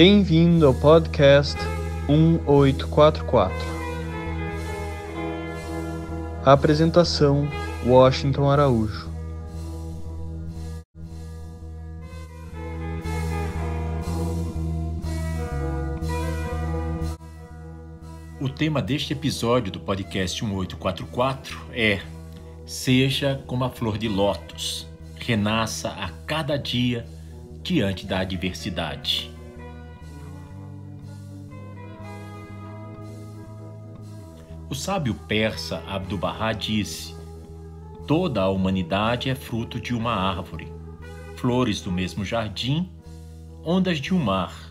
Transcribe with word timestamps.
Bem-vindo 0.00 0.64
ao 0.64 0.72
podcast 0.72 1.58
1844. 2.08 3.52
Apresentação: 6.44 7.48
Washington 7.84 8.48
Araújo. 8.48 9.10
O 18.40 18.48
tema 18.48 18.80
deste 18.80 19.12
episódio 19.12 19.72
do 19.72 19.80
podcast 19.80 20.44
1844 20.44 21.58
é 21.72 22.00
Seja 22.64 23.42
como 23.48 23.64
a 23.64 23.70
flor 23.70 23.98
de 23.98 24.06
lótus, 24.06 24.86
renasça 25.16 25.88
a 25.88 26.08
cada 26.24 26.56
dia 26.56 27.04
diante 27.64 28.06
da 28.06 28.20
adversidade. 28.20 29.36
O 34.70 34.74
sábio 34.74 35.14
persa 35.14 35.82
Abdu'l-Bahá 35.86 36.52
disse: 36.52 37.14
Toda 38.06 38.42
a 38.42 38.48
humanidade 38.48 39.30
é 39.30 39.34
fruto 39.34 39.80
de 39.80 39.94
uma 39.94 40.12
árvore, 40.12 40.72
flores 41.36 41.80
do 41.80 41.90
mesmo 41.90 42.24
jardim, 42.24 42.90
ondas 43.64 43.98
de 43.98 44.14
um 44.14 44.18
mar 44.18 44.68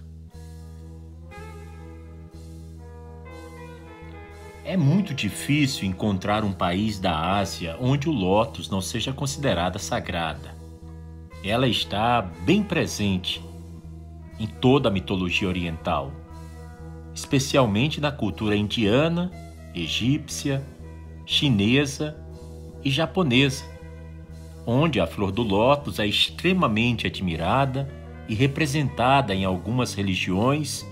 É 4.67 4.75
muito 4.75 5.13
difícil 5.13 5.87
encontrar 5.87 6.43
um 6.43 6.51
país 6.51 6.99
da 6.99 7.37
Ásia 7.37 7.77
onde 7.79 8.09
o 8.09 8.11
lótus 8.11 8.69
não 8.69 8.81
seja 8.81 9.13
considerada 9.13 9.79
sagrada. 9.79 10.53
Ela 11.41 11.69
está 11.69 12.21
bem 12.21 12.61
presente 12.61 13.41
em 14.37 14.45
toda 14.45 14.89
a 14.89 14.91
mitologia 14.91 15.47
oriental, 15.47 16.11
especialmente 17.15 18.01
na 18.01 18.11
cultura 18.11 18.57
indiana, 18.57 19.31
egípcia, 19.83 20.63
chinesa 21.25 22.17
e 22.83 22.89
japonesa, 22.89 23.65
onde 24.65 24.99
a 24.99 25.07
flor 25.07 25.31
do 25.31 25.43
lótus 25.43 25.99
é 25.99 26.05
extremamente 26.05 27.07
admirada 27.07 27.89
e 28.27 28.35
representada 28.35 29.33
em 29.33 29.45
algumas 29.45 29.93
religiões, 29.93 30.85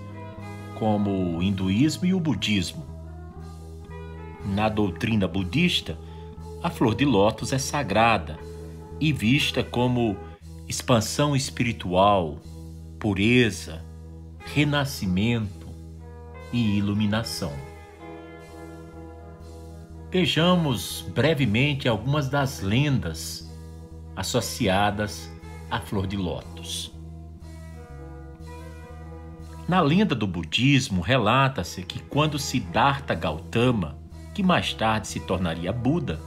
como 0.78 1.36
o 1.36 1.42
hinduísmo 1.42 2.06
e 2.06 2.14
o 2.14 2.20
budismo. 2.20 2.84
Na 4.44 4.68
doutrina 4.68 5.26
budista, 5.26 5.98
a 6.62 6.70
flor 6.70 6.94
de 6.94 7.04
lótus 7.04 7.52
é 7.52 7.58
sagrada 7.58 8.38
e 9.00 9.12
vista 9.12 9.62
como 9.62 10.16
expansão 10.68 11.36
espiritual, 11.36 12.38
pureza, 12.98 13.84
renascimento 14.54 15.66
e 16.52 16.78
iluminação. 16.78 17.65
Vejamos 20.18 21.04
brevemente 21.14 21.86
algumas 21.86 22.30
das 22.30 22.62
lendas 22.62 23.54
associadas 24.16 25.30
à 25.70 25.78
flor 25.78 26.06
de 26.06 26.16
lótus. 26.16 26.90
Na 29.68 29.82
lenda 29.82 30.14
do 30.14 30.26
budismo, 30.26 31.02
relata-se 31.02 31.82
que 31.82 31.98
quando 32.04 32.38
Siddhartha 32.38 33.14
Gautama 33.14 33.98
que 34.32 34.42
mais 34.42 34.72
tarde 34.72 35.06
se 35.06 35.20
tornaria 35.20 35.70
Buda, 35.70 36.18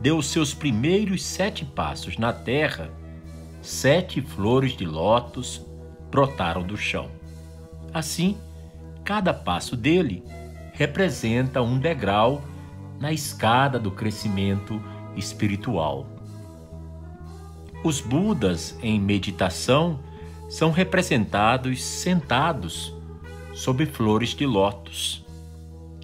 deu 0.00 0.18
os 0.18 0.26
seus 0.26 0.52
primeiros 0.52 1.22
sete 1.22 1.64
passos 1.64 2.18
na 2.18 2.32
terra, 2.32 2.90
sete 3.62 4.20
flores 4.20 4.72
de 4.76 4.84
lótus 4.84 5.64
brotaram 6.10 6.64
do 6.64 6.76
chão. 6.76 7.08
Assim, 7.94 8.36
cada 9.04 9.32
passo 9.32 9.76
dele 9.76 10.24
representa 10.72 11.62
um 11.62 11.78
degrau 11.78 12.49
na 13.00 13.10
escada 13.10 13.78
do 13.78 13.90
crescimento 13.90 14.80
espiritual. 15.16 16.06
Os 17.82 18.00
Budas 18.00 18.78
em 18.82 19.00
meditação 19.00 19.98
são 20.50 20.70
representados 20.70 21.82
sentados 21.82 22.94
sob 23.54 23.86
flores 23.86 24.30
de 24.30 24.44
lótus 24.44 25.24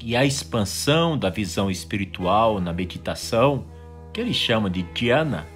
e 0.02 0.16
a 0.16 0.24
expansão 0.24 1.18
da 1.18 1.28
visão 1.28 1.70
espiritual 1.70 2.60
na 2.60 2.72
meditação, 2.72 3.66
que 4.12 4.20
ele 4.20 4.32
chama 4.32 4.70
de 4.70 4.82
dhyana, 4.82 5.46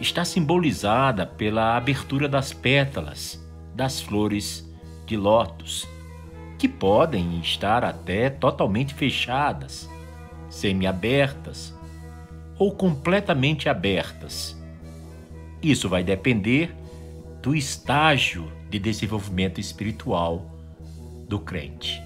está 0.00 0.24
simbolizada 0.24 1.26
pela 1.26 1.76
abertura 1.76 2.28
das 2.28 2.52
pétalas 2.52 3.46
das 3.74 4.00
flores 4.00 4.68
de 5.06 5.16
lótus, 5.16 5.86
que 6.58 6.66
podem 6.66 7.38
estar 7.40 7.84
até 7.84 8.28
totalmente 8.28 8.94
fechadas, 8.94 9.88
semi-abertas 10.48 11.74
ou 12.58 12.72
completamente 12.72 13.68
abertas. 13.68 14.56
Isso 15.62 15.88
vai 15.88 16.02
depender 16.02 16.74
do 17.42 17.54
estágio 17.54 18.50
de 18.68 18.78
desenvolvimento 18.78 19.60
espiritual 19.60 20.44
do 21.28 21.38
crente. 21.38 22.02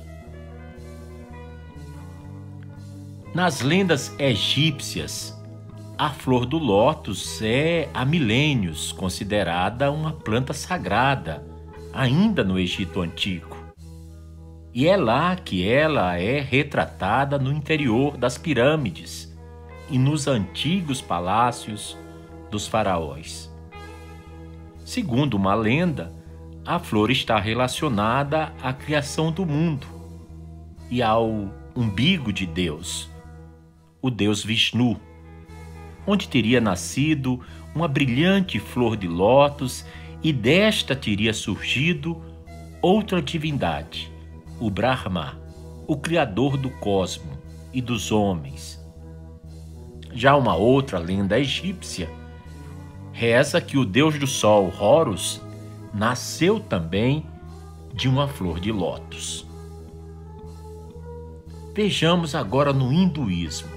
Nas 3.34 3.62
lendas 3.62 4.14
egípcias, 4.18 5.34
a 5.96 6.10
flor 6.10 6.44
do 6.44 6.58
lótus 6.58 7.40
é 7.40 7.88
há 7.94 8.04
milênios 8.04 8.92
considerada 8.92 9.90
uma 9.90 10.12
planta 10.12 10.52
sagrada, 10.52 11.42
ainda 11.92 12.44
no 12.44 12.58
Egito 12.58 13.00
Antigo. 13.00 13.51
E 14.74 14.86
é 14.86 14.96
lá 14.96 15.36
que 15.36 15.68
ela 15.68 16.16
é 16.16 16.40
retratada 16.40 17.38
no 17.38 17.52
interior 17.52 18.16
das 18.16 18.38
pirâmides 18.38 19.30
e 19.90 19.98
nos 19.98 20.26
antigos 20.26 21.00
palácios 21.00 21.96
dos 22.50 22.66
faraós. 22.66 23.50
Segundo 24.84 25.34
uma 25.34 25.54
lenda, 25.54 26.12
a 26.64 26.78
flor 26.78 27.10
está 27.10 27.38
relacionada 27.38 28.52
à 28.62 28.72
criação 28.72 29.30
do 29.30 29.44
mundo 29.44 29.86
e 30.90 31.02
ao 31.02 31.48
umbigo 31.74 32.32
de 32.32 32.46
Deus 32.46 33.10
o 34.02 34.10
deus 34.10 34.44
Vishnu, 34.44 35.00
onde 36.06 36.28
teria 36.28 36.60
nascido 36.60 37.40
uma 37.72 37.86
brilhante 37.86 38.58
flor 38.58 38.96
de 38.96 39.06
lótus 39.06 39.86
e 40.22 40.32
desta 40.32 40.96
teria 40.96 41.32
surgido 41.32 42.20
outra 42.82 43.22
divindade, 43.22 44.11
o 44.62 44.70
Brahma, 44.70 45.40
o 45.88 45.96
criador 45.96 46.56
do 46.56 46.70
cosmo 46.70 47.36
e 47.72 47.82
dos 47.82 48.12
homens. 48.12 48.80
Já 50.14 50.36
uma 50.36 50.54
outra 50.54 51.00
lenda 51.00 51.36
egípcia 51.36 52.08
reza 53.12 53.60
que 53.60 53.76
o 53.76 53.84
deus 53.84 54.16
do 54.20 54.26
sol, 54.26 54.72
Horus, 54.78 55.42
nasceu 55.92 56.60
também 56.60 57.26
de 57.92 58.08
uma 58.08 58.28
flor 58.28 58.60
de 58.60 58.70
lótus. 58.70 59.44
Vejamos 61.74 62.36
agora 62.36 62.72
no 62.72 62.92
hinduísmo. 62.92 63.72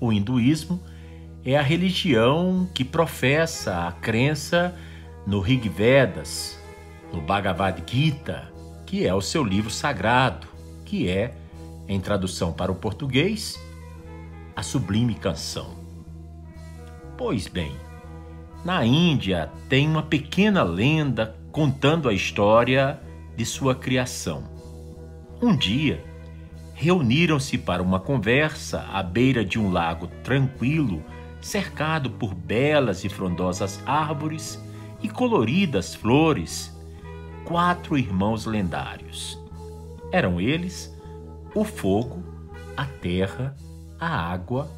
O 0.00 0.12
hinduísmo 0.12 0.80
é 1.44 1.56
a 1.56 1.62
religião 1.62 2.68
que 2.74 2.84
professa 2.84 3.86
a 3.86 3.92
crença 3.92 4.74
no 5.24 5.38
Rig 5.38 5.68
Vedas, 5.68 6.60
no 7.12 7.20
Bhagavad 7.20 7.84
Gita, 7.86 8.49
que 8.90 9.06
é 9.06 9.14
o 9.14 9.20
seu 9.20 9.44
livro 9.44 9.70
sagrado, 9.70 10.48
que 10.84 11.08
é, 11.08 11.32
em 11.86 12.00
tradução 12.00 12.52
para 12.52 12.72
o 12.72 12.74
português, 12.74 13.56
a 14.56 14.64
sublime 14.64 15.14
canção. 15.14 15.76
Pois 17.16 17.46
bem, 17.46 17.70
na 18.64 18.84
Índia 18.84 19.48
tem 19.68 19.86
uma 19.86 20.02
pequena 20.02 20.64
lenda 20.64 21.36
contando 21.52 22.08
a 22.08 22.12
história 22.12 22.98
de 23.36 23.46
sua 23.46 23.76
criação. 23.76 24.42
Um 25.40 25.54
dia, 25.54 26.04
reuniram-se 26.74 27.58
para 27.58 27.84
uma 27.84 28.00
conversa 28.00 28.84
à 28.92 29.04
beira 29.04 29.44
de 29.44 29.56
um 29.56 29.70
lago 29.70 30.08
tranquilo, 30.24 31.00
cercado 31.40 32.10
por 32.10 32.34
belas 32.34 33.04
e 33.04 33.08
frondosas 33.08 33.80
árvores 33.86 34.60
e 35.00 35.08
coloridas 35.08 35.94
flores, 35.94 36.76
quatro 37.50 37.98
irmãos 37.98 38.46
lendários. 38.46 39.36
Eram 40.12 40.40
eles 40.40 40.96
o 41.52 41.64
fogo, 41.64 42.22
a 42.76 42.84
terra, 42.84 43.56
a 43.98 44.06
água 44.06 44.70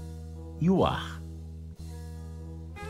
e 0.58 0.70
o 0.70 0.82
ar. 0.82 1.20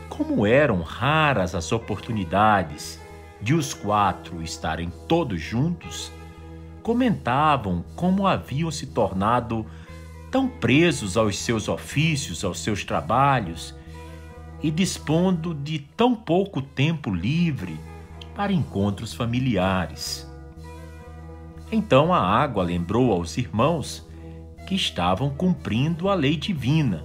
Como 0.07 0.47
eram 0.47 0.81
raras 0.81 1.53
as 1.53 1.73
oportunidades 1.73 2.97
de 3.41 3.53
os 3.53 3.73
quatro 3.73 4.41
estarem 4.41 4.89
todos 5.05 5.41
juntos, 5.41 6.09
comentavam 6.81 7.83
como 7.93 8.25
haviam 8.25 8.71
se 8.71 8.87
tornado 8.87 9.65
tão 10.31 10.47
presos 10.47 11.17
aos 11.17 11.37
seus 11.37 11.67
ofícios, 11.67 12.45
aos 12.45 12.63
seus 12.63 12.85
trabalhos 12.85 13.75
e 14.61 14.71
dispondo 14.71 15.53
de 15.53 15.79
tão 15.79 16.15
pouco 16.15 16.61
tempo 16.61 17.13
livre 17.13 17.77
para 18.35 18.53
encontros 18.53 19.13
familiares. 19.13 20.29
Então 21.71 22.13
a 22.13 22.19
água 22.19 22.63
lembrou 22.63 23.11
aos 23.11 23.37
irmãos 23.37 24.07
que 24.67 24.75
estavam 24.75 25.29
cumprindo 25.29 26.09
a 26.09 26.13
lei 26.13 26.37
divina, 26.37 27.03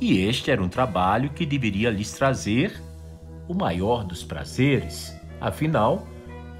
e 0.00 0.18
este 0.18 0.50
era 0.50 0.62
um 0.62 0.68
trabalho 0.68 1.30
que 1.30 1.44
deveria 1.44 1.90
lhes 1.90 2.12
trazer 2.12 2.80
o 3.48 3.54
maior 3.54 4.04
dos 4.04 4.22
prazeres, 4.22 5.16
afinal, 5.40 6.06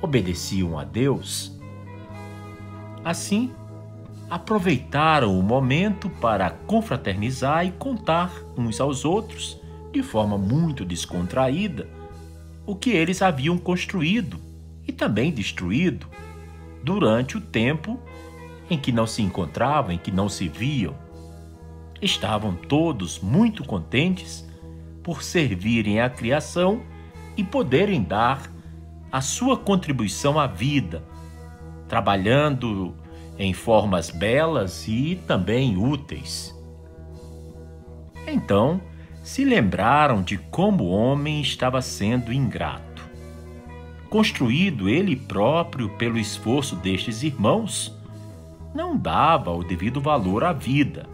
obedeciam 0.00 0.78
a 0.78 0.84
Deus. 0.84 1.56
Assim, 3.04 3.52
aproveitaram 4.28 5.38
o 5.38 5.42
momento 5.42 6.08
para 6.10 6.50
confraternizar 6.50 7.64
e 7.66 7.72
contar 7.72 8.32
uns 8.56 8.80
aos 8.80 9.04
outros, 9.04 9.60
de 9.92 10.02
forma 10.02 10.36
muito 10.36 10.84
descontraída, 10.84 11.88
o 12.68 12.76
que 12.76 12.90
eles 12.90 13.22
haviam 13.22 13.56
construído 13.56 14.38
e 14.86 14.92
também 14.92 15.32
destruído 15.32 16.06
durante 16.84 17.38
o 17.38 17.40
tempo 17.40 17.98
em 18.68 18.76
que 18.76 18.92
não 18.92 19.06
se 19.06 19.22
encontravam, 19.22 19.92
em 19.92 19.96
que 19.96 20.12
não 20.12 20.28
se 20.28 20.46
viam. 20.48 20.94
Estavam 22.02 22.54
todos 22.54 23.20
muito 23.20 23.64
contentes 23.64 24.46
por 25.02 25.22
servirem 25.22 26.02
à 26.02 26.10
criação 26.10 26.82
e 27.38 27.42
poderem 27.42 28.02
dar 28.02 28.52
a 29.10 29.22
sua 29.22 29.56
contribuição 29.56 30.38
à 30.38 30.46
vida, 30.46 31.02
trabalhando 31.88 32.94
em 33.38 33.54
formas 33.54 34.10
belas 34.10 34.86
e 34.86 35.18
também 35.26 35.78
úteis. 35.78 36.54
Então, 38.26 38.78
se 39.28 39.44
lembraram 39.44 40.22
de 40.22 40.38
como 40.38 40.84
o 40.84 40.90
homem 40.90 41.42
estava 41.42 41.82
sendo 41.82 42.32
ingrato. 42.32 43.06
Construído 44.08 44.88
ele 44.88 45.14
próprio 45.14 45.90
pelo 45.98 46.18
esforço 46.18 46.74
destes 46.74 47.22
irmãos, 47.22 47.94
não 48.74 48.96
dava 48.96 49.52
o 49.52 49.62
devido 49.62 50.00
valor 50.00 50.44
à 50.44 50.54
vida. 50.54 51.06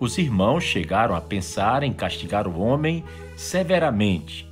Os 0.00 0.18
irmãos 0.18 0.64
chegaram 0.64 1.14
a 1.14 1.20
pensar 1.20 1.84
em 1.84 1.92
castigar 1.92 2.48
o 2.48 2.58
homem 2.58 3.04
severamente, 3.36 4.50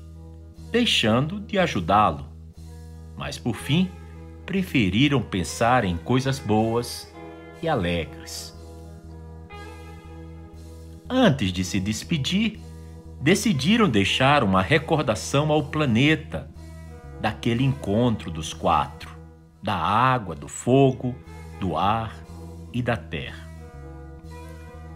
deixando 0.70 1.40
de 1.40 1.58
ajudá-lo. 1.58 2.24
Mas 3.16 3.36
por 3.36 3.56
fim, 3.56 3.90
preferiram 4.46 5.20
pensar 5.20 5.84
em 5.84 5.96
coisas 5.96 6.38
boas 6.38 7.12
e 7.60 7.68
alegres. 7.68 8.49
Antes 11.12 11.52
de 11.52 11.64
se 11.64 11.80
despedir, 11.80 12.60
decidiram 13.20 13.90
deixar 13.90 14.44
uma 14.44 14.62
recordação 14.62 15.50
ao 15.50 15.64
planeta 15.64 16.48
daquele 17.20 17.64
encontro 17.64 18.30
dos 18.30 18.54
quatro: 18.54 19.10
da 19.60 19.74
água, 19.74 20.36
do 20.36 20.46
fogo, 20.46 21.16
do 21.58 21.76
ar 21.76 22.14
e 22.72 22.80
da 22.80 22.96
terra. 22.96 23.50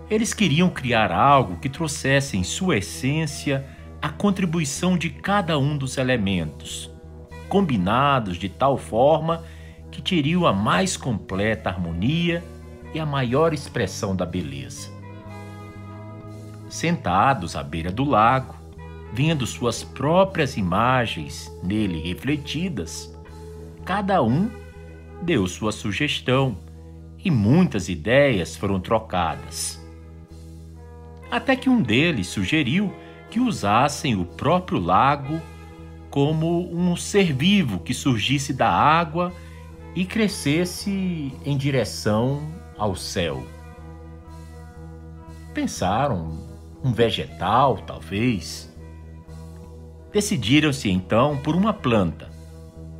Eles 0.09 0.33
queriam 0.33 0.71
criar 0.71 1.11
algo 1.11 1.57
que 1.57 1.69
trouxesse 1.69 2.37
em 2.37 2.45
sua 2.45 2.77
essência 2.77 3.67
a 4.01 4.09
contribuição 4.09 4.97
de 4.97 5.11
cada 5.11 5.59
um 5.59 5.77
dos 5.77 5.99
elementos, 5.99 6.89
combinados 7.49 8.37
de 8.37 8.49
tal 8.49 8.79
forma 8.79 9.43
que 9.91 10.01
teriam 10.01 10.47
a 10.47 10.53
mais 10.53 10.97
completa 10.97 11.71
harmonia 11.71 12.41
e 12.95 13.01
a 13.01 13.07
maior 13.07 13.53
expressão 13.53 14.15
da 14.15 14.25
beleza 14.25 14.94
sentados 16.75 17.55
à 17.55 17.63
beira 17.63 17.93
do 17.93 18.03
lago, 18.03 18.57
vendo 19.13 19.47
suas 19.47 19.85
próprias 19.85 20.57
imagens 20.57 21.49
nele 21.63 22.01
refletidas, 22.01 23.17
cada 23.85 24.21
um 24.25 24.51
deu 25.23 25.47
sua 25.47 25.71
sugestão 25.71 26.57
e 27.25 27.31
muitas 27.31 27.89
ideias 27.89 28.57
foram 28.57 28.81
trocadas. 28.81 29.81
Até 31.31 31.55
que 31.55 31.71
um 31.71 31.81
deles 31.81 32.27
sugeriu 32.27 32.93
que 33.31 33.39
usassem 33.39 34.17
o 34.17 34.25
próprio 34.25 34.81
lago 34.81 35.41
como 36.11 36.69
um 36.77 36.97
ser 36.97 37.33
vivo 37.33 37.79
que 37.79 37.95
surgisse 37.95 38.53
da 38.53 38.69
água 38.69 39.33
e 39.95 40.05
crescesse 40.05 41.33
em 41.45 41.57
direção 41.57 42.43
ao 42.77 42.97
céu. 42.97 43.47
Pensaram 45.55 46.44
um 46.85 46.93
vegetal, 46.93 47.79
talvez. 47.79 48.71
Decidiram-se 50.13 50.91
então 50.91 51.39
por 51.39 51.57
uma 51.57 51.73
planta 51.73 52.31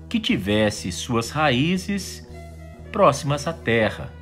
que 0.09 0.19
tivesse 0.19 0.91
suas 0.91 1.31
raízes 1.31 2.27
próximas 2.91 3.47
à 3.47 3.53
terra, 3.53 4.13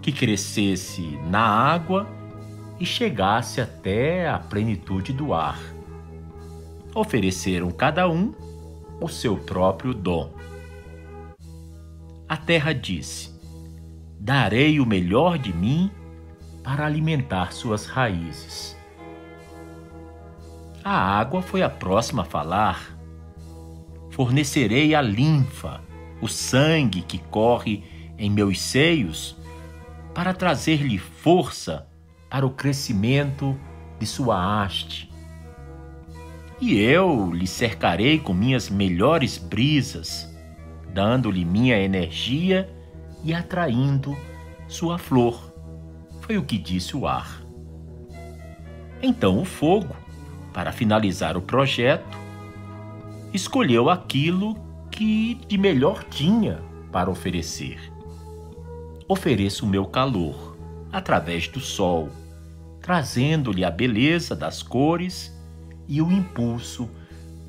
que 0.00 0.12
crescesse 0.12 1.02
na 1.28 1.40
água 1.40 2.06
e 2.78 2.86
chegasse 2.86 3.60
até 3.60 4.28
a 4.28 4.38
plenitude 4.38 5.12
do 5.12 5.34
ar. 5.34 5.58
Ofereceram 6.94 7.70
cada 7.72 8.08
um 8.08 8.32
o 9.00 9.08
seu 9.08 9.36
próprio 9.36 9.92
dom. 9.92 10.32
A 12.28 12.36
terra 12.36 12.72
disse: 12.72 13.30
Darei 14.20 14.78
o 14.78 14.86
melhor 14.86 15.38
de 15.38 15.52
mim 15.52 15.90
para 16.62 16.86
alimentar 16.86 17.52
suas 17.52 17.86
raízes. 17.86 18.73
A 20.84 21.18
água 21.18 21.40
foi 21.40 21.62
a 21.62 21.70
próxima 21.70 22.20
a 22.20 22.26
falar. 22.26 22.94
Fornecerei 24.10 24.94
a 24.94 25.00
linfa, 25.00 25.80
o 26.20 26.28
sangue 26.28 27.00
que 27.00 27.16
corre 27.16 27.82
em 28.18 28.28
meus 28.28 28.60
seios, 28.60 29.34
para 30.12 30.34
trazer-lhe 30.34 30.98
força 30.98 31.88
para 32.28 32.46
o 32.46 32.50
crescimento 32.50 33.58
de 33.98 34.04
sua 34.04 34.62
haste. 34.62 35.10
E 36.60 36.78
eu 36.78 37.32
lhe 37.32 37.46
cercarei 37.46 38.18
com 38.18 38.34
minhas 38.34 38.68
melhores 38.68 39.38
brisas, 39.38 40.30
dando-lhe 40.92 41.46
minha 41.46 41.78
energia 41.78 42.70
e 43.24 43.32
atraindo 43.32 44.14
sua 44.68 44.98
flor. 44.98 45.50
Foi 46.20 46.36
o 46.36 46.44
que 46.44 46.58
disse 46.58 46.94
o 46.94 47.06
ar. 47.06 47.42
Então 49.02 49.40
o 49.40 49.46
fogo 49.46 50.03
para 50.54 50.70
finalizar 50.70 51.36
o 51.36 51.42
projeto, 51.42 52.16
escolheu 53.34 53.90
aquilo 53.90 54.56
que 54.88 55.34
de 55.48 55.58
melhor 55.58 56.04
tinha 56.04 56.62
para 56.92 57.10
oferecer. 57.10 57.92
Ofereço 59.08 59.66
o 59.66 59.68
meu 59.68 59.84
calor 59.84 60.56
através 60.92 61.48
do 61.48 61.58
sol, 61.58 62.08
trazendo-lhe 62.80 63.64
a 63.64 63.70
beleza 63.70 64.36
das 64.36 64.62
cores 64.62 65.36
e 65.88 66.00
o 66.00 66.12
impulso 66.12 66.88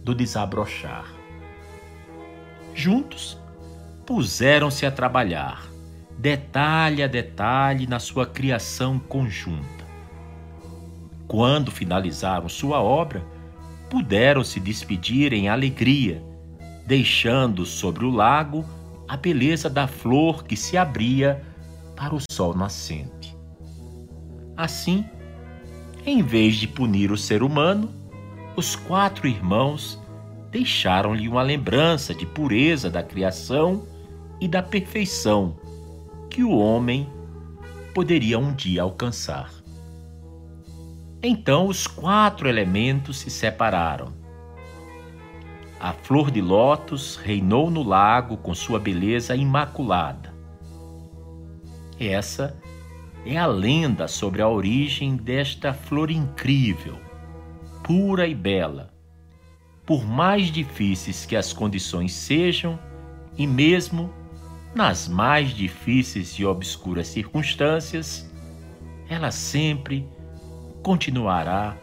do 0.04 0.16
desabrochar. 0.16 1.06
Juntos, 2.74 3.38
puseram-se 4.04 4.84
a 4.84 4.92
trabalhar, 4.92 5.68
detalhe 6.18 7.04
a 7.04 7.08
detalhe 7.08 7.86
na 7.86 8.00
sua 8.00 8.26
criação 8.26 8.98
conjunta 8.98 9.75
quando 11.28 11.72
finalizaram 11.72 12.48
sua 12.48 12.82
obra, 12.82 13.24
puderam 13.90 14.44
se 14.44 14.60
despedir 14.60 15.34
em 15.34 15.50
alegria, 15.50 16.24
deixando 16.86 17.66
sobre 17.66 18.06
o 18.06 18.12
lago 18.12 18.66
a 19.08 19.16
beleza 19.16 19.70
da 19.70 19.88
flor 19.88 20.44
que 20.44 20.56
se 20.56 20.78
abria 20.78 21.44
para 21.96 22.14
o 22.16 22.20
sol 22.32 22.56
nascente. 22.56 23.36
Assim, 24.58 25.06
em 26.06 26.22
vez 26.22 26.56
de 26.56 26.68
punir 26.68 27.12
o 27.12 27.18
ser 27.18 27.44
humano, 27.44 27.90
os 28.56 28.76
quatro 28.76 29.28
irmãos 29.28 30.02
deixaram-lhe 30.52 31.28
uma 31.28 31.42
lembrança 31.42 32.14
de 32.14 32.26
pureza 32.26 32.90
da 32.90 33.04
criação 33.04 33.86
e 34.40 34.48
da 34.48 34.62
perfeição 34.64 35.58
que 36.30 36.44
o 36.44 36.52
homem 36.58 37.10
poderia 37.94 38.38
um 38.38 38.54
dia 38.54 38.82
alcançar. 38.82 39.65
Então 41.28 41.66
os 41.66 41.88
quatro 41.88 42.48
elementos 42.48 43.18
se 43.18 43.32
separaram. 43.32 44.14
A 45.80 45.92
flor 45.92 46.30
de 46.30 46.40
lótus 46.40 47.16
reinou 47.16 47.72
no 47.72 47.82
lago 47.82 48.38
com 48.38 48.54
sua 48.54 48.78
beleza 48.78 49.36
imaculada. 49.36 50.32
Essa 52.00 52.56
é 53.26 53.40
a 53.40 53.48
lenda 53.48 54.08
sobre 54.08 54.44
a 54.44 54.48
origem 54.48 55.16
desta 55.16 55.74
flor 55.74 56.12
incrível, 56.12 57.00
pura 57.84 58.28
e 58.28 58.36
bela. 58.36 58.94
Por 59.84 60.06
mais 60.06 60.52
difíceis 60.52 61.26
que 61.26 61.36
as 61.36 61.52
condições 61.52 62.14
sejam, 62.14 62.78
e 63.36 63.48
mesmo 63.48 64.14
nas 64.76 65.08
mais 65.08 65.50
difíceis 65.50 66.34
e 66.34 66.46
obscuras 66.46 67.08
circunstâncias, 67.08 68.32
ela 69.10 69.32
sempre 69.32 70.08
continuará 70.86 71.76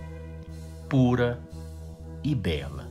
pura 0.89 1.43
e 2.23 2.37
bela. 2.37 2.89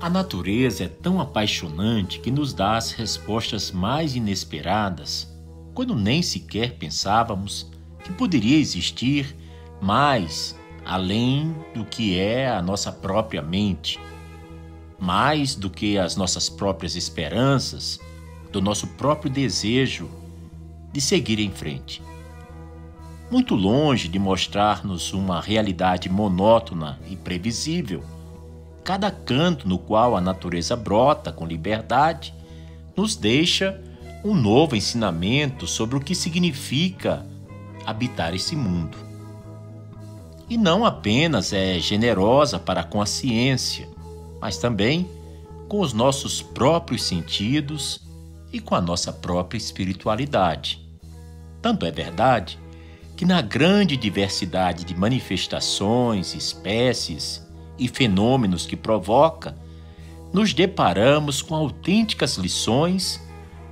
A 0.00 0.08
natureza 0.08 0.84
é 0.84 0.88
tão 0.88 1.20
apaixonante 1.20 2.18
que 2.20 2.30
nos 2.30 2.54
dá 2.54 2.78
as 2.78 2.92
respostas 2.92 3.70
mais 3.70 4.16
inesperadas, 4.16 5.30
quando 5.74 5.94
nem 5.94 6.22
sequer 6.22 6.78
pensávamos 6.78 7.70
que 8.02 8.10
poderia 8.14 8.56
existir 8.56 9.36
mais 9.82 10.58
além 10.82 11.54
do 11.74 11.84
que 11.84 12.18
é 12.18 12.48
a 12.48 12.62
nossa 12.62 12.90
própria 12.90 13.42
mente 13.42 14.00
mais 15.02 15.56
do 15.56 15.68
que 15.68 15.98
as 15.98 16.14
nossas 16.14 16.48
próprias 16.48 16.94
esperanças, 16.94 17.98
do 18.52 18.62
nosso 18.62 18.86
próprio 18.86 19.28
desejo 19.28 20.08
de 20.92 21.00
seguir 21.00 21.40
em 21.40 21.50
frente. 21.50 22.00
Muito 23.28 23.56
longe 23.56 24.06
de 24.06 24.16
mostrar-nos 24.20 25.12
uma 25.12 25.40
realidade 25.40 26.08
monótona 26.08 27.00
e 27.10 27.16
previsível, 27.16 28.04
cada 28.84 29.10
canto 29.10 29.68
no 29.68 29.76
qual 29.76 30.16
a 30.16 30.20
natureza 30.20 30.76
brota 30.76 31.32
com 31.32 31.46
liberdade 31.46 32.32
nos 32.96 33.16
deixa 33.16 33.82
um 34.24 34.34
novo 34.34 34.76
ensinamento 34.76 35.66
sobre 35.66 35.96
o 35.96 36.00
que 36.00 36.14
significa 36.14 37.26
habitar 37.84 38.36
esse 38.36 38.54
mundo. 38.54 38.96
E 40.48 40.56
não 40.56 40.84
apenas 40.84 41.52
é 41.52 41.80
generosa 41.80 42.56
para 42.56 42.84
com 42.84 43.02
a 43.02 43.06
ciência, 43.06 43.91
mas 44.42 44.58
também 44.58 45.08
com 45.68 45.80
os 45.80 45.92
nossos 45.92 46.42
próprios 46.42 47.04
sentidos 47.04 48.00
e 48.52 48.58
com 48.58 48.74
a 48.74 48.80
nossa 48.80 49.12
própria 49.12 49.56
espiritualidade. 49.56 50.84
Tanto 51.62 51.86
é 51.86 51.92
verdade 51.92 52.58
que, 53.16 53.24
na 53.24 53.40
grande 53.40 53.96
diversidade 53.96 54.84
de 54.84 54.96
manifestações, 54.96 56.34
espécies 56.34 57.46
e 57.78 57.86
fenômenos 57.86 58.66
que 58.66 58.76
provoca, 58.76 59.56
nos 60.32 60.52
deparamos 60.52 61.40
com 61.40 61.54
autênticas 61.54 62.36
lições 62.36 63.20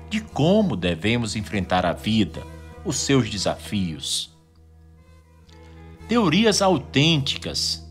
de 0.09 0.21
como 0.21 0.77
devemos 0.77 1.35
enfrentar 1.35 1.85
a 1.85 1.93
vida, 1.93 2.43
os 2.85 2.97
seus 2.97 3.29
desafios. 3.29 4.31
Teorias 6.07 6.62
autênticas, 6.62 7.85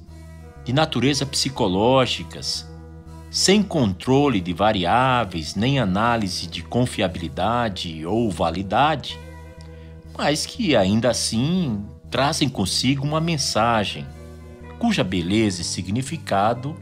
de 0.63 0.73
natureza 0.73 1.25
psicológicas, 1.25 2.68
sem 3.29 3.61
controle 3.61 4.41
de 4.41 4.53
variáveis 4.53 5.55
nem 5.55 5.79
análise 5.79 6.47
de 6.47 6.63
confiabilidade 6.63 8.05
ou 8.05 8.31
validade, 8.31 9.19
mas 10.17 10.45
que 10.45 10.75
ainda 10.75 11.09
assim 11.09 11.83
trazem 12.09 12.49
consigo 12.49 13.05
uma 13.05 13.21
mensagem 13.21 14.05
cuja 14.79 15.03
beleza 15.03 15.61
e 15.61 15.65
significado 15.65 16.75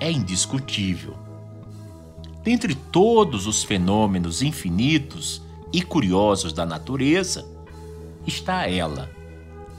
é 0.00 0.10
indiscutível. 0.10 1.16
Dentre 2.42 2.74
todos 2.74 3.46
os 3.46 3.62
fenômenos 3.62 4.42
infinitos 4.42 5.42
e 5.72 5.82
curiosos 5.82 6.52
da 6.52 6.64
natureza, 6.64 7.44
está 8.26 8.68
ela, 8.68 9.10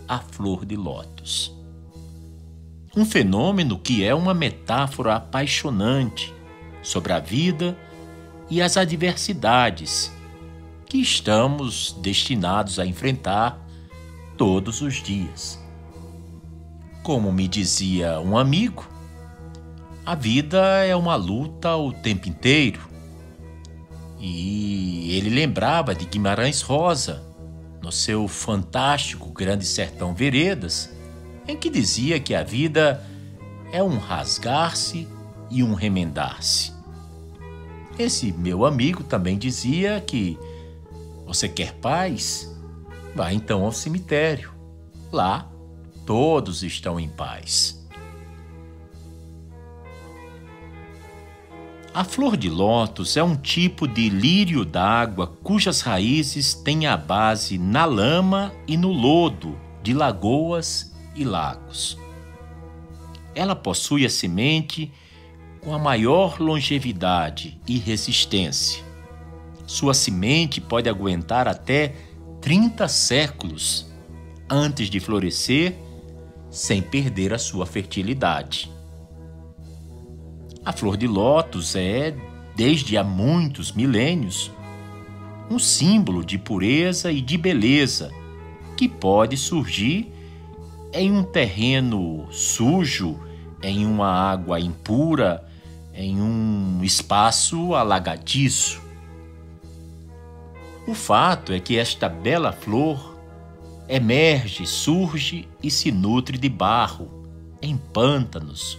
a 0.08 0.20
flor 0.20 0.66
de 0.66 0.76
lótus. 0.76 1.63
Um 2.96 3.06
fenômeno 3.06 3.80
que 3.80 4.04
é 4.04 4.14
uma 4.14 4.36
metáfora 4.36 5.16
apaixonante 5.16 6.32
sobre 6.84 7.12
a 7.12 7.20
vida 7.20 7.76
e 8.50 8.62
as 8.62 8.78
adversidades 8.78 10.12
que 10.86 11.00
estamos 11.00 11.98
destinados 12.04 12.78
a 12.78 12.86
enfrentar 12.86 13.60
todos 14.38 14.82
os 14.82 15.02
dias. 15.02 15.60
Como 17.02 17.34
me 17.34 17.48
dizia 17.48 18.20
um 18.20 18.38
amigo, 18.38 18.88
a 20.06 20.14
vida 20.14 20.86
é 20.86 20.96
uma 20.96 21.16
luta 21.16 21.76
o 21.76 21.92
tempo 21.92 22.30
inteiro. 22.30 22.82
E 24.20 25.18
ele 25.18 25.32
lembrava 25.32 25.96
de 25.96 26.06
Guimarães 26.06 26.62
Rosa, 26.62 27.24
no 27.82 27.92
seu 27.92 28.28
fantástico 28.28 29.32
Grande 29.32 29.66
Sertão 29.66 30.14
Veredas, 30.14 30.93
em 31.48 31.58
que 31.58 31.70
dizia 31.70 32.20
que 32.20 32.34
a 32.34 32.44
vida 32.44 33.04
é 33.72 33.82
um 33.82 33.98
rasgar-se 33.98 35.08
e 35.50 35.64
um 35.64 35.74
remendar-se. 35.74 36.74
Esse 37.98 38.32
meu 38.32 38.66
amigo 38.66 39.04
também 39.04 39.38
dizia 39.38 40.02
que 40.02 40.38
você 41.26 41.48
quer 41.48 41.74
paz? 41.76 42.52
Vá 43.16 43.32
então 43.32 43.64
ao 43.64 43.72
cemitério. 43.72 44.52
Lá 45.12 45.50
todos 46.06 46.64
estão 46.64 47.00
em 47.00 47.10
paz. 47.10 47.84
A 51.94 52.04
flor 52.04 52.36
de 52.36 52.50
lótus 52.50 53.16
é 53.18 53.24
um 53.24 53.36
tipo 53.36 53.88
de 53.88 54.10
lírio 54.10 54.66
d'água 54.66 55.28
cujas 55.28 55.82
raízes 55.82 56.56
têm 56.56 56.88
a 56.88 56.98
base 56.98 57.60
na 57.60 57.86
lama 57.86 58.52
e 58.68 58.76
no 58.76 58.92
lodo 58.92 59.56
de 59.84 59.94
lagoas 59.94 60.93
e 61.16 61.24
lagos. 61.24 61.98
Ela 63.36 63.56
possui 63.56 64.06
a 64.06 64.10
semente 64.10 64.92
com 65.62 65.74
a 65.74 65.80
maior 65.80 66.40
longevidade 66.40 67.60
e 67.68 67.78
resistência. 67.78 68.84
Sua 69.66 69.94
semente 69.94 70.60
pode 70.60 70.90
aguentar 70.90 71.48
até 71.48 71.96
30 72.42 72.88
séculos 72.88 73.92
antes 74.50 74.90
de 74.90 75.00
florescer 75.00 75.76
sem 76.52 76.82
perder 76.82 77.34
a 77.34 77.40
sua 77.40 77.66
fertilidade. 77.66 78.70
A 80.64 80.72
flor 80.72 80.96
de 80.96 81.08
lótus 81.08 81.76
é, 81.76 82.16
desde 82.56 82.98
há 82.98 83.04
muitos 83.04 83.72
milênios, 83.72 84.52
um 85.50 85.58
símbolo 85.58 86.24
de 86.24 86.38
pureza 86.38 87.12
e 87.12 87.22
de 87.22 87.38
beleza 87.38 88.12
que 88.78 88.88
pode 88.88 89.36
surgir 89.36 90.13
em 90.94 91.12
um 91.12 91.24
terreno 91.24 92.28
sujo, 92.32 93.20
em 93.62 93.86
uma 93.86 94.08
água 94.08 94.60
impura, 94.60 95.44
em 95.94 96.22
um 96.22 96.84
espaço 96.84 97.74
alagadiço. 97.74 98.82
O 100.88 100.94
fato 100.94 101.52
é 101.52 101.60
que 101.60 101.78
esta 101.78 102.08
bela 102.08 102.52
flor 102.52 103.18
emerge, 103.88 104.68
surge 104.68 105.48
e 105.62 105.72
se 105.72 105.92
nutre 105.92 106.38
de 106.38 106.50
barro, 106.50 107.10
em 107.62 107.78
pântanos 107.78 108.78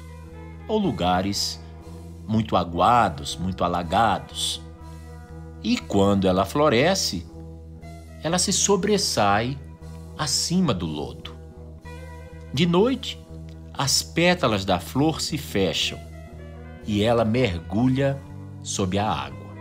ou 0.68 0.78
lugares 0.78 1.60
muito 2.26 2.56
aguados, 2.56 3.36
muito 3.36 3.64
alagados. 3.64 4.60
E 5.62 5.78
quando 5.78 6.28
ela 6.28 6.44
floresce, 6.44 7.26
ela 8.22 8.38
se 8.38 8.52
sobressai 8.52 9.58
acima 10.16 10.72
do 10.72 10.86
lodo. 10.86 11.33
De 12.54 12.66
noite, 12.66 13.18
as 13.76 14.00
pétalas 14.00 14.64
da 14.64 14.78
flor 14.78 15.20
se 15.20 15.36
fecham 15.36 15.98
e 16.86 17.02
ela 17.02 17.24
mergulha 17.24 18.22
sob 18.62 18.96
a 18.96 19.10
água. 19.10 19.52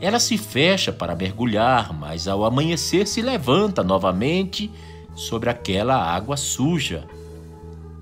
Ela 0.00 0.18
se 0.18 0.38
fecha 0.38 0.90
para 0.90 1.14
mergulhar, 1.14 1.92
mas 1.92 2.26
ao 2.26 2.42
amanhecer 2.42 3.06
se 3.06 3.20
levanta 3.20 3.84
novamente 3.84 4.70
sobre 5.14 5.50
aquela 5.50 5.94
água 5.94 6.38
suja 6.38 7.04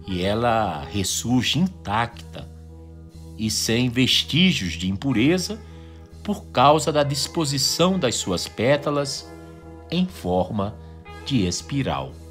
e 0.06 0.22
ela 0.22 0.84
ressurge 0.84 1.58
intacta 1.58 2.48
e 3.36 3.50
sem 3.50 3.88
vestígios 3.88 4.74
de 4.74 4.88
impureza 4.88 5.60
por 6.22 6.44
causa 6.52 6.92
da 6.92 7.02
disposição 7.02 7.98
das 7.98 8.14
suas 8.14 8.46
pétalas 8.46 9.28
em 9.90 10.06
forma 10.06 10.72
de 11.26 11.48
espiral. 11.48 12.21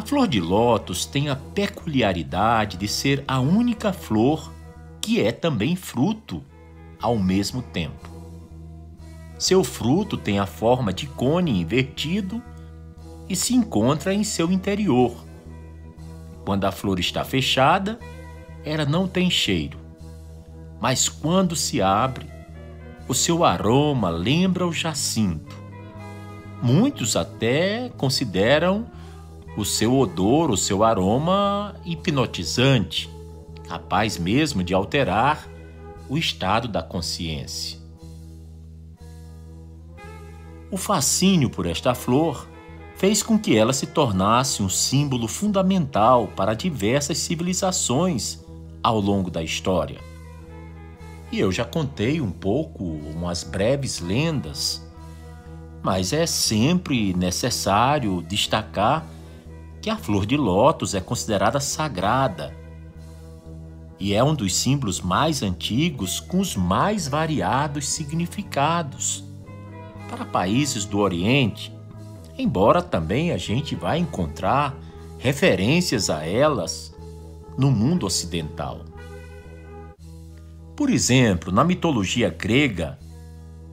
A 0.00 0.02
flor 0.02 0.26
de 0.26 0.40
lótus 0.40 1.04
tem 1.04 1.28
a 1.28 1.36
peculiaridade 1.36 2.78
de 2.78 2.88
ser 2.88 3.22
a 3.28 3.38
única 3.38 3.92
flor 3.92 4.50
que 4.98 5.20
é 5.20 5.30
também 5.30 5.76
fruto 5.76 6.42
ao 6.98 7.18
mesmo 7.18 7.60
tempo. 7.60 8.08
Seu 9.38 9.62
fruto 9.62 10.16
tem 10.16 10.38
a 10.38 10.46
forma 10.46 10.90
de 10.90 11.06
cone 11.06 11.60
invertido 11.60 12.42
e 13.28 13.36
se 13.36 13.54
encontra 13.54 14.14
em 14.14 14.24
seu 14.24 14.50
interior. 14.50 15.14
Quando 16.46 16.64
a 16.64 16.72
flor 16.72 16.98
está 16.98 17.22
fechada, 17.22 18.00
ela 18.64 18.86
não 18.86 19.06
tem 19.06 19.28
cheiro, 19.28 19.78
mas 20.80 21.10
quando 21.10 21.54
se 21.54 21.82
abre, 21.82 22.26
o 23.06 23.12
seu 23.12 23.44
aroma 23.44 24.08
lembra 24.08 24.66
o 24.66 24.72
jacinto. 24.72 25.54
Muitos 26.62 27.16
até 27.16 27.90
consideram 27.98 28.86
o 29.60 29.64
seu 29.64 29.98
odor, 29.98 30.50
o 30.50 30.56
seu 30.56 30.82
aroma 30.82 31.74
hipnotizante 31.84 33.10
capaz 33.70 34.18
mesmo 34.18 34.64
de 34.64 34.74
alterar 34.74 35.46
o 36.08 36.18
estado 36.18 36.66
da 36.66 36.82
consciência. 36.82 37.78
O 40.72 40.76
fascínio 40.76 41.48
por 41.48 41.66
esta 41.66 41.94
flor 41.94 42.48
fez 42.96 43.22
com 43.22 43.38
que 43.38 43.56
ela 43.56 43.72
se 43.72 43.86
tornasse 43.86 44.60
um 44.60 44.68
símbolo 44.68 45.28
fundamental 45.28 46.26
para 46.34 46.52
diversas 46.52 47.18
civilizações 47.18 48.40
ao 48.82 48.98
longo 48.98 49.30
da 49.30 49.40
história. 49.40 50.00
E 51.30 51.38
eu 51.38 51.52
já 51.52 51.64
contei 51.64 52.20
um 52.20 52.32
pouco 52.32 52.82
umas 52.82 53.44
breves 53.44 54.00
lendas, 54.00 54.84
mas 55.80 56.12
é 56.12 56.26
sempre 56.26 57.14
necessário 57.14 58.20
destacar 58.22 59.06
que 59.80 59.88
a 59.88 59.96
flor 59.96 60.26
de 60.26 60.36
lótus 60.36 60.94
é 60.94 61.00
considerada 61.00 61.60
sagrada 61.60 62.54
e 63.98 64.14
é 64.14 64.24
um 64.24 64.34
dos 64.34 64.54
símbolos 64.54 65.00
mais 65.00 65.42
antigos 65.42 66.20
com 66.20 66.40
os 66.40 66.56
mais 66.56 67.06
variados 67.06 67.86
significados. 67.86 69.22
Para 70.08 70.24
países 70.24 70.86
do 70.86 70.98
Oriente, 70.98 71.72
embora 72.38 72.82
também 72.82 73.30
a 73.30 73.36
gente 73.36 73.74
vá 73.74 73.98
encontrar 73.98 74.74
referências 75.18 76.08
a 76.08 76.24
elas 76.24 76.96
no 77.58 77.70
mundo 77.70 78.06
ocidental. 78.06 78.80
Por 80.74 80.88
exemplo, 80.88 81.52
na 81.52 81.62
mitologia 81.62 82.30
grega, 82.30 82.98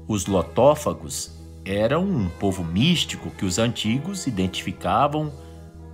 os 0.09 0.25
lotófagos 0.25 1.31
eram 1.63 2.03
um 2.03 2.27
povo 2.27 2.65
místico 2.65 3.31
que 3.31 3.45
os 3.45 3.57
antigos 3.57 4.27
identificavam 4.27 5.31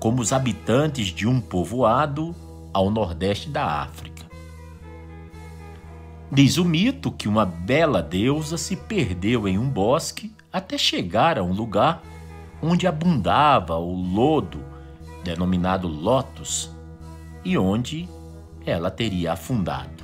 como 0.04 0.22
os 0.22 0.34
habitantes 0.34 1.08
de 1.08 1.26
um 1.26 1.40
povoado 1.40 2.36
ao 2.74 2.92
nordeste 2.92 3.48
da 3.48 3.66
África. 3.84 4.26
Diz 6.30 6.58
o 6.58 6.66
mito 6.66 7.10
que 7.10 7.30
uma 7.30 7.46
bela 7.46 8.04
deusa 8.04 8.58
se 8.58 8.76
perdeu 8.76 9.48
em 9.48 9.58
um 9.58 9.70
bosque 9.70 10.36
até 10.52 10.78
chegar 10.78 11.40
a 11.40 11.42
um 11.42 11.54
lugar 11.54 12.04
onde 12.62 12.86
abundava 12.86 13.78
o 13.78 13.96
lodo, 13.96 14.60
denominado 15.24 15.88
Lótus, 15.88 16.70
e 17.46 17.58
onde 17.58 18.10
ela 18.66 18.92
teria 18.92 19.32
afundado. 19.32 20.04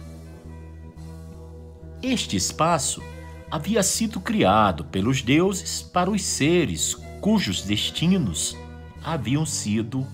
Este 2.01 2.37
espaço 2.37 3.03
havia 3.51 3.83
sido 3.83 4.21
criado 4.21 4.85
pelos 4.85 5.21
deuses 5.21 5.81
para 5.81 6.09
os 6.09 6.23
seres 6.23 6.95
cujos 7.19 7.63
destinos 7.63 8.55
haviam 9.03 9.45
sido, 9.45 10.05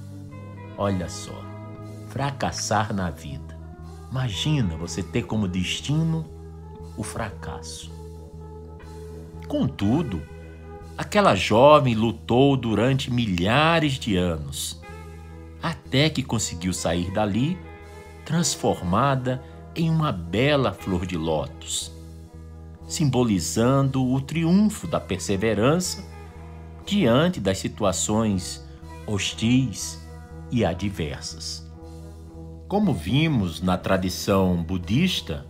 olha 0.77 1.09
só, 1.09 1.41
fracassar 2.09 2.93
na 2.93 3.09
vida. 3.09 3.57
Imagina 4.09 4.77
você 4.77 5.03
ter 5.03 5.23
como 5.23 5.47
destino 5.47 6.25
o 6.97 7.03
fracasso. 7.03 7.91
Contudo, 9.47 10.21
Aquela 10.97 11.35
jovem 11.35 11.93
lutou 11.93 12.55
durante 12.55 13.11
milhares 13.11 13.99
de 13.99 14.15
anos, 14.15 14.81
até 15.61 16.09
que 16.09 16.23
conseguiu 16.23 16.71
sair 16.71 17.11
dali 17.11 17.57
transformada 18.23 19.43
em 19.75 19.89
uma 19.89 20.09
bela 20.13 20.71
flor 20.71 21.05
de 21.05 21.17
lótus, 21.17 21.91
simbolizando 22.87 24.09
o 24.09 24.21
triunfo 24.21 24.87
da 24.87 24.99
perseverança 25.01 26.01
diante 26.85 27.41
das 27.41 27.57
situações 27.57 28.64
hostis 29.07 29.99
e 30.51 30.63
adversas. 30.65 31.65
Como 32.67 32.93
vimos 32.93 33.61
na 33.61 33.77
tradição 33.77 34.63
budista, 34.63 35.45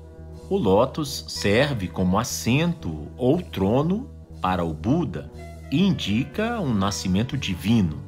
o 0.50 0.58
lótus 0.58 1.26
serve 1.28 1.88
como 1.88 2.20
assento 2.20 3.08
ou 3.18 3.42
trono 3.42 4.10
para 4.42 4.64
o 4.64 4.74
Buda 4.74 5.32
indica 5.72 6.60
um 6.60 6.74
nascimento 6.74 7.38
divino. 7.38 8.00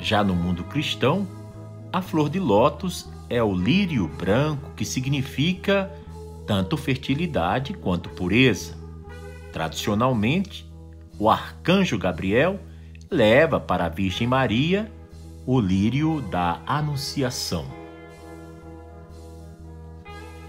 Já 0.00 0.24
no 0.24 0.34
mundo 0.34 0.64
cristão, 0.64 1.26
a 1.92 2.02
flor 2.02 2.28
de 2.28 2.40
lótus 2.40 3.08
é 3.30 3.42
o 3.42 3.54
lírio 3.54 4.08
branco 4.08 4.72
que 4.74 4.84
significa 4.84 5.90
tanto 6.46 6.76
fertilidade 6.76 7.72
quanto 7.72 8.08
pureza. 8.10 8.74
Tradicionalmente, 9.52 10.70
o 11.18 11.30
arcanjo 11.30 11.96
Gabriel 11.98 12.58
leva 13.12 13.60
para 13.60 13.84
a 13.84 13.88
Virgem 13.88 14.26
Maria 14.26 14.90
o 15.46 15.60
lírio 15.60 16.22
da 16.22 16.60
Anunciação. 16.66 17.66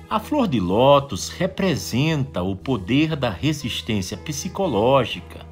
A 0.10 0.20
flor 0.20 0.48
de 0.48 0.60
lótus 0.60 1.30
representa 1.30 2.42
o 2.42 2.56
poder 2.56 3.16
da 3.16 3.30
resistência 3.30 4.16
psicológica 4.16 5.46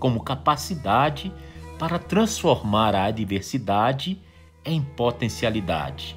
como 0.00 0.22
capacidade 0.22 1.32
para 1.78 1.98
transformar 1.98 2.94
a 2.94 3.04
adversidade 3.04 4.20
em 4.64 4.82
potencialidade. 4.82 6.16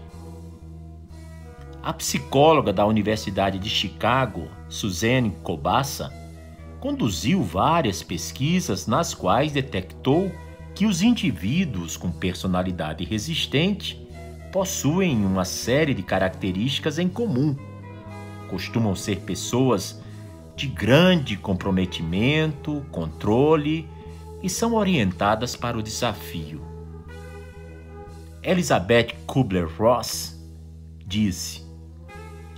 A 1.83 1.93
psicóloga 1.93 2.71
da 2.71 2.85
Universidade 2.85 3.59
de 3.59 3.69
Chicago, 3.69 4.47
Suzanne 4.69 5.31
Kobassa, 5.43 6.20
conduziu 6.81 7.41
várias 7.41 8.03
pesquisas 8.03 8.87
nas 8.87 9.13
quais 9.13 9.53
detectou 9.53 10.29
que 10.75 10.85
os 10.85 11.01
indivíduos 11.01 11.95
com 11.95 12.11
personalidade 12.11 13.05
resistente 13.05 14.05
possuem 14.51 15.25
uma 15.25 15.45
série 15.45 15.93
de 15.93 16.03
características 16.03 16.99
em 16.99 17.07
comum 17.07 17.55
costumam 18.51 18.93
ser 18.93 19.21
pessoas 19.21 20.01
de 20.57 20.67
grande 20.67 21.37
comprometimento, 21.37 22.85
controle 22.91 23.87
e 24.43 24.49
são 24.49 24.73
orientadas 24.73 25.55
para 25.55 25.77
o 25.77 25.81
desafio. 25.81 26.61
Elizabeth 28.43 29.15
Kubler-Ross 29.25 30.37
disse: 31.07 31.60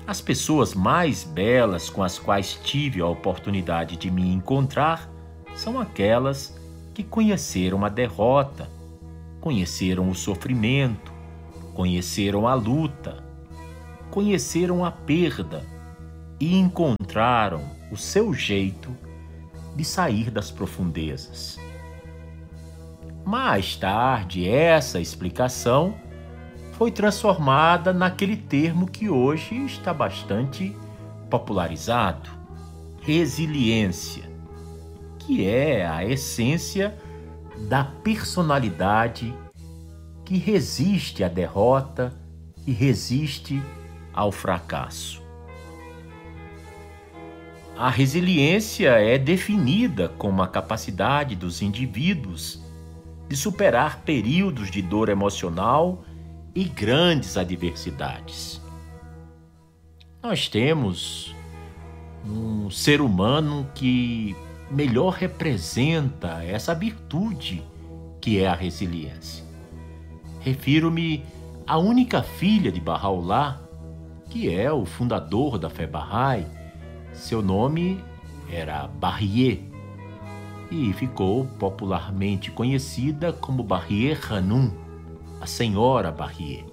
As 0.05 0.19
pessoas 0.19 0.73
mais 0.73 1.23
belas 1.23 1.89
com 1.89 2.03
as 2.03 2.19
quais 2.19 2.59
tive 2.61 2.99
a 2.99 3.07
oportunidade 3.07 3.95
de 3.95 4.11
me 4.11 4.33
encontrar 4.33 5.09
são 5.55 5.79
aquelas 5.79 6.59
que 6.93 7.03
conheceram 7.03 7.85
a 7.85 7.89
derrota, 7.89 8.69
conheceram 9.39 10.09
o 10.09 10.15
sofrimento, 10.15 11.13
conheceram 11.73 12.47
a 12.47 12.53
luta, 12.53 13.23
conheceram 14.11 14.83
a 14.83 14.91
perda 14.91 15.65
e 16.37 16.53
encontraram 16.53 17.61
o 17.89 17.95
seu 17.95 18.33
jeito 18.33 18.95
de 19.73 19.85
sair 19.85 20.29
das 20.29 20.51
profundezas. 20.51 21.57
Mais 23.23 23.77
tarde, 23.77 24.49
essa 24.49 24.99
explicação 24.99 25.95
foi 26.83 26.91
transformada 26.91 27.93
naquele 27.93 28.35
termo 28.35 28.85
que 28.85 29.09
hoje 29.09 29.55
está 29.63 29.93
bastante 29.93 30.75
popularizado: 31.29 32.29
resiliência, 32.99 34.29
que 35.17 35.47
é 35.47 35.87
a 35.87 36.03
essência 36.03 36.93
da 37.69 37.85
personalidade 37.85 39.33
que 40.25 40.37
resiste 40.37 41.23
à 41.23 41.29
derrota 41.29 42.13
e 42.67 42.73
resiste 42.73 43.63
ao 44.13 44.29
fracasso. 44.29 45.23
A 47.77 47.89
resiliência 47.89 48.89
é 48.89 49.17
definida 49.17 50.09
como 50.09 50.43
a 50.43 50.49
capacidade 50.49 51.33
dos 51.33 51.61
indivíduos 51.61 52.61
de 53.29 53.37
superar 53.37 54.01
períodos 54.01 54.69
de 54.69 54.81
dor 54.81 55.07
emocional 55.07 56.03
e 56.55 56.63
grandes 56.63 57.37
adversidades. 57.37 58.61
Nós 60.21 60.47
temos 60.47 61.35
um 62.25 62.69
ser 62.69 63.01
humano 63.01 63.67
que 63.75 64.35
melhor 64.71 65.13
representa 65.13 66.43
essa 66.43 66.73
virtude 66.73 67.63
que 68.21 68.39
é 68.39 68.47
a 68.47 68.55
resiliência. 68.55 69.43
Refiro-me 70.39 71.23
à 71.67 71.77
única 71.77 72.23
filha 72.23 72.71
de 72.71 72.79
Bahá'u'lláh, 72.79 73.59
que 74.29 74.53
é 74.53 74.71
o 74.71 74.85
fundador 74.85 75.59
da 75.59 75.69
fé 75.69 75.85
Bahá'í, 75.85 76.45
seu 77.13 77.41
nome 77.41 78.03
era 78.49 78.87
Barrier 78.87 79.59
e 80.71 80.91
ficou 80.93 81.45
popularmente 81.59 82.49
conhecida 82.49 83.31
como 83.31 83.63
Barrier 83.63 84.19
Hanum, 84.31 84.71
a 85.43 85.45
Senhora 85.45 86.09
Barrier. 86.09 86.63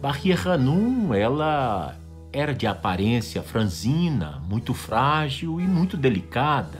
Barrier 0.00 0.46
Hanum, 0.46 1.12
ela 1.12 1.96
era 2.32 2.54
de 2.54 2.68
aparência 2.68 3.42
franzina, 3.42 4.40
muito 4.48 4.72
frágil 4.72 5.60
e 5.60 5.66
muito 5.66 5.96
delicada, 5.96 6.78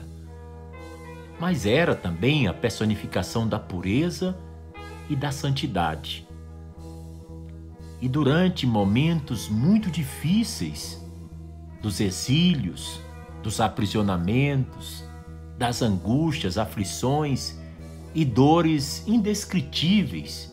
mas 1.41 1.67
era 1.67 1.97
também 1.97 2.47
a 2.47 2.55
personificação 2.55 3.49
da 3.49 3.59
pureza 3.59 4.39
e 5.11 5.17
da 5.17 5.33
santidade. 5.33 6.25
E 8.01 8.09
durante 8.09 8.69
momentos 8.69 9.49
muito 9.49 9.91
difíceis, 9.91 11.05
dos 11.83 11.99
exílios, 11.99 13.01
dos 13.43 13.61
aprisionamentos 13.61 15.03
das 15.59 15.83
angústias, 15.83 16.57
aflições 16.57 17.59
e 18.15 18.25
dores 18.25 19.07
indescritíveis 19.07 20.49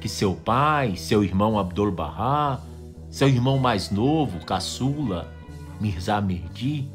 que 0.00 0.08
seu 0.08 0.34
pai, 0.34 0.96
seu 0.96 1.22
irmão 1.24 1.58
Abdul 1.58 1.90
Bahá, 1.90 2.60
seu 3.10 3.28
irmão 3.28 3.58
mais 3.58 3.90
novo, 3.90 4.44
caçula, 4.44 5.26
Mirza 5.80 6.20
Merdi, 6.20 6.88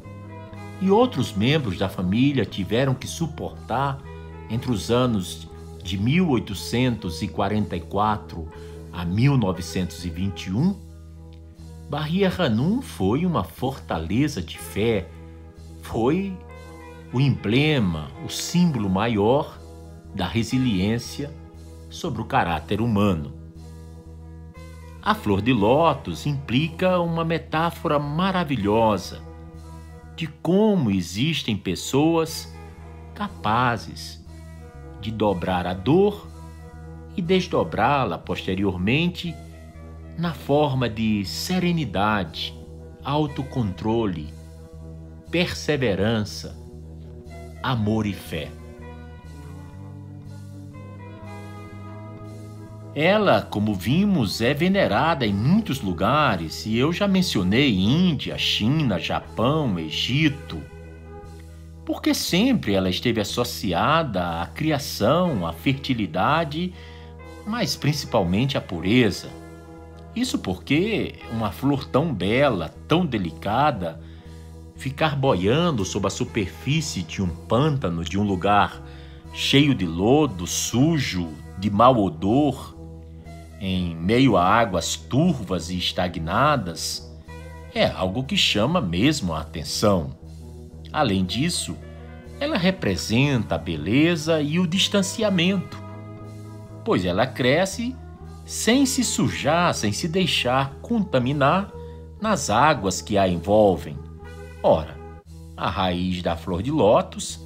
e 0.80 0.90
outros 0.90 1.34
membros 1.34 1.76
da 1.78 1.88
família 1.88 2.44
tiveram 2.44 2.94
que 2.94 3.06
suportar 3.06 4.02
entre 4.50 4.70
os 4.70 4.90
anos 4.90 5.48
de 5.82 5.96
1844 5.98 8.48
a 8.92 9.04
1921, 9.04 10.76
Bahia 11.90 12.32
Hanum 12.38 12.80
foi 12.80 13.26
uma 13.26 13.42
fortaleza 13.44 14.40
de 14.40 14.58
fé, 14.58 15.06
foi 15.82 16.34
o 17.12 17.20
emblema, 17.20 18.08
o 18.24 18.30
símbolo 18.30 18.88
maior 18.88 19.58
da 20.14 20.26
resiliência 20.26 21.30
sobre 21.90 22.22
o 22.22 22.24
caráter 22.24 22.80
humano. 22.80 23.32
A 25.02 25.14
flor 25.14 25.42
de 25.42 25.52
lótus 25.52 26.24
implica 26.24 26.98
uma 27.00 27.24
metáfora 27.24 27.98
maravilhosa 27.98 29.20
de 30.16 30.26
como 30.26 30.90
existem 30.90 31.56
pessoas 31.56 32.52
capazes 33.14 34.24
de 35.00 35.10
dobrar 35.10 35.66
a 35.66 35.74
dor 35.74 36.26
e 37.16 37.22
desdobrá-la 37.22 38.16
posteriormente 38.16 39.34
na 40.16 40.32
forma 40.32 40.88
de 40.88 41.24
serenidade, 41.24 42.54
autocontrole, 43.04 44.32
perseverança, 45.30 46.56
amor 47.62 48.06
e 48.06 48.12
fé. 48.12 48.50
Ela, 52.94 53.42
como 53.42 53.74
vimos, 53.74 54.40
é 54.40 54.54
venerada 54.54 55.26
em 55.26 55.34
muitos 55.34 55.80
lugares 55.80 56.64
e 56.64 56.78
eu 56.78 56.92
já 56.92 57.08
mencionei 57.08 57.74
Índia, 57.74 58.38
China, 58.38 59.00
Japão, 59.00 59.76
Egito. 59.80 60.62
Porque 61.84 62.14
sempre 62.14 62.72
ela 62.72 62.88
esteve 62.88 63.20
associada 63.20 64.40
à 64.40 64.46
criação, 64.46 65.44
à 65.44 65.52
fertilidade, 65.52 66.72
mas 67.44 67.74
principalmente 67.74 68.56
à 68.56 68.60
pureza. 68.60 69.28
Isso 70.14 70.38
porque 70.38 71.16
uma 71.32 71.50
flor 71.50 71.84
tão 71.86 72.14
bela, 72.14 72.72
tão 72.86 73.04
delicada, 73.04 74.00
ficar 74.76 75.16
boiando 75.16 75.84
sob 75.84 76.06
a 76.06 76.10
superfície 76.10 77.02
de 77.02 77.20
um 77.20 77.28
pântano, 77.28 78.04
de 78.04 78.16
um 78.16 78.22
lugar 78.22 78.80
cheio 79.32 79.74
de 79.74 79.84
lodo, 79.84 80.46
sujo, 80.46 81.28
de 81.58 81.68
mau 81.68 82.00
odor, 82.00 82.73
em 83.64 83.96
meio 83.96 84.36
a 84.36 84.44
águas 84.44 84.94
turvas 84.94 85.70
e 85.70 85.78
estagnadas, 85.78 87.10
é 87.74 87.86
algo 87.86 88.22
que 88.22 88.36
chama 88.36 88.78
mesmo 88.78 89.32
a 89.32 89.40
atenção. 89.40 90.14
Além 90.92 91.24
disso, 91.24 91.74
ela 92.38 92.58
representa 92.58 93.54
a 93.54 93.58
beleza 93.58 94.42
e 94.42 94.58
o 94.58 94.66
distanciamento, 94.66 95.82
pois 96.84 97.06
ela 97.06 97.26
cresce 97.26 97.96
sem 98.44 98.84
se 98.84 99.02
sujar, 99.02 99.72
sem 99.72 99.92
se 99.92 100.08
deixar 100.08 100.74
contaminar 100.82 101.72
nas 102.20 102.50
águas 102.50 103.00
que 103.00 103.16
a 103.16 103.26
envolvem. 103.26 103.98
Ora, 104.62 104.94
a 105.56 105.70
raiz 105.70 106.20
da 106.22 106.36
flor 106.36 106.62
de 106.62 106.70
lótus 106.70 107.40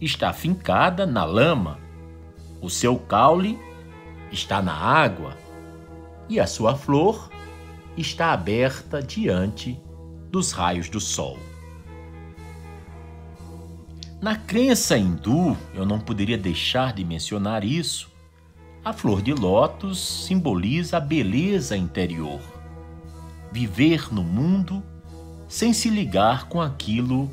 está 0.00 0.32
fincada 0.32 1.04
na 1.04 1.24
lama, 1.24 1.78
o 2.62 2.70
seu 2.70 2.96
caule 2.96 3.58
está 4.30 4.62
na 4.62 4.72
água 4.72 5.43
e 6.28 6.40
a 6.40 6.46
sua 6.46 6.74
flor 6.74 7.30
está 7.96 8.32
aberta 8.32 9.02
diante 9.02 9.80
dos 10.30 10.52
raios 10.52 10.88
do 10.88 11.00
sol. 11.00 11.38
Na 14.20 14.36
crença 14.36 14.96
hindu, 14.96 15.56
eu 15.74 15.84
não 15.84 16.00
poderia 16.00 16.38
deixar 16.38 16.92
de 16.92 17.04
mencionar 17.04 17.62
isso. 17.62 18.10
A 18.84 18.92
flor 18.92 19.20
de 19.20 19.32
lótus 19.34 19.98
simboliza 20.26 20.96
a 20.96 21.00
beleza 21.00 21.76
interior. 21.76 22.40
Viver 23.52 24.12
no 24.12 24.22
mundo 24.22 24.82
sem 25.46 25.72
se 25.72 25.90
ligar 25.90 26.48
com 26.48 26.60
aquilo 26.60 27.30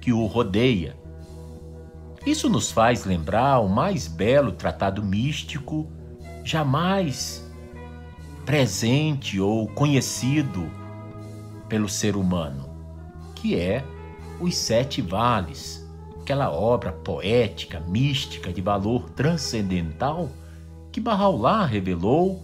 que 0.00 0.12
o 0.12 0.26
rodeia. 0.26 0.96
Isso 2.24 2.48
nos 2.48 2.70
faz 2.70 3.04
lembrar 3.04 3.58
o 3.58 3.68
mais 3.68 4.06
belo 4.06 4.52
tratado 4.52 5.02
místico 5.02 5.90
jamais 6.44 7.47
presente 8.48 9.38
ou 9.38 9.68
conhecido 9.68 10.70
pelo 11.68 11.86
ser 11.86 12.16
humano, 12.16 12.66
que 13.34 13.54
é 13.54 13.84
Os 14.40 14.56
Sete 14.56 15.02
Vales, 15.02 15.86
aquela 16.18 16.50
obra 16.50 16.90
poética, 16.90 17.78
mística, 17.78 18.50
de 18.50 18.62
valor 18.62 19.10
transcendental 19.10 20.30
que 20.90 20.98
Bahá'u'lláh 20.98 21.66
revelou 21.66 22.42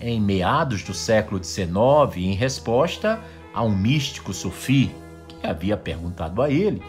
em 0.00 0.20
meados 0.20 0.82
do 0.82 0.92
século 0.92 1.40
XIX 1.40 1.78
em 2.16 2.34
resposta 2.34 3.22
a 3.54 3.62
um 3.62 3.70
místico 3.70 4.32
sufi 4.34 4.92
que 5.28 5.46
havia 5.46 5.76
perguntado 5.76 6.42
a 6.42 6.50
ele 6.50 6.82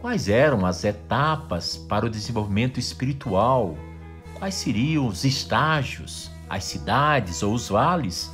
quais 0.00 0.26
eram 0.26 0.64
as 0.64 0.84
etapas 0.84 1.76
para 1.76 2.06
o 2.06 2.10
desenvolvimento 2.10 2.80
espiritual, 2.80 3.76
quais 4.38 4.54
seriam 4.54 5.06
os 5.06 5.26
estágios 5.26 6.31
as 6.52 6.64
cidades 6.64 7.42
ou 7.42 7.54
os 7.54 7.70
vales 7.70 8.30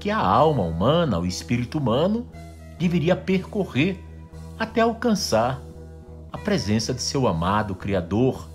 que 0.00 0.10
a 0.10 0.18
alma 0.18 0.64
humana, 0.64 1.20
o 1.20 1.24
espírito 1.24 1.78
humano, 1.78 2.26
deveria 2.76 3.14
percorrer 3.14 4.02
até 4.58 4.80
alcançar 4.80 5.62
a 6.32 6.38
presença 6.38 6.92
de 6.92 7.00
seu 7.00 7.28
amado 7.28 7.76
Criador, 7.76 8.48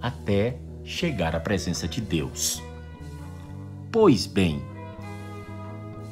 até 0.00 0.60
chegar 0.84 1.34
à 1.34 1.40
presença 1.40 1.88
de 1.88 2.00
Deus. 2.00 2.62
Pois 3.90 4.26
bem, 4.26 4.62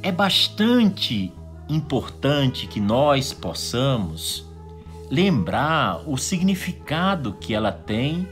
é 0.03 0.11
bastante 0.11 1.33
importante 1.69 2.67
que 2.67 2.81
nós 2.81 3.33
possamos 3.33 4.45
lembrar 5.09 6.03
o 6.05 6.17
significado 6.17 7.35
que 7.35 7.55
ela 7.55 7.71
tem 7.71 8.27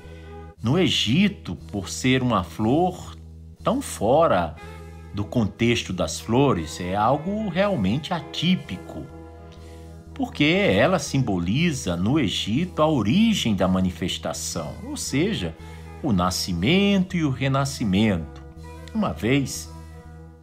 no 0.61 0.77
Egito 0.77 1.55
por 1.70 1.88
ser 1.88 2.20
uma 2.20 2.42
flor 2.42 3.15
tão 3.66 3.83
fora 3.83 4.55
do 5.12 5.24
contexto 5.24 5.92
das 5.92 6.20
flores, 6.20 6.81
é 6.81 6.94
algo 6.94 7.48
realmente 7.48 8.14
atípico, 8.14 9.05
porque 10.14 10.44
ela 10.44 11.00
simboliza 11.00 11.96
no 11.96 12.16
Egito 12.20 12.81
a 12.81 12.87
origem 12.87 13.57
da 13.57 13.66
manifestação, 13.66 14.72
ou 14.85 14.96
seja, 14.96 15.52
o 16.00 16.12
nascimento 16.12 17.16
e 17.16 17.24
o 17.24 17.31
renascimento, 17.31 18.40
uma 18.94 19.12
vez 19.12 19.68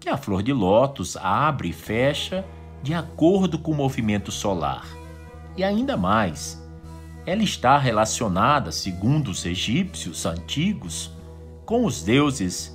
que 0.02 0.10
a 0.10 0.18
flor 0.18 0.44
de 0.44 0.52
lótus 0.52 1.16
abre 1.16 1.70
e 1.70 1.74
fecha 1.74 2.44
de 2.82 2.94
acordo 2.94 3.58
com 3.58 3.72
o 3.72 3.76
movimento 3.76 4.34
solar. 4.34 4.86
E 5.56 5.64
ainda 5.64 5.96
mais, 5.96 6.62
ela 7.26 7.42
está 7.42 7.78
relacionada, 7.78 8.70
segundo 8.70 9.32
os 9.32 9.46
egípcios 9.46 10.26
antigos, 10.26 11.10
com 11.66 11.86
os 11.86 12.04
deuses 12.04 12.73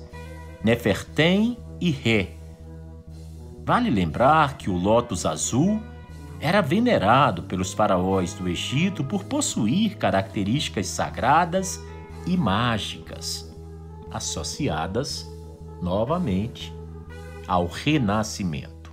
Nefertem 0.63 1.57
e 1.79 1.89
Ré. 1.89 2.31
Vale 3.65 3.89
lembrar 3.89 4.57
que 4.57 4.69
o 4.69 4.75
lótus 4.75 5.25
azul 5.25 5.81
era 6.41 6.61
venerado 6.61 7.43
pelos 7.43 7.73
faraós 7.73 8.33
do 8.33 8.47
Egito 8.47 9.03
por 9.03 9.23
possuir 9.23 9.97
características 9.97 10.87
sagradas 10.87 11.81
e 12.25 12.35
mágicas, 12.35 13.53
associadas 14.11 15.29
novamente 15.81 16.73
ao 17.47 17.65
renascimento. 17.65 18.91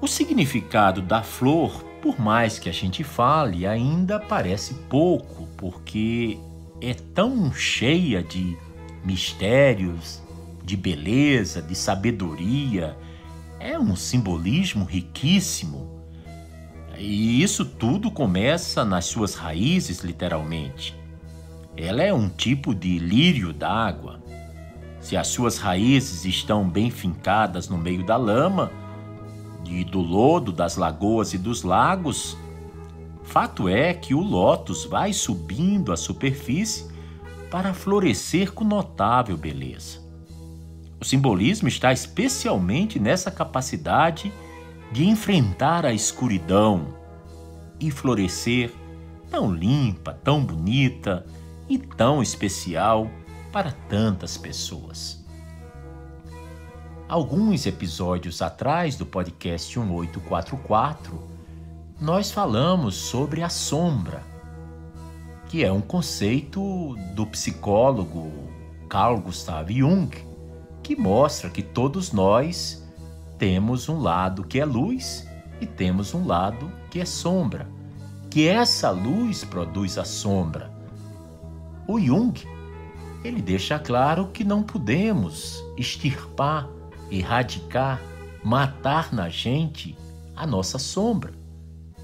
O 0.00 0.08
significado 0.08 1.00
da 1.00 1.22
flor, 1.22 1.82
por 2.02 2.20
mais 2.20 2.58
que 2.58 2.68
a 2.68 2.72
gente 2.72 3.02
fale, 3.02 3.66
ainda 3.66 4.20
parece 4.20 4.74
pouco, 4.88 5.46
porque 5.56 6.38
é 6.90 6.94
tão 6.94 7.52
cheia 7.52 8.22
de 8.22 8.56
mistérios, 9.04 10.22
de 10.64 10.76
beleza, 10.76 11.60
de 11.60 11.74
sabedoria, 11.74 12.96
é 13.60 13.78
um 13.78 13.94
simbolismo 13.94 14.84
riquíssimo. 14.84 15.88
E 16.98 17.42
isso 17.42 17.64
tudo 17.64 18.10
começa 18.10 18.84
nas 18.84 19.06
suas 19.06 19.34
raízes, 19.34 20.00
literalmente. 20.00 20.94
Ela 21.76 22.02
é 22.02 22.12
um 22.12 22.28
tipo 22.28 22.74
de 22.74 22.98
lírio 22.98 23.52
d'água. 23.52 24.22
Se 25.00 25.16
as 25.16 25.28
suas 25.28 25.58
raízes 25.58 26.24
estão 26.24 26.68
bem 26.68 26.90
fincadas 26.90 27.68
no 27.68 27.76
meio 27.76 28.04
da 28.04 28.16
lama, 28.16 28.70
e 29.66 29.82
do 29.82 30.00
lodo 30.00 30.52
das 30.52 30.76
lagoas 30.76 31.32
e 31.32 31.38
dos 31.38 31.62
lagos, 31.62 32.36
fato 33.24 33.68
é 33.68 33.92
que 33.92 34.14
o 34.14 34.20
lótus 34.20 34.84
vai 34.84 35.12
subindo 35.12 35.92
à 35.92 35.96
superfície 35.96 36.86
para 37.50 37.74
florescer 37.74 38.52
com 38.52 38.64
notável 38.64 39.36
beleza. 39.36 39.98
O 41.00 41.04
simbolismo 41.04 41.68
está 41.68 41.92
especialmente 41.92 42.98
nessa 42.98 43.30
capacidade 43.30 44.32
de 44.92 45.04
enfrentar 45.08 45.84
a 45.84 45.92
escuridão 45.92 46.94
e 47.80 47.90
florescer 47.90 48.72
tão 49.30 49.52
limpa, 49.52 50.12
tão 50.12 50.44
bonita 50.44 51.26
e 51.68 51.78
tão 51.78 52.22
especial 52.22 53.10
para 53.52 53.72
tantas 53.88 54.36
pessoas. 54.36 55.24
Alguns 57.08 57.66
episódios 57.66 58.40
atrás 58.40 58.96
do 58.96 59.04
podcast 59.04 59.78
1844, 59.78 61.33
nós 62.04 62.30
falamos 62.30 62.96
sobre 62.96 63.42
a 63.42 63.48
sombra, 63.48 64.22
que 65.48 65.64
é 65.64 65.72
um 65.72 65.80
conceito 65.80 66.94
do 67.14 67.26
psicólogo 67.26 68.30
Carl 68.90 69.18
Gustav 69.18 69.70
Jung, 69.72 70.10
que 70.82 70.94
mostra 70.94 71.48
que 71.48 71.62
todos 71.62 72.12
nós 72.12 72.86
temos 73.38 73.88
um 73.88 73.98
lado 73.98 74.44
que 74.44 74.60
é 74.60 74.66
luz 74.66 75.26
e 75.62 75.66
temos 75.66 76.12
um 76.12 76.26
lado 76.26 76.70
que 76.90 77.00
é 77.00 77.06
sombra 77.06 77.66
que 78.28 78.48
essa 78.48 78.90
luz 78.90 79.42
produz 79.42 79.96
a 79.96 80.04
sombra. 80.04 80.70
O 81.88 81.98
Jung, 81.98 82.34
ele 83.24 83.40
deixa 83.40 83.78
claro 83.78 84.26
que 84.26 84.44
não 84.44 84.62
podemos 84.62 85.64
extirpar, 85.74 86.68
erradicar, 87.10 87.98
matar 88.44 89.10
na 89.10 89.30
gente 89.30 89.96
a 90.36 90.46
nossa 90.46 90.78
sombra, 90.78 91.43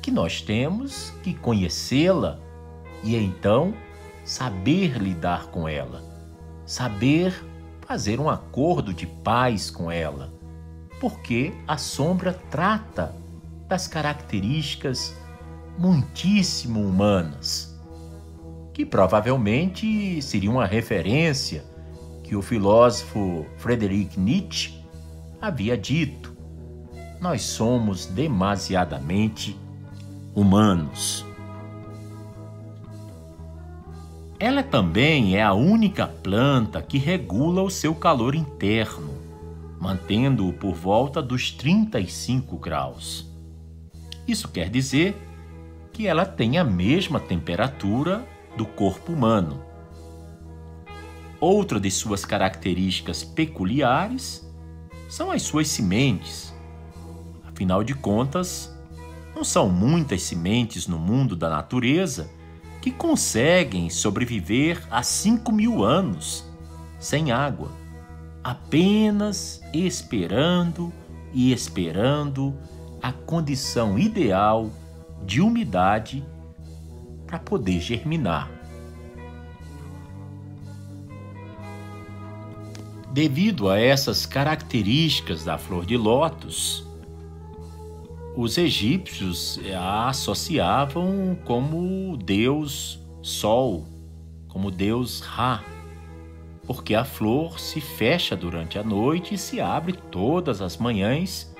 que 0.02 0.10
nós 0.10 0.40
temos 0.40 1.12
que 1.22 1.34
conhecê-la 1.34 2.38
e 3.02 3.16
então 3.16 3.74
saber 4.24 4.98
lidar 4.98 5.46
com 5.46 5.68
ela, 5.68 6.02
saber 6.64 7.34
fazer 7.86 8.20
um 8.20 8.28
acordo 8.28 8.94
de 8.94 9.06
paz 9.06 9.70
com 9.70 9.90
ela, 9.90 10.32
porque 11.00 11.52
a 11.66 11.76
sombra 11.76 12.32
trata 12.50 13.14
das 13.68 13.88
características 13.88 15.16
muitíssimo 15.76 16.80
humanas, 16.80 17.76
que 18.72 18.86
provavelmente 18.86 20.20
seria 20.22 20.50
uma 20.50 20.66
referência 20.66 21.64
que 22.22 22.36
o 22.36 22.42
filósofo 22.42 23.44
Friedrich 23.56 24.18
Nietzsche 24.18 24.84
havia 25.40 25.76
dito. 25.76 26.36
Nós 27.20 27.42
somos 27.42 28.06
demasiadamente 28.06 29.58
humanos. 30.34 31.24
Ela 34.38 34.62
também 34.62 35.36
é 35.36 35.42
a 35.42 35.52
única 35.52 36.06
planta 36.06 36.80
que 36.80 36.96
regula 36.96 37.62
o 37.62 37.70
seu 37.70 37.94
calor 37.94 38.34
interno, 38.34 39.10
mantendo-o 39.78 40.52
por 40.52 40.74
volta 40.74 41.20
dos 41.20 41.50
35 41.50 42.56
graus. 42.56 43.28
Isso 44.26 44.48
quer 44.48 44.70
dizer 44.70 45.14
que 45.92 46.06
ela 46.06 46.24
tem 46.24 46.56
a 46.56 46.64
mesma 46.64 47.20
temperatura 47.20 48.24
do 48.56 48.64
corpo 48.64 49.12
humano. 49.12 49.62
Outra 51.38 51.78
de 51.78 51.90
suas 51.90 52.24
características 52.24 53.22
peculiares 53.22 54.46
são 55.08 55.30
as 55.30 55.42
suas 55.42 55.68
sementes. 55.68 56.54
Afinal 57.46 57.84
de 57.84 57.94
contas, 57.94 58.74
não 59.40 59.44
são 59.44 59.70
muitas 59.70 60.20
sementes 60.20 60.86
no 60.86 60.98
mundo 60.98 61.34
da 61.34 61.48
natureza 61.48 62.30
que 62.82 62.90
conseguem 62.90 63.88
sobreviver 63.88 64.86
a 64.90 65.02
5 65.02 65.50
mil 65.50 65.82
anos 65.82 66.44
sem 66.98 67.32
água, 67.32 67.70
apenas 68.44 69.62
esperando 69.72 70.92
e 71.32 71.54
esperando 71.54 72.54
a 73.02 73.12
condição 73.12 73.98
ideal 73.98 74.70
de 75.24 75.40
umidade 75.40 76.22
para 77.26 77.38
poder 77.38 77.80
germinar. 77.80 78.50
Devido 83.10 83.70
a 83.70 83.80
essas 83.80 84.26
características 84.26 85.44
da 85.44 85.56
flor 85.56 85.86
de 85.86 85.96
lótus, 85.96 86.89
os 88.40 88.56
egípcios 88.56 89.60
a 89.78 90.08
associavam 90.08 91.36
como 91.44 92.16
deus 92.16 92.98
Sol, 93.22 93.84
como 94.48 94.70
deus 94.70 95.20
Ra, 95.20 95.62
porque 96.66 96.94
a 96.94 97.04
flor 97.04 97.60
se 97.60 97.82
fecha 97.82 98.34
durante 98.34 98.78
a 98.78 98.82
noite 98.82 99.34
e 99.34 99.38
se 99.38 99.60
abre 99.60 99.92
todas 99.92 100.62
as 100.62 100.78
manhãs 100.78 101.54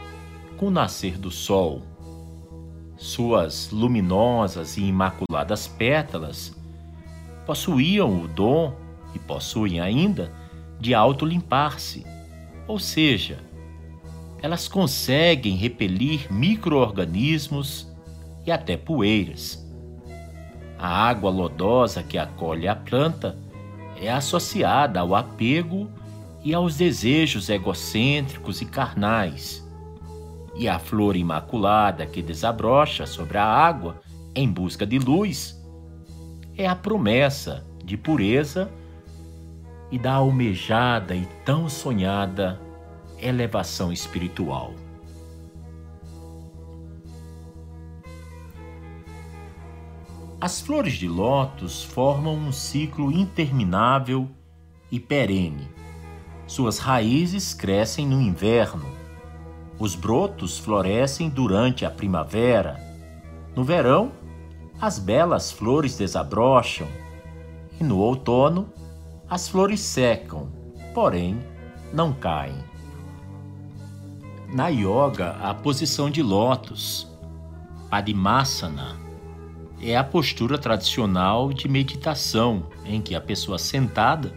com 0.56 0.68
o 0.68 0.70
nascer 0.70 1.18
do 1.18 1.30
sol. 1.30 1.82
Suas 2.96 3.70
luminosas 3.70 4.78
e 4.78 4.84
imaculadas 4.84 5.68
pétalas 5.68 6.56
possuíam 7.44 8.22
o 8.22 8.26
dom, 8.26 8.74
e 9.14 9.18
possuem 9.18 9.80
ainda, 9.80 10.32
de 10.78 10.94
autolimpar-se, 10.94 12.06
ou 12.66 12.78
seja, 12.78 13.49
elas 14.42 14.68
conseguem 14.68 15.57
repelir 15.57 16.33
microorganismos 16.33 17.88
e 18.46 18.50
até 18.50 18.76
poeiras. 18.76 19.66
A 20.79 20.88
água 20.88 21.31
lodosa 21.31 22.03
que 22.03 22.16
acolhe 22.16 22.66
a 22.66 22.74
planta 22.74 23.37
é 24.00 24.11
associada 24.11 25.00
ao 25.00 25.14
apego 25.14 25.90
e 26.42 26.55
aos 26.55 26.76
desejos 26.76 27.50
egocêntricos 27.50 28.62
e 28.62 28.64
carnais 28.64 29.62
e 30.55 30.68
a 30.68 30.79
flor 30.79 31.16
imaculada 31.16 32.07
que 32.07 32.22
desabrocha 32.22 33.07
sobre 33.07 33.38
a 33.38 33.44
água 33.44 34.00
em 34.35 34.50
busca 34.50 34.87
de 34.87 34.98
luz 34.98 35.59
é 36.57 36.66
a 36.66 36.76
promessa 36.76 37.64
de 37.85 37.96
pureza 37.96 38.70
e 39.90 39.98
da 39.98 40.12
almejada 40.12 41.14
e 41.14 41.26
tão 41.44 41.68
sonhada 41.68 42.61
elevação 43.20 43.92
espiritual. 43.92 44.74
As 50.40 50.61
flores 50.61 50.94
de 50.94 51.06
lótus 51.06 51.85
formam 51.85 52.35
um 52.35 52.50
ciclo 52.50 53.12
interminável 53.12 54.28
e 54.90 54.98
perene. 54.98 55.68
Suas 56.46 56.78
raízes 56.78 57.52
crescem 57.52 58.06
no 58.06 58.20
inverno 58.20 59.00
os 59.80 59.94
brotos 59.94 60.59
florescem 60.59 61.30
durante 61.30 61.87
a 61.87 61.90
primavera. 61.90 62.78
No 63.56 63.64
verão, 63.64 64.12
as 64.78 64.98
belas 64.98 65.50
flores 65.50 65.96
desabrocham 65.96 66.87
e 67.80 67.83
no 67.83 67.96
outono, 67.96 68.70
as 69.26 69.48
flores 69.48 69.80
secam, 69.80 70.52
porém 70.92 71.42
não 71.94 72.12
caem. 72.12 72.69
Na 74.52 74.66
yoga, 74.66 75.36
a 75.40 75.54
posição 75.54 76.10
de 76.10 76.20
lótus, 76.24 77.06
Padmasana, 77.88 78.96
é 79.80 79.96
a 79.96 80.02
postura 80.02 80.58
tradicional 80.58 81.52
de 81.52 81.68
meditação 81.68 82.66
em 82.84 83.00
que 83.00 83.14
a 83.14 83.20
pessoa 83.20 83.60
sentada 83.60 84.36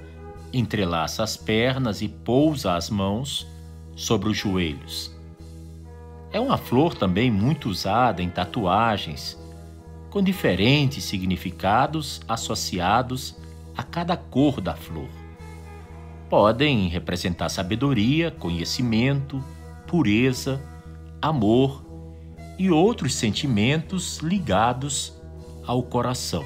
entrelaça 0.54 1.24
as 1.24 1.36
pernas 1.36 2.04
e 2.04 2.08
pousa 2.08 2.76
as 2.76 2.92
mãos 2.92 3.48
sobre 3.96 4.30
os 4.30 4.38
joelhos. 4.38 5.12
É 6.32 6.40
uma 6.40 6.60
flor 6.60 6.94
também 6.94 7.32
muito 7.32 7.68
usada 7.68 8.22
em 8.22 8.30
tatuagens, 8.30 9.36
com 10.12 10.22
diferentes 10.22 11.04
significados 11.04 12.22
associados 12.28 13.36
a 13.76 13.82
cada 13.82 14.16
cor 14.16 14.62
da 14.62 14.76
flor. 14.76 15.10
Podem 16.30 16.88
representar 16.88 17.50
sabedoria, 17.50 18.30
conhecimento, 18.30 19.44
pureza, 19.94 20.60
amor 21.22 21.86
e 22.58 22.72
outros 22.72 23.14
sentimentos 23.14 24.18
ligados 24.18 25.14
ao 25.68 25.84
coração. 25.84 26.44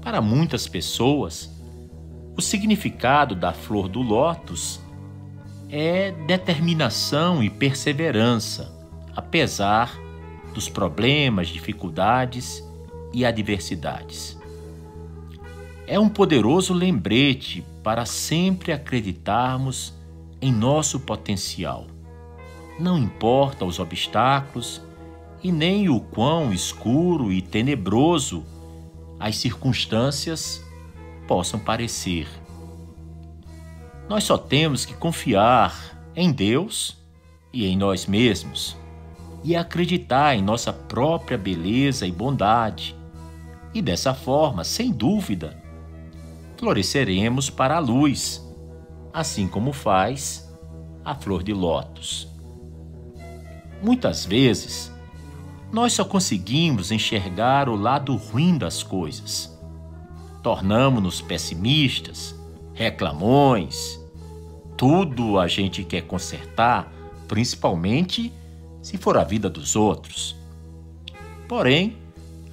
Para 0.00 0.22
muitas 0.22 0.66
pessoas, 0.66 1.50
o 2.34 2.40
significado 2.40 3.34
da 3.34 3.52
flor 3.52 3.86
do 3.86 4.00
lótus 4.00 4.80
é 5.68 6.10
determinação 6.26 7.44
e 7.44 7.50
perseverança, 7.50 8.74
apesar 9.14 9.94
dos 10.54 10.70
problemas, 10.70 11.48
dificuldades 11.48 12.64
e 13.12 13.26
adversidades. 13.26 14.38
É 15.86 16.00
um 16.00 16.08
poderoso 16.08 16.72
lembrete 16.72 17.62
para 17.82 18.06
sempre 18.06 18.72
acreditarmos 18.72 19.99
em 20.40 20.52
nosso 20.52 21.00
potencial, 21.00 21.86
Não 22.78 22.96
importa 22.96 23.66
os 23.66 23.78
obstáculos 23.78 24.80
e 25.42 25.52
nem 25.52 25.90
o 25.90 26.00
quão 26.00 26.50
escuro 26.50 27.30
e 27.30 27.42
tenebroso 27.42 28.42
as 29.18 29.36
circunstâncias 29.36 30.64
possam 31.28 31.60
parecer. 31.60 32.26
Nós 34.08 34.24
só 34.24 34.38
temos 34.38 34.86
que 34.86 34.94
confiar 34.94 36.02
em 36.16 36.32
Deus 36.32 36.96
e 37.52 37.66
em 37.66 37.76
nós 37.76 38.06
mesmos 38.06 38.76
e 39.44 39.54
acreditar 39.54 40.34
em 40.34 40.42
nossa 40.42 40.72
própria 40.72 41.36
beleza 41.36 42.06
e 42.06 42.12
bondade. 42.12 42.96
E 43.74 43.80
dessa 43.80 44.14
forma, 44.14 44.64
sem 44.64 44.90
dúvida, 44.90 45.62
floresceremos 46.56 47.48
para 47.50 47.76
a 47.76 47.78
luz, 47.78 48.42
assim 49.12 49.48
como 49.48 49.72
faz 49.72 50.50
a 51.04 51.14
flor 51.14 51.42
de 51.42 51.52
lótus. 51.52 52.28
Muitas 53.82 54.26
vezes, 54.26 54.92
nós 55.72 55.92
só 55.92 56.04
conseguimos 56.04 56.90
enxergar 56.90 57.68
o 57.68 57.76
lado 57.76 58.14
ruim 58.16 58.58
das 58.58 58.82
coisas. 58.82 59.58
Tornamos-nos 60.42 61.20
pessimistas, 61.20 62.34
reclamões. 62.74 63.98
Tudo 64.76 65.38
a 65.38 65.46
gente 65.46 65.84
quer 65.84 66.02
consertar, 66.02 66.92
principalmente 67.28 68.32
se 68.82 68.96
for 68.96 69.16
a 69.16 69.24
vida 69.24 69.48
dos 69.48 69.76
outros. 69.76 70.36
Porém, 71.46 71.96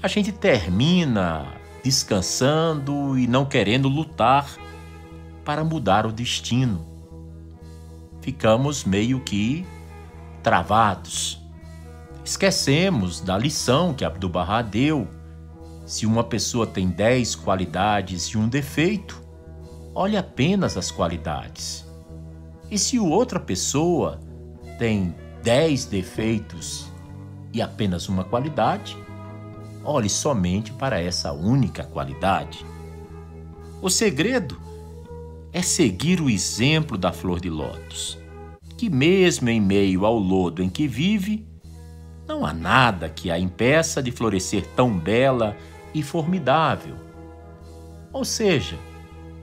a 0.01 0.07
gente 0.07 0.31
termina 0.31 1.45
descansando 1.83 3.17
e 3.17 3.27
não 3.27 3.45
querendo 3.45 3.87
lutar 3.87 4.57
para 5.47 5.63
mudar 5.63 6.05
o 6.05 6.11
destino. 6.11 6.85
Ficamos 8.19 8.83
meio 8.83 9.21
que 9.21 9.65
travados. 10.43 11.41
Esquecemos 12.25 13.21
da 13.21 13.37
lição 13.37 13.93
que 13.93 14.03
Abdu'l-Bahá 14.03 14.61
deu. 14.61 15.07
Se 15.85 16.05
uma 16.05 16.21
pessoa 16.21 16.67
tem 16.67 16.89
dez 16.89 17.33
qualidades 17.33 18.25
e 18.25 18.37
um 18.37 18.49
defeito, 18.49 19.23
olhe 19.95 20.17
apenas 20.17 20.75
as 20.75 20.91
qualidades. 20.91 21.85
E 22.69 22.77
se 22.77 22.99
outra 22.99 23.39
pessoa 23.39 24.19
tem 24.77 25.15
dez 25.41 25.85
defeitos 25.85 26.91
e 27.53 27.61
apenas 27.61 28.09
uma 28.09 28.25
qualidade, 28.25 28.97
olhe 29.81 30.09
somente 30.09 30.73
para 30.73 31.01
essa 31.01 31.31
única 31.31 31.85
qualidade. 31.85 32.65
O 33.81 33.89
segredo 33.89 34.66
é 35.57 35.61
seguir 35.63 36.21
o 36.21 36.29
exemplo 36.29 36.99
da 36.99 37.11
flor 37.11 37.39
de 37.39 37.49
lótus, 37.49 38.15
que, 38.77 38.91
mesmo 38.91 39.49
em 39.49 39.59
meio 39.59 40.05
ao 40.05 40.15
lodo 40.15 40.61
em 40.61 40.69
que 40.69 40.87
vive, 40.87 41.47
não 42.27 42.45
há 42.45 42.53
nada 42.53 43.09
que 43.09 43.31
a 43.31 43.39
impeça 43.39 43.99
de 44.03 44.11
florescer 44.11 44.67
tão 44.75 44.95
bela 44.95 45.57
e 45.95 46.03
formidável. 46.03 46.95
Ou 48.13 48.23
seja, 48.23 48.77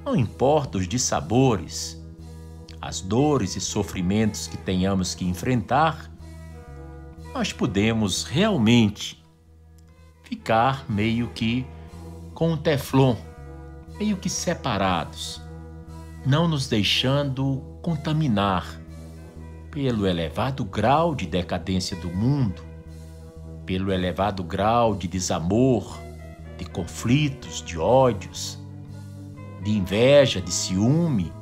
não 0.05 0.15
importa 0.15 0.79
os 0.79 0.87
dissabores, 0.87 2.01
as 2.81 3.01
dores 3.01 3.57
e 3.57 3.61
sofrimentos 3.61 4.47
que 4.47 4.57
tenhamos 4.57 5.17
que 5.17 5.25
enfrentar, 5.25 6.09
nós 7.35 7.53
podemos 7.53 8.23
realmente 8.23 9.21
ficar 10.23 10.89
meio 10.89 11.27
que 11.31 11.67
com 12.33 12.53
um 12.53 12.57
teflon, 12.57 13.17
meio 13.99 14.17
que 14.17 14.31
separados, 14.31 15.43
não 16.25 16.49
nos 16.49 16.69
deixando 16.69 17.63
contaminar 17.83 18.81
pelo 19.71 20.07
elevado 20.07 20.65
grau 20.65 21.15
de 21.15 21.27
decadência 21.27 21.97
do 21.97 22.09
mundo, 22.09 22.63
pelo 23.67 23.93
elevado 23.93 24.43
grau 24.43 24.95
de 24.95 25.07
desamor, 25.07 25.99
de 26.57 26.65
conflitos, 26.65 27.63
de 27.63 27.79
ódios, 27.79 28.59
de 29.63 29.71
inveja, 29.71 30.41
de 30.41 30.53
ciúme 30.53 31.33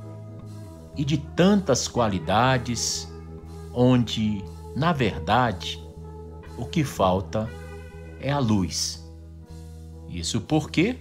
e 0.97 1.05
de 1.05 1.19
tantas 1.19 1.87
qualidades 1.87 3.09
onde, 3.73 4.43
na 4.75 4.93
verdade, 4.93 5.83
o 6.57 6.67
que 6.67 6.83
falta 6.83 7.49
é 8.21 8.33
a 8.33 8.39
luz. 8.39 9.03
Isso 10.09 10.41
porque, 10.41 10.99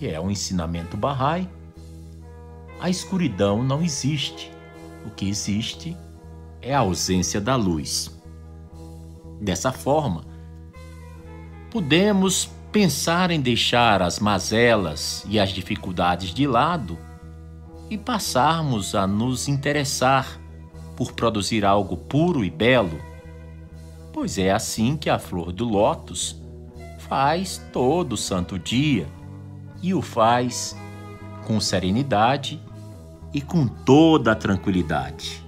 e 0.00 0.06
é 0.06 0.20
um 0.20 0.30
ensinamento 0.30 0.96
Bahá'í, 0.96 1.48
a 2.80 2.88
escuridão 2.88 3.62
não 3.62 3.82
existe. 3.82 4.50
O 5.06 5.10
que 5.10 5.28
existe 5.28 5.96
é 6.62 6.74
a 6.74 6.80
ausência 6.80 7.40
da 7.40 7.54
luz. 7.54 8.10
Dessa 9.40 9.70
forma, 9.70 10.24
podemos 11.70 12.50
pensar 12.72 13.30
em 13.30 13.40
deixar 13.40 14.00
as 14.00 14.18
mazelas 14.18 15.24
e 15.28 15.38
as 15.38 15.50
dificuldades 15.50 16.32
de 16.32 16.46
lado 16.46 16.98
e 17.90 17.98
passarmos 17.98 18.94
a 18.94 19.06
nos 19.06 19.48
interessar 19.48 20.40
por 20.96 21.12
produzir 21.12 21.64
algo 21.64 21.96
puro 21.96 22.44
e 22.44 22.50
belo, 22.50 23.00
pois 24.12 24.38
é 24.38 24.50
assim 24.50 24.96
que 24.96 25.10
a 25.10 25.18
flor 25.18 25.52
do 25.52 25.64
lótus 25.64 26.40
faz 26.98 27.60
todo 27.72 28.16
santo 28.16 28.58
dia 28.58 29.08
e 29.82 29.92
o 29.92 30.00
faz 30.00 30.76
com 31.46 31.58
serenidade 31.58 32.60
e 33.32 33.40
com 33.40 33.66
toda 33.66 34.32
a 34.32 34.34
tranquilidade. 34.34 35.44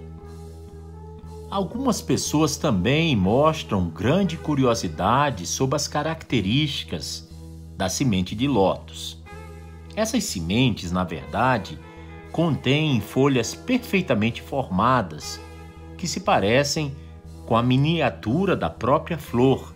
Algumas 1.51 2.01
pessoas 2.01 2.57
também 2.57 3.15
mostram 3.15 3.91
grande 3.91 4.37
curiosidade 4.37 5.47
sobre 5.47 5.77
as 5.77 5.87
características 5.87 7.29
da 7.77 7.89
semente 7.89 8.35
de 8.35 8.49
lótus. 8.49 9.23
Essas 9.95 10.25
sementes, 10.25 10.91
na 10.91 11.05
verdade, 11.05 11.79
contém 12.31 13.01
folhas 13.01 13.55
perfeitamente 13.55 14.41
formadas, 14.41 15.39
que 15.99 16.09
se 16.09 16.21
parecem 16.21 16.97
com 17.45 17.55
a 17.55 17.63
miniatura 17.63 18.57
da 18.57 18.71
própria 18.71 19.19
flor. 19.19 19.75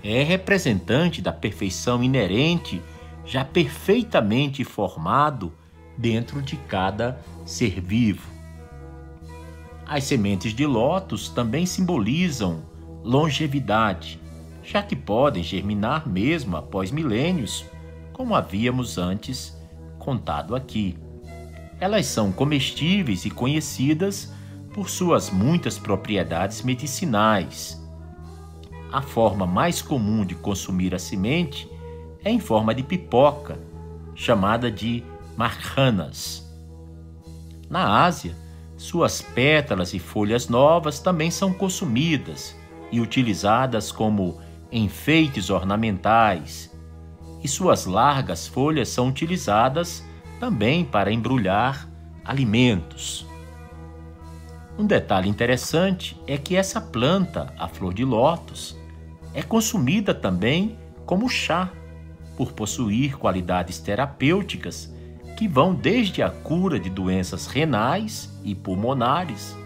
É 0.00 0.22
representante 0.22 1.20
da 1.20 1.32
perfeição 1.32 2.04
inerente, 2.04 2.80
já 3.24 3.44
perfeitamente 3.44 4.62
formado 4.62 5.52
dentro 5.98 6.40
de 6.40 6.56
cada 6.56 7.20
ser 7.44 7.80
vivo. 7.80 8.26
As 9.84 10.04
sementes 10.04 10.54
de 10.54 10.64
lótus 10.64 11.28
também 11.28 11.66
simbolizam 11.66 12.62
longevidade, 13.02 14.20
já 14.62 14.82
que 14.82 14.94
podem 14.94 15.42
germinar 15.42 16.08
mesmo 16.08 16.56
após 16.56 16.90
milênios, 16.90 17.64
como 18.12 18.34
havíamos 18.34 18.98
antes 18.98 19.56
contado 19.98 20.54
aqui. 20.54 20.96
Elas 21.80 22.06
são 22.06 22.32
comestíveis 22.32 23.24
e 23.24 23.30
conhecidas 23.30 24.32
por 24.74 24.90
suas 24.90 25.30
muitas 25.30 25.78
propriedades 25.78 26.62
medicinais. 26.62 27.82
A 28.92 29.02
forma 29.02 29.46
mais 29.46 29.80
comum 29.80 30.24
de 30.24 30.34
consumir 30.34 30.94
a 30.94 30.98
semente 30.98 31.68
é 32.24 32.30
em 32.30 32.40
forma 32.40 32.74
de 32.74 32.82
pipoca, 32.82 33.58
chamada 34.14 34.70
de 34.70 35.02
marhanas. 35.38 36.44
Na 37.70 38.02
Ásia, 38.04 38.34
suas 38.76 39.22
pétalas 39.22 39.94
e 39.94 40.00
folhas 40.00 40.48
novas 40.48 40.98
também 40.98 41.30
são 41.30 41.52
consumidas 41.52 42.56
e 42.90 43.00
utilizadas 43.00 43.92
como 43.92 44.40
enfeites 44.72 45.48
ornamentais, 45.48 46.76
e 47.40 47.46
suas 47.46 47.86
largas 47.86 48.48
folhas 48.48 48.88
são 48.88 49.06
utilizadas 49.06 50.04
também 50.40 50.84
para 50.84 51.12
embrulhar 51.12 51.88
alimentos. 52.24 53.24
Um 54.76 54.86
detalhe 54.86 55.28
interessante 55.28 56.20
é 56.26 56.36
que 56.36 56.56
essa 56.56 56.80
planta, 56.80 57.54
a 57.56 57.68
flor 57.68 57.94
de 57.94 58.04
lótus, 58.04 58.76
é 59.32 59.42
consumida 59.42 60.12
também 60.12 60.76
como 61.06 61.28
chá, 61.28 61.70
por 62.36 62.50
possuir 62.52 63.16
qualidades 63.16 63.78
terapêuticas 63.78 64.97
que 65.38 65.46
vão 65.46 65.72
desde 65.72 66.20
a 66.20 66.30
cura 66.30 66.80
de 66.80 66.90
doenças 66.90 67.46
renais 67.46 68.28
e 68.42 68.56
pulmonares 68.56 69.56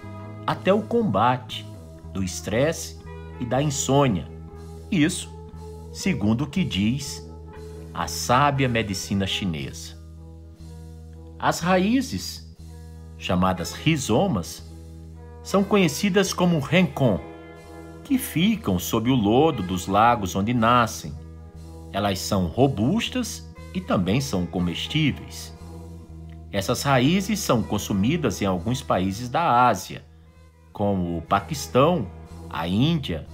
até 0.46 0.70
o 0.70 0.82
combate 0.82 1.64
do 2.12 2.22
estresse 2.22 2.98
e 3.40 3.46
da 3.46 3.62
insônia. 3.62 4.28
Isso, 4.90 5.32
segundo 5.90 6.44
o 6.44 6.46
que 6.46 6.62
diz 6.62 7.26
a 7.94 8.06
sábia 8.06 8.68
medicina 8.68 9.26
chinesa. 9.26 9.96
As 11.38 11.60
raízes, 11.60 12.54
chamadas 13.16 13.72
rizomas, 13.72 14.70
são 15.42 15.64
conhecidas 15.64 16.34
como 16.34 16.60
rencon, 16.60 17.18
que 18.04 18.18
ficam 18.18 18.78
sob 18.78 19.10
o 19.10 19.14
lodo 19.14 19.62
dos 19.62 19.86
lagos 19.86 20.36
onde 20.36 20.52
nascem. 20.52 21.14
Elas 21.94 22.18
são 22.18 22.44
robustas 22.44 23.50
e 23.72 23.80
também 23.80 24.20
são 24.20 24.44
comestíveis. 24.44 25.61
Essas 26.52 26.82
raízes 26.82 27.40
são 27.40 27.62
consumidas 27.62 28.42
em 28.42 28.44
alguns 28.44 28.82
países 28.82 29.30
da 29.30 29.66
Ásia, 29.66 30.04
como 30.70 31.16
o 31.16 31.22
Paquistão, 31.22 32.06
a 32.50 32.68
Índia, 32.68 33.26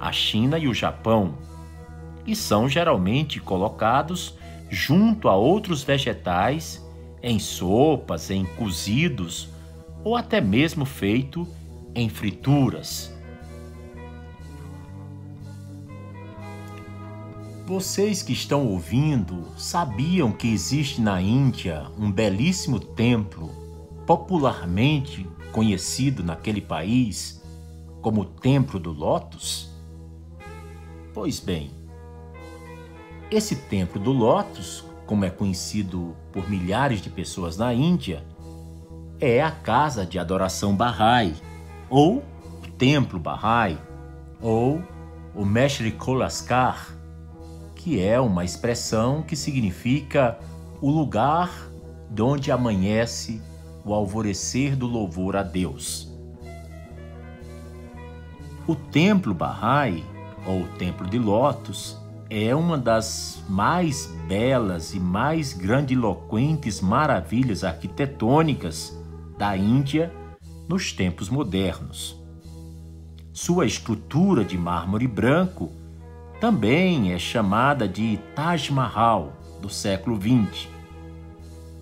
a 0.00 0.10
China 0.10 0.58
e 0.58 0.66
o 0.66 0.74
Japão, 0.74 1.38
e 2.26 2.34
são 2.34 2.68
geralmente 2.68 3.38
colocados 3.38 4.36
junto 4.68 5.28
a 5.28 5.36
outros 5.36 5.84
vegetais 5.84 6.84
em 7.22 7.38
sopas, 7.38 8.30
em 8.30 8.44
cozidos 8.44 9.48
ou 10.02 10.16
até 10.16 10.40
mesmo 10.40 10.84
feito 10.84 11.46
em 11.94 12.08
frituras. 12.08 13.15
Vocês 17.66 18.22
que 18.22 18.32
estão 18.32 18.64
ouvindo 18.64 19.44
sabiam 19.58 20.30
que 20.30 20.46
existe 20.46 21.00
na 21.00 21.20
Índia 21.20 21.88
um 21.98 22.12
belíssimo 22.12 22.78
templo, 22.78 23.50
popularmente 24.06 25.28
conhecido 25.50 26.22
naquele 26.22 26.60
país 26.60 27.42
como 28.00 28.20
o 28.20 28.24
Templo 28.24 28.78
do 28.78 28.92
Lótus? 28.92 29.68
Pois 31.12 31.40
bem, 31.40 31.72
esse 33.32 33.56
Templo 33.56 34.00
do 34.00 34.12
Lótus, 34.12 34.84
como 35.04 35.24
é 35.24 35.30
conhecido 35.30 36.14
por 36.32 36.48
milhares 36.48 37.02
de 37.02 37.10
pessoas 37.10 37.56
na 37.56 37.74
Índia, 37.74 38.24
é 39.18 39.42
a 39.42 39.50
casa 39.50 40.06
de 40.06 40.20
adoração 40.20 40.76
Bahá'í, 40.76 41.34
ou 41.90 42.18
o 42.62 42.68
Templo 42.78 43.18
Bahá'í, 43.18 43.76
ou 44.40 44.80
o 45.34 45.44
Meshri 45.44 45.90
Kolaskar, 45.90 46.95
que 47.86 48.02
é 48.02 48.18
uma 48.20 48.44
expressão 48.44 49.22
que 49.22 49.36
significa 49.36 50.36
o 50.80 50.90
lugar 50.90 51.70
de 52.10 52.20
onde 52.20 52.50
amanhece 52.50 53.40
o 53.84 53.94
alvorecer 53.94 54.74
do 54.74 54.88
louvor 54.88 55.36
a 55.36 55.44
Deus. 55.44 56.12
O 58.66 58.74
Templo 58.74 59.32
Bahá'í, 59.32 60.04
ou 60.44 60.66
Templo 60.76 61.08
de 61.08 61.16
Lótus, 61.16 61.96
é 62.28 62.52
uma 62.56 62.76
das 62.76 63.40
mais 63.48 64.06
belas 64.26 64.92
e 64.92 64.98
mais 64.98 65.52
grandiloquentes 65.52 66.80
maravilhas 66.80 67.62
arquitetônicas 67.62 68.98
da 69.38 69.56
Índia 69.56 70.12
nos 70.68 70.92
tempos 70.92 71.28
modernos. 71.28 72.20
Sua 73.32 73.64
estrutura 73.64 74.44
de 74.44 74.58
mármore 74.58 75.06
branco 75.06 75.70
também 76.40 77.12
é 77.12 77.18
chamada 77.18 77.88
de 77.88 78.18
Taj 78.34 78.72
Mahal 78.72 79.32
do 79.60 79.68
século 79.68 80.20
XX. 80.20 80.68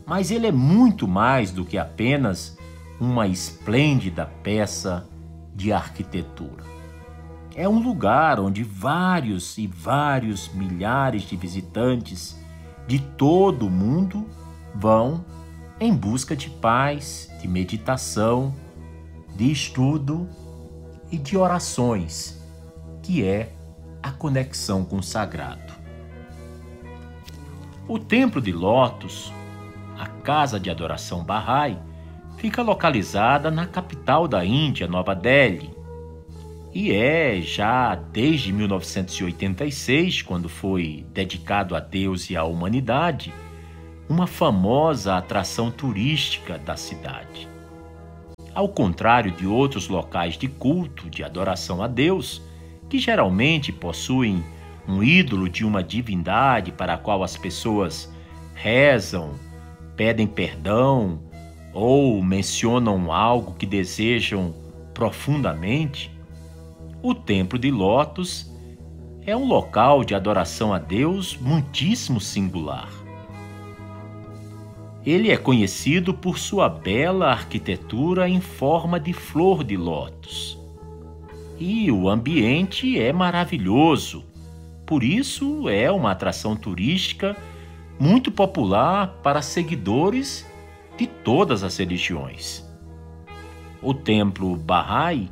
Mas 0.06 0.30
ele 0.30 0.46
é 0.46 0.52
muito 0.52 1.08
mais 1.08 1.50
do 1.50 1.64
que 1.64 1.78
apenas 1.78 2.56
uma 3.00 3.26
esplêndida 3.26 4.26
peça 4.42 5.08
de 5.54 5.72
arquitetura. 5.72 6.64
É 7.56 7.68
um 7.68 7.78
lugar 7.78 8.40
onde 8.40 8.62
vários 8.62 9.58
e 9.58 9.66
vários 9.66 10.52
milhares 10.52 11.22
de 11.22 11.36
visitantes 11.36 12.36
de 12.86 12.98
todo 12.98 13.66
o 13.66 13.70
mundo 13.70 14.28
vão 14.74 15.24
em 15.80 15.94
busca 15.94 16.36
de 16.36 16.50
paz, 16.50 17.30
de 17.40 17.48
meditação, 17.48 18.54
de 19.34 19.50
estudo 19.50 20.28
e 21.10 21.18
de 21.18 21.36
orações, 21.36 22.40
que 23.02 23.24
é 23.24 23.52
a 24.04 24.10
conexão 24.10 24.84
com 24.84 24.98
o 24.98 25.02
sagrado. 25.02 25.72
O 27.88 27.98
Templo 27.98 28.38
de 28.38 28.52
Lótus, 28.52 29.32
a 29.98 30.06
casa 30.06 30.60
de 30.60 30.68
adoração 30.68 31.24
Bahá'í, 31.24 31.78
fica 32.36 32.60
localizada 32.60 33.50
na 33.50 33.66
capital 33.66 34.28
da 34.28 34.44
Índia, 34.44 34.86
Nova 34.86 35.14
Delhi, 35.14 35.70
e 36.70 36.92
é 36.92 37.40
já 37.40 37.94
desde 37.94 38.52
1986, 38.52 40.20
quando 40.20 40.50
foi 40.50 41.06
dedicado 41.14 41.74
a 41.74 41.80
Deus 41.80 42.28
e 42.28 42.36
à 42.36 42.44
humanidade, 42.44 43.32
uma 44.06 44.26
famosa 44.26 45.16
atração 45.16 45.70
turística 45.70 46.58
da 46.58 46.76
cidade. 46.76 47.48
Ao 48.54 48.68
contrário 48.68 49.32
de 49.32 49.46
outros 49.46 49.88
locais 49.88 50.36
de 50.36 50.46
culto, 50.46 51.08
de 51.08 51.24
adoração 51.24 51.82
a 51.82 51.86
Deus, 51.86 52.42
que 52.88 52.98
geralmente 52.98 53.72
possuem 53.72 54.44
um 54.86 55.02
ídolo 55.02 55.48
de 55.48 55.64
uma 55.64 55.82
divindade 55.82 56.72
para 56.72 56.94
a 56.94 56.98
qual 56.98 57.22
as 57.22 57.36
pessoas 57.36 58.12
rezam, 58.54 59.34
pedem 59.96 60.26
perdão 60.26 61.20
ou 61.72 62.22
mencionam 62.22 63.10
algo 63.12 63.54
que 63.54 63.66
desejam 63.66 64.54
profundamente, 64.92 66.10
o 67.02 67.14
Templo 67.14 67.58
de 67.58 67.70
Lotus 67.70 68.50
é 69.26 69.36
um 69.36 69.46
local 69.46 70.04
de 70.04 70.14
adoração 70.14 70.72
a 70.72 70.78
Deus 70.78 71.36
muitíssimo 71.36 72.20
singular. 72.20 72.90
Ele 75.04 75.30
é 75.30 75.36
conhecido 75.36 76.14
por 76.14 76.38
sua 76.38 76.68
bela 76.68 77.26
arquitetura 77.30 78.28
em 78.28 78.40
forma 78.40 78.98
de 78.98 79.12
flor 79.12 79.62
de 79.62 79.76
lótus. 79.76 80.58
E 81.58 81.90
o 81.90 82.08
ambiente 82.08 82.98
é 82.98 83.12
maravilhoso, 83.12 84.24
por 84.84 85.04
isso 85.04 85.68
é 85.68 85.90
uma 85.90 86.10
atração 86.10 86.56
turística 86.56 87.36
muito 87.98 88.30
popular 88.32 89.20
para 89.22 89.40
seguidores 89.40 90.46
de 90.96 91.06
todas 91.06 91.62
as 91.62 91.76
religiões. 91.76 92.64
O 93.80 93.94
templo 93.94 94.56
Bahá'í 94.56 95.30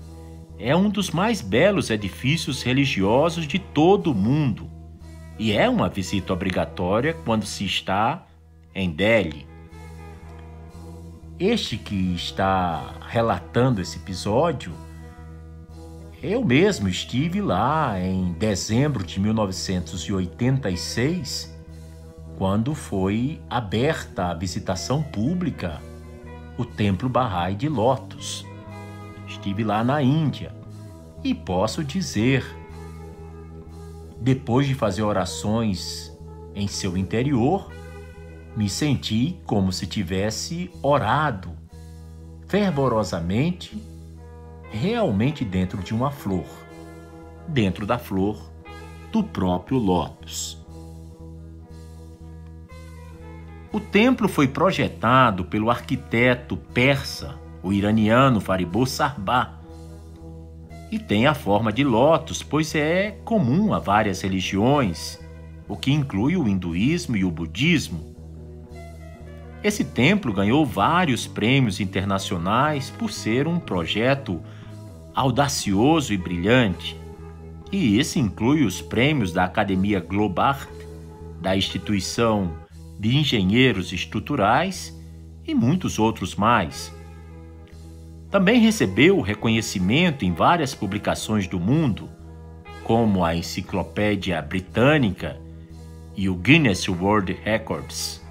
é 0.58 0.76
um 0.76 0.88
dos 0.88 1.10
mais 1.10 1.40
belos 1.40 1.90
edifícios 1.90 2.62
religiosos 2.62 3.46
de 3.46 3.58
todo 3.58 4.12
o 4.12 4.14
mundo 4.14 4.70
e 5.38 5.52
é 5.52 5.68
uma 5.68 5.88
visita 5.88 6.32
obrigatória 6.32 7.14
quando 7.24 7.46
se 7.46 7.64
está 7.64 8.26
em 8.74 8.90
Delhi. 8.90 9.46
Este 11.38 11.76
que 11.76 12.14
está 12.14 12.94
relatando 13.08 13.80
esse 13.80 13.98
episódio, 13.98 14.72
eu 16.22 16.44
mesmo 16.44 16.88
estive 16.88 17.40
lá 17.40 17.98
em 18.00 18.32
dezembro 18.34 19.02
de 19.04 19.18
1986, 19.18 21.52
quando 22.38 22.72
foi 22.74 23.40
aberta 23.50 24.26
a 24.26 24.34
visitação 24.34 25.02
pública 25.02 25.80
o 26.56 26.64
Templo 26.64 27.08
Bahá'í 27.08 27.56
de 27.56 27.68
Lotus. 27.68 28.46
Estive 29.26 29.64
lá 29.64 29.82
na 29.82 30.00
Índia 30.00 30.54
e 31.24 31.34
posso 31.34 31.82
dizer, 31.82 32.46
depois 34.20 34.68
de 34.68 34.74
fazer 34.74 35.02
orações 35.02 36.16
em 36.54 36.68
seu 36.68 36.96
interior, 36.96 37.68
me 38.56 38.68
senti 38.68 39.40
como 39.44 39.72
se 39.72 39.88
tivesse 39.88 40.70
orado 40.82 41.50
fervorosamente, 42.46 43.76
realmente 44.72 45.44
dentro 45.44 45.82
de 45.82 45.94
uma 45.94 46.10
flor, 46.10 46.46
dentro 47.46 47.86
da 47.86 47.98
flor 47.98 48.50
do 49.12 49.22
próprio 49.22 49.76
lótus. 49.78 50.58
O 53.70 53.78
templo 53.78 54.28
foi 54.28 54.48
projetado 54.48 55.44
pelo 55.44 55.70
arquiteto 55.70 56.56
persa 56.56 57.38
o 57.62 57.72
iraniano 57.72 58.40
Fariborz 58.40 58.90
Sarbá, 58.90 59.58
e 60.90 60.98
tem 60.98 61.26
a 61.26 61.32
forma 61.32 61.72
de 61.72 61.84
lótus, 61.84 62.42
pois 62.42 62.74
é 62.74 63.12
comum 63.24 63.72
a 63.72 63.78
várias 63.78 64.20
religiões, 64.20 65.18
o 65.66 65.74
que 65.74 65.90
inclui 65.90 66.36
o 66.36 66.46
hinduísmo 66.46 67.16
e 67.16 67.24
o 67.24 67.30
budismo. 67.30 68.14
Esse 69.64 69.84
templo 69.84 70.34
ganhou 70.34 70.66
vários 70.66 71.26
prêmios 71.26 71.80
internacionais 71.80 72.90
por 72.90 73.10
ser 73.10 73.46
um 73.46 73.58
projeto 73.58 74.42
audacioso 75.14 76.12
e 76.12 76.16
brilhante. 76.16 76.96
E 77.70 77.98
esse 77.98 78.18
inclui 78.18 78.64
os 78.64 78.80
prêmios 78.80 79.32
da 79.32 79.44
Academia 79.44 80.00
Globart, 80.00 80.68
da 81.40 81.56
Instituição 81.56 82.52
de 82.98 83.16
Engenheiros 83.16 83.92
Estruturais 83.92 84.96
e 85.46 85.54
muitos 85.54 85.98
outros 85.98 86.34
mais. 86.34 86.94
Também 88.30 88.60
recebeu 88.60 89.20
reconhecimento 89.20 90.24
em 90.24 90.32
várias 90.32 90.74
publicações 90.74 91.46
do 91.46 91.60
mundo, 91.60 92.08
como 92.84 93.24
a 93.24 93.36
Enciclopédia 93.36 94.40
Britânica 94.40 95.40
e 96.16 96.28
o 96.28 96.34
Guinness 96.34 96.88
World 96.88 97.32
Records. 97.44 98.22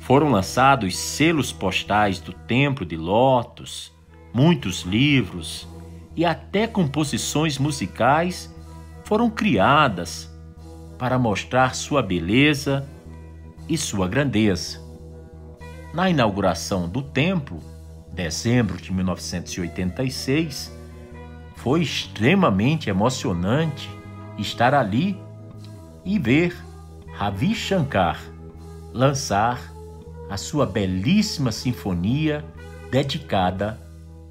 Foram 0.00 0.30
lançados 0.30 0.96
selos 0.98 1.52
postais 1.52 2.18
do 2.18 2.32
Templo 2.32 2.84
de 2.84 2.96
Lotus, 2.96 3.92
muitos 4.32 4.82
livros 4.82 5.66
e 6.16 6.24
até 6.24 6.66
composições 6.66 7.58
musicais 7.58 8.54
foram 9.04 9.30
criadas 9.30 10.30
para 10.98 11.18
mostrar 11.18 11.74
sua 11.74 12.02
beleza 12.02 12.86
e 13.68 13.76
sua 13.78 14.06
grandeza. 14.06 14.80
Na 15.92 16.08
inauguração 16.08 16.88
do 16.88 17.02
templo, 17.02 17.60
dezembro 18.12 18.76
de 18.76 18.92
1986, 18.92 20.72
foi 21.56 21.82
extremamente 21.82 22.88
emocionante 22.88 23.90
estar 24.38 24.74
ali 24.74 25.18
e 26.04 26.18
ver 26.18 26.56
Ravi 27.12 27.54
Shankar 27.54 28.20
lançar 28.92 29.60
a 30.28 30.36
sua 30.36 30.64
belíssima 30.64 31.50
sinfonia 31.52 32.44
dedicada 32.90 33.78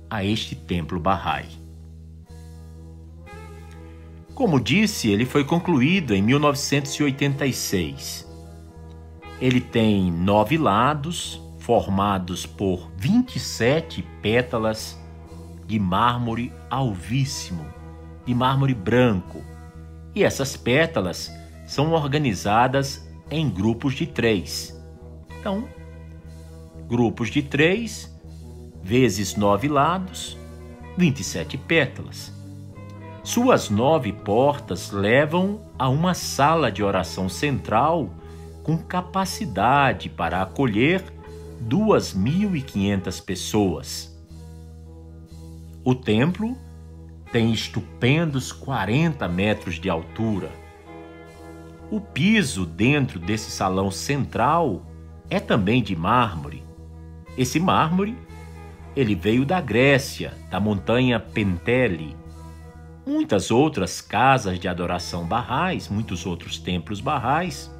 a 0.09 0.23
este 0.23 0.55
templo 0.55 0.99
Bahá'í. 0.99 1.59
Como 4.33 4.59
disse, 4.59 5.09
ele 5.09 5.25
foi 5.25 5.43
concluído 5.43 6.15
em 6.15 6.21
1986. 6.21 8.27
Ele 9.41 9.59
tem 9.59 10.09
nove 10.11 10.57
lados, 10.57 11.41
formados 11.59 12.45
por 12.45 12.89
27 12.97 14.01
pétalas 14.21 14.97
de 15.67 15.77
mármore 15.77 16.51
alvíssimo, 16.69 17.65
de 18.25 18.33
mármore 18.33 18.73
branco. 18.73 19.43
E 20.15 20.23
essas 20.23 20.55
pétalas 20.57 21.31
são 21.67 21.91
organizadas 21.91 23.07
em 23.29 23.49
grupos 23.49 23.93
de 23.93 24.07
três. 24.07 24.75
Então, 25.39 25.67
grupos 26.87 27.29
de 27.29 27.43
três 27.43 28.18
vezes 28.89 29.35
nove 29.35 29.67
lados, 29.67 30.35
27 30.97 31.59
pétalas. 31.59 32.33
Suas 33.23 33.69
nove 33.69 34.11
portas 34.11 34.89
levam 34.89 35.61
a 35.77 35.87
uma 35.87 36.15
sala 36.15 36.71
de 36.71 36.81
oração 36.81 37.29
central 37.29 38.09
com 38.63 38.79
capacidade 38.79 40.09
para 40.09 40.41
acolher 40.41 41.03
2.500 41.63 43.23
pessoas. 43.23 44.19
O 45.85 45.93
templo 45.93 46.57
tem 47.31 47.53
estupendos 47.53 48.51
40 48.51 49.27
metros 49.27 49.75
de 49.75 49.87
altura. 49.87 50.49
O 51.91 52.01
piso 52.01 52.65
dentro 52.65 53.19
desse 53.19 53.51
salão 53.51 53.91
central 53.91 54.81
é 55.29 55.39
também 55.39 55.83
de 55.83 55.95
mármore. 55.95 56.63
Esse 57.37 57.59
mármore, 57.59 58.17
ele 58.99 59.15
veio 59.15 59.45
da 59.45 59.61
Grécia, 59.61 60.33
da 60.51 60.59
montanha 60.59 61.21
Pentele. 61.21 62.17
Muitas 63.07 63.49
outras 63.49 64.01
casas 64.01 64.59
de 64.59 64.67
adoração 64.67 65.25
barrais, 65.25 65.87
muitos 65.87 66.25
outros 66.25 66.59
templos 66.59 66.99
barrais, 66.99 67.73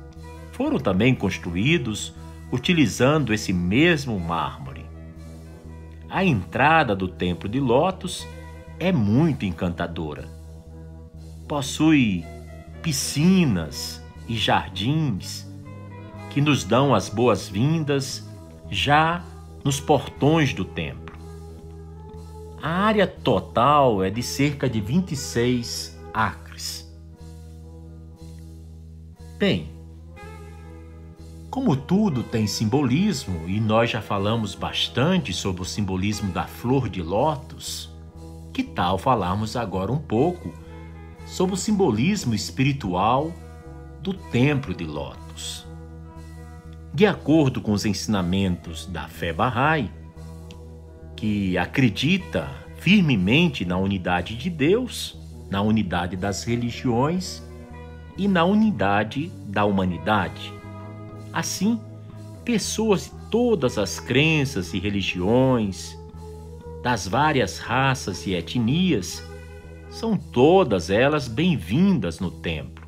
foram 0.53 0.79
também 0.79 1.13
construídos 1.13 2.15
utilizando 2.53 3.33
esse 3.33 3.51
mesmo 3.51 4.17
mármore. 4.17 4.85
A 6.09 6.23
entrada 6.23 6.95
do 6.95 7.09
Templo 7.09 7.49
de 7.49 7.59
Lotus 7.59 8.25
é 8.79 8.93
muito 8.93 9.45
encantadora. 9.45 10.25
Possui 11.49 12.23
piscinas 12.81 14.01
e 14.25 14.37
jardins 14.37 15.45
que 16.29 16.39
nos 16.39 16.63
dão 16.63 16.95
as 16.95 17.09
boas-vindas 17.09 18.25
já 18.71 19.21
nos 19.65 19.81
portões 19.81 20.53
do 20.53 20.63
templo. 20.63 20.98
A 22.61 22.69
área 22.69 23.07
total 23.07 24.03
é 24.03 24.09
de 24.09 24.21
cerca 24.21 24.69
de 24.69 24.81
26 24.81 25.97
acres. 26.13 26.85
Bem, 29.37 29.69
como 31.49 31.75
tudo 31.75 32.21
tem 32.21 32.45
simbolismo 32.45 33.47
e 33.47 33.59
nós 33.61 33.89
já 33.89 34.01
falamos 34.01 34.55
bastante 34.55 35.31
sobre 35.31 35.61
o 35.61 35.65
simbolismo 35.65 36.31
da 36.33 36.43
flor 36.43 36.89
de 36.89 37.01
lótus, 37.01 37.89
que 38.53 38.61
tal 38.61 38.97
falarmos 38.97 39.55
agora 39.55 39.91
um 39.91 39.97
pouco 39.97 40.53
sobre 41.25 41.55
o 41.55 41.57
simbolismo 41.57 42.35
espiritual 42.35 43.31
do 44.01 44.13
templo 44.13 44.73
de 44.73 44.83
Lótus? 44.83 45.65
De 46.93 47.05
acordo 47.05 47.61
com 47.61 47.71
os 47.71 47.85
ensinamentos 47.85 48.85
da 48.85 49.07
fé 49.07 49.31
Bahá'í, 49.31 49.89
que 51.19 51.57
acredita 51.57 52.49
firmemente 52.77 53.65
na 53.65 53.77
unidade 53.77 54.35
de 54.35 54.49
Deus, 54.49 55.17
na 55.49 55.61
unidade 55.61 56.15
das 56.15 56.43
religiões 56.43 57.43
e 58.17 58.27
na 58.27 58.45
unidade 58.45 59.31
da 59.47 59.65
humanidade 59.65 60.59
Assim, 61.31 61.79
pessoas 62.43 63.05
de 63.05 63.11
todas 63.29 63.77
as 63.77 63.99
crenças 63.99 64.73
e 64.73 64.79
religiões, 64.79 65.97
das 66.81 67.07
várias 67.07 67.59
raças 67.59 68.25
e 68.25 68.33
etnias, 68.33 69.23
são 69.89 70.17
todas 70.17 70.89
elas 70.89 71.27
bem-vindas 71.27 72.19
no 72.19 72.31
templo, 72.31 72.87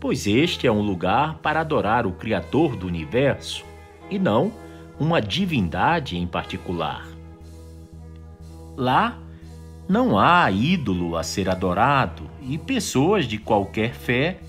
pois 0.00 0.26
este 0.26 0.66
é 0.66 0.72
um 0.72 0.80
lugar 0.80 1.38
para 1.38 1.60
adorar 1.60 2.06
o 2.06 2.12
Criador 2.12 2.76
do 2.76 2.86
universo 2.86 3.64
e 4.10 4.18
não 4.18 4.52
uma 4.98 5.20
divindade 5.20 6.16
em 6.16 6.26
particular. 6.26 7.13
Lá 8.76 9.18
não 9.88 10.18
há 10.18 10.50
ídolo 10.50 11.16
a 11.16 11.22
ser 11.22 11.48
adorado 11.48 12.24
e 12.42 12.56
pessoas 12.56 13.26
de 13.26 13.38
qualquer 13.38 13.94
fé, 13.94 14.40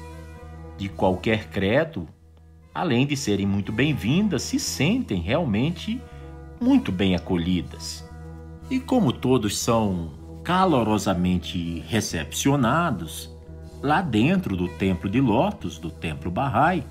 de 0.77 0.89
qualquer 0.89 1.49
credo, 1.49 2.07
além 2.73 3.05
de 3.05 3.15
serem 3.15 3.45
muito 3.45 3.71
bem-vindas, 3.71 4.43
se 4.43 4.59
sentem 4.59 5.21
realmente 5.21 6.01
muito 6.59 6.91
bem 6.91 7.15
acolhidas. 7.15 8.09
E 8.69 8.79
como 8.79 9.11
todos 9.11 9.57
são 9.57 10.11
calorosamente 10.43 11.83
recepcionados, 11.87 13.29
lá 13.81 14.01
dentro 14.01 14.55
do 14.55 14.67
templo 14.67 15.09
de 15.09 15.21
Lotus, 15.21 15.77
do 15.77 15.89
templo 15.89 16.31
Bahá'í, 16.31 16.83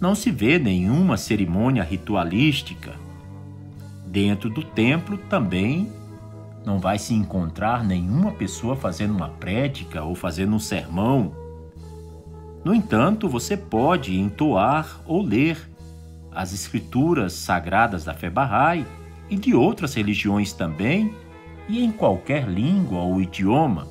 não 0.00 0.14
se 0.14 0.30
vê 0.30 0.58
nenhuma 0.58 1.16
cerimônia 1.16 1.82
ritualística. 1.82 2.94
Dentro 4.06 4.48
do 4.48 4.62
templo 4.62 5.18
também 5.18 5.92
não 6.68 6.78
vai 6.78 6.98
se 6.98 7.14
encontrar 7.14 7.84
nenhuma 7.84 8.32
pessoa 8.32 8.76
fazendo 8.76 9.14
uma 9.14 9.28
prédica 9.28 10.04
ou 10.04 10.14
fazendo 10.14 10.54
um 10.54 10.60
sermão 10.60 11.32
no 12.64 12.74
entanto, 12.74 13.28
você 13.28 13.56
pode 13.56 14.18
entoar 14.18 15.00
ou 15.06 15.22
ler 15.22 15.58
as 16.30 16.52
escrituras 16.52 17.32
sagradas 17.32 18.04
da 18.04 18.12
fé 18.12 18.28
Bahá'í 18.28 18.84
e 19.30 19.36
de 19.36 19.54
outras 19.54 19.94
religiões 19.94 20.52
também, 20.52 21.14
e 21.68 21.82
em 21.82 21.92
qualquer 21.92 22.48
língua 22.48 23.00
ou 23.00 23.20
idioma. 23.20 23.86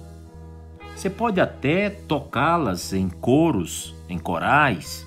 Você 0.95 1.09
pode 1.09 1.39
até 1.39 1.89
tocá-las 1.89 2.93
em 2.93 3.09
coros, 3.09 3.95
em 4.09 4.17
corais, 4.17 5.05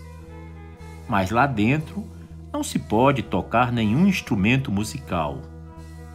mas 1.09 1.31
lá 1.31 1.47
dentro 1.47 2.05
não 2.53 2.63
se 2.63 2.79
pode 2.79 3.23
tocar 3.23 3.73
nenhum 3.73 4.07
instrumento 4.07 4.71
musical. 4.71 5.43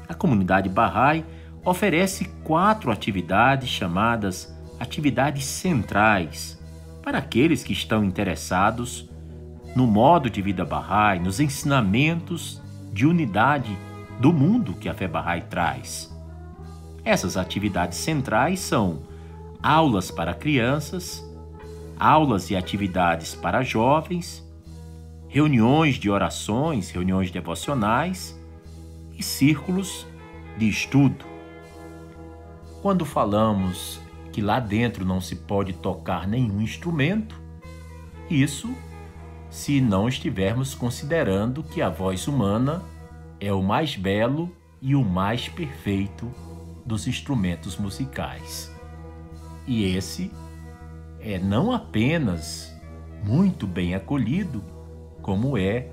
A 0.07 0.13
comunidade 0.13 0.69
Bahá'í 0.69 1.23
oferece 1.65 2.25
quatro 2.43 2.91
atividades 2.91 3.67
chamadas 3.67 4.55
atividades 4.79 5.45
centrais 5.45 6.61
para 7.01 7.17
aqueles 7.17 7.63
que 7.63 7.73
estão 7.73 8.03
interessados 8.03 9.09
no 9.75 9.85
modo 9.85 10.29
de 10.29 10.41
vida 10.41 10.63
Bahá'í, 10.63 11.19
nos 11.19 11.39
ensinamentos 11.39 12.61
de 12.93 13.05
unidade 13.05 13.77
do 14.19 14.31
mundo 14.31 14.73
que 14.73 14.87
a 14.87 14.93
fé 14.93 15.07
Bahá'í 15.07 15.41
traz. 15.49 16.13
Essas 17.03 17.35
atividades 17.35 17.97
centrais 17.97 18.59
são 18.59 19.03
aulas 19.61 20.09
para 20.09 20.33
crianças, 20.33 21.23
aulas 21.99 22.49
e 22.49 22.55
atividades 22.55 23.35
para 23.35 23.63
jovens, 23.63 24.43
reuniões 25.27 25.95
de 25.95 26.09
orações, 26.09 26.89
reuniões 26.89 27.29
devocionais 27.29 28.39
e 29.17 29.21
círculos 29.21 30.07
de 30.57 30.69
estudo. 30.69 31.34
Quando 32.85 33.03
falamos 33.03 33.99
que 34.31 34.41
lá 34.41 34.59
dentro 34.59 35.03
não 35.03 35.19
se 35.19 35.37
pode 35.37 35.73
tocar 35.73 36.27
nenhum 36.27 36.61
instrumento, 36.61 37.41
isso 38.29 38.71
se 39.49 39.81
não 39.81 40.07
estivermos 40.07 40.75
considerando 40.75 41.63
que 41.63 41.81
a 41.81 41.89
voz 41.89 42.27
humana 42.27 42.83
é 43.39 43.51
o 43.51 43.63
mais 43.63 43.95
belo 43.95 44.55
e 44.79 44.95
o 44.95 45.03
mais 45.03 45.49
perfeito 45.49 46.31
dos 46.85 47.07
instrumentos 47.07 47.75
musicais. 47.75 48.71
E 49.65 49.83
esse 49.95 50.31
é 51.19 51.39
não 51.39 51.71
apenas 51.71 52.71
muito 53.23 53.65
bem 53.65 53.95
acolhido, 53.95 54.63
como 55.23 55.57
é 55.57 55.89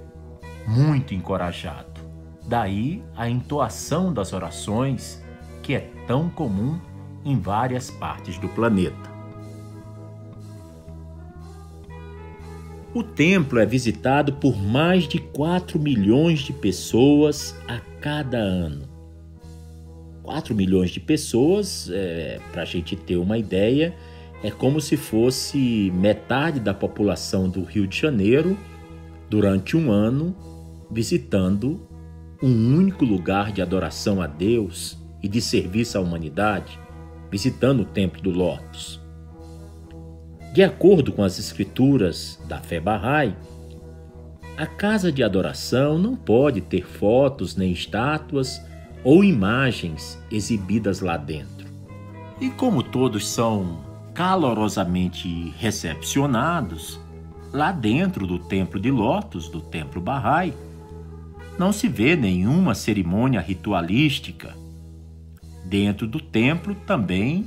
muito 0.68 1.14
encorajado. 1.14 2.03
Daí 2.47 3.03
a 3.16 3.30
entoação 3.30 4.12
das 4.12 4.34
orações, 4.34 5.22
que 5.63 5.75
é 5.75 5.91
tão 6.07 6.29
comum 6.29 6.79
em 7.25 7.39
várias 7.39 7.91
partes 7.91 8.37
do 8.39 8.49
planeta. 8.49 9.13
O 12.95 13.03
templo 13.03 13.59
é 13.59 13.65
visitado 13.65 14.35
por 14.35 14.55
mais 14.61 15.09
de 15.09 15.19
4 15.19 15.79
milhões 15.79 16.41
de 16.41 16.53
pessoas 16.53 17.57
a 17.67 17.81
cada 18.01 18.37
ano. 18.37 18.87
4 20.23 20.55
milhões 20.55 20.91
de 20.91 21.01
pessoas, 21.01 21.89
é, 21.91 22.39
para 22.53 22.63
a 22.63 22.67
gente 22.67 22.95
ter 22.95 23.17
uma 23.17 23.39
ideia, 23.39 23.95
é 24.43 24.51
como 24.51 24.81
se 24.81 24.97
fosse 24.97 25.91
metade 25.95 26.61
da 26.61 26.75
população 26.75 27.49
do 27.49 27.63
Rio 27.63 27.87
de 27.87 27.99
Janeiro 27.99 28.59
durante 29.31 29.77
um 29.77 29.91
ano 29.91 30.37
visitando 30.91 31.89
um 32.43 32.77
único 32.77 33.05
lugar 33.05 33.53
de 33.53 33.63
adoração 33.63 34.21
a 34.21 34.27
Deus 34.27 35.01
e 35.23 35.29
de 35.29 35.41
serviço 35.41 35.97
à 35.97 36.01
humanidade, 36.01 36.79
visitando 37.31 37.81
o 37.81 37.85
Templo 37.85 38.20
do 38.20 38.31
Lótus. 38.31 39.01
De 40.53 40.62
acordo 40.62 41.12
com 41.12 41.23
as 41.23 41.39
escrituras 41.39 42.39
da 42.47 42.59
fé 42.59 42.79
Bahá'í, 42.79 43.35
a 44.57 44.66
casa 44.66 45.11
de 45.11 45.23
adoração 45.23 45.99
não 45.99 46.14
pode 46.14 46.61
ter 46.61 46.87
fotos 46.87 47.57
nem 47.57 47.73
estátuas 47.73 48.61
ou 49.03 49.25
imagens 49.25 50.18
exibidas 50.31 51.01
lá 51.01 51.16
dentro. 51.16 51.66
E 52.41 52.51
como 52.51 52.83
todos 52.83 53.27
são 53.27 53.81
calorosamente 54.12 55.55
recepcionados, 55.57 57.01
lá 57.53 57.73
dentro 57.73 58.27
do 58.27 58.39
Templo 58.39 58.79
de 58.79 58.91
Lótus, 58.91 59.49
do 59.49 59.61
Templo 59.61 60.01
Bahá'í, 60.01 60.53
não 61.59 61.73
se 61.73 61.89
vê 61.89 62.14
nenhuma 62.14 62.75
cerimônia 62.75 63.41
ritualística. 63.41 64.55
Dentro 65.73 66.07
do 66.07 66.20
templo 66.20 66.75
também 66.75 67.47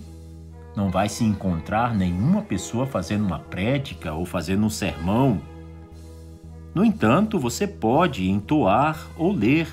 não 0.76 0.90
vai 0.90 1.08
se 1.08 1.24
encontrar 1.24 1.94
nenhuma 1.94 2.42
pessoa 2.42 2.88
fazendo 2.88 3.24
uma 3.24 3.38
prédica 3.38 4.14
ou 4.14 4.26
fazendo 4.26 4.66
um 4.66 4.70
sermão. 4.70 5.40
No 6.74 6.84
entanto, 6.84 7.38
você 7.38 7.68
pode 7.68 8.28
entoar 8.28 9.12
ou 9.16 9.32
ler 9.32 9.68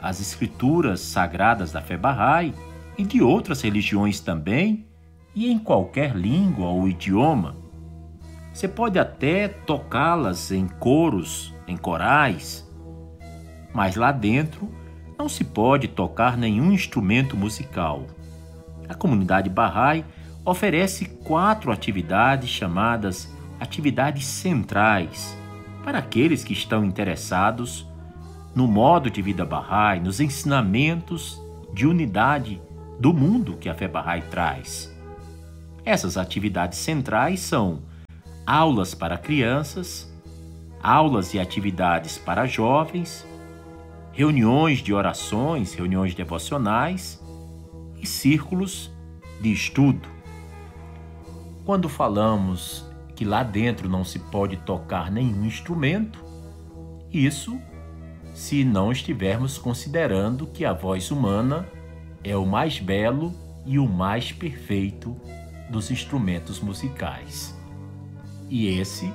as 0.00 0.20
escrituras 0.20 1.00
sagradas 1.00 1.72
da 1.72 1.80
fé 1.82 1.96
Bahá'í 1.96 2.54
e 2.96 3.04
de 3.04 3.20
outras 3.20 3.60
religiões 3.62 4.20
também, 4.20 4.86
e 5.34 5.50
em 5.50 5.58
qualquer 5.58 6.14
língua 6.14 6.68
ou 6.68 6.88
idioma. 6.88 7.56
Você 8.54 8.68
pode 8.68 8.96
até 8.96 9.48
tocá-las 9.48 10.52
em 10.52 10.68
coros, 10.68 11.52
em 11.66 11.76
corais, 11.76 12.64
mas 13.74 13.96
lá 13.96 14.12
dentro 14.12 14.70
não 15.22 15.28
se 15.28 15.44
pode 15.44 15.86
tocar 15.86 16.36
nenhum 16.36 16.72
instrumento 16.72 17.36
musical. 17.36 18.08
A 18.88 18.94
comunidade 18.94 19.48
Bahá'í 19.48 20.04
oferece 20.44 21.04
quatro 21.22 21.70
atividades 21.70 22.50
chamadas 22.50 23.32
atividades 23.60 24.26
centrais 24.26 25.38
para 25.84 25.98
aqueles 25.98 26.42
que 26.42 26.52
estão 26.52 26.84
interessados 26.84 27.86
no 28.52 28.66
modo 28.66 29.08
de 29.08 29.22
vida 29.22 29.46
Bahá'í, 29.46 30.00
nos 30.00 30.18
ensinamentos 30.18 31.40
de 31.72 31.86
unidade 31.86 32.60
do 32.98 33.14
mundo 33.14 33.56
que 33.56 33.68
a 33.68 33.74
fé 33.74 33.86
Bahá'í 33.86 34.22
traz. 34.22 34.92
Essas 35.84 36.16
atividades 36.16 36.80
centrais 36.80 37.38
são 37.38 37.82
aulas 38.44 38.92
para 38.92 39.16
crianças, 39.16 40.12
aulas 40.82 41.32
e 41.32 41.38
atividades 41.38 42.18
para 42.18 42.44
jovens, 42.44 43.24
reuniões 44.12 44.78
de 44.78 44.92
orações, 44.92 45.74
reuniões 45.74 46.14
devocionais 46.14 47.20
e 48.00 48.06
círculos 48.06 48.90
de 49.40 49.52
estudo. 49.52 50.08
Quando 51.64 51.88
falamos 51.88 52.84
que 53.14 53.24
lá 53.24 53.42
dentro 53.42 53.88
não 53.88 54.04
se 54.04 54.18
pode 54.18 54.56
tocar 54.58 55.10
nenhum 55.10 55.44
instrumento, 55.44 56.22
isso 57.10 57.58
se 58.34 58.64
não 58.64 58.90
estivermos 58.90 59.58
considerando 59.58 60.46
que 60.46 60.64
a 60.64 60.72
voz 60.72 61.10
humana 61.10 61.66
é 62.24 62.36
o 62.36 62.46
mais 62.46 62.78
belo 62.78 63.32
e 63.64 63.78
o 63.78 63.86
mais 63.86 64.32
perfeito 64.32 65.16
dos 65.70 65.90
instrumentos 65.90 66.60
musicais. 66.60 67.56
E 68.48 68.66
esse 68.66 69.12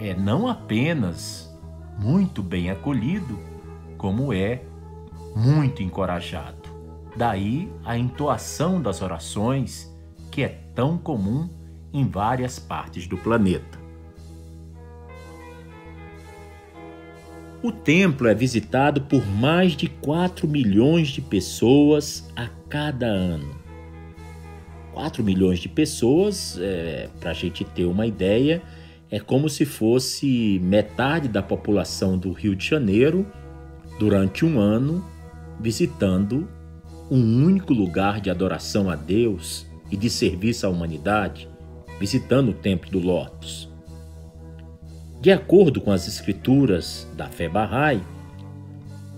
é 0.00 0.14
não 0.14 0.48
apenas 0.48 1.50
muito 1.98 2.42
bem 2.42 2.70
acolhido, 2.70 3.38
como 3.96 4.32
é 4.32 4.62
muito 5.34 5.82
encorajado. 5.82 6.68
Daí 7.16 7.70
a 7.84 7.96
entoação 7.96 8.80
das 8.80 9.02
orações 9.02 9.92
que 10.30 10.42
é 10.42 10.48
tão 10.74 10.98
comum 10.98 11.48
em 11.92 12.06
várias 12.06 12.58
partes 12.58 13.06
do 13.06 13.16
planeta. 13.16 13.78
O 17.62 17.72
templo 17.72 18.28
é 18.28 18.34
visitado 18.34 19.00
por 19.02 19.24
mais 19.24 19.72
de 19.72 19.88
4 19.88 20.46
milhões 20.46 21.08
de 21.08 21.22
pessoas 21.22 22.30
a 22.36 22.48
cada 22.68 23.06
ano. 23.06 23.54
4 24.92 25.24
milhões 25.24 25.60
de 25.60 25.68
pessoas, 25.68 26.58
é, 26.60 27.08
para 27.20 27.30
a 27.30 27.34
gente 27.34 27.64
ter 27.64 27.84
uma 27.84 28.06
ideia, 28.06 28.60
é 29.10 29.18
como 29.18 29.48
se 29.48 29.64
fosse 29.64 30.60
metade 30.62 31.28
da 31.28 31.42
população 31.42 32.18
do 32.18 32.32
Rio 32.32 32.54
de 32.54 32.66
Janeiro 32.66 33.26
durante 33.98 34.44
um 34.44 34.58
ano 34.58 35.04
visitando 35.60 36.48
um 37.10 37.44
único 37.44 37.72
lugar 37.72 38.20
de 38.20 38.30
adoração 38.30 38.90
a 38.90 38.96
Deus 38.96 39.66
e 39.90 39.96
de 39.96 40.08
serviço 40.08 40.66
à 40.66 40.70
humanidade, 40.70 41.48
visitando 42.00 42.50
o 42.50 42.54
Templo 42.54 42.90
do 42.90 42.98
Lótus. 42.98 43.70
De 45.20 45.30
acordo 45.30 45.80
com 45.80 45.90
as 45.90 46.06
escrituras 46.08 47.06
da 47.16 47.28
fé 47.28 47.48
Bahá'í, 47.48 48.02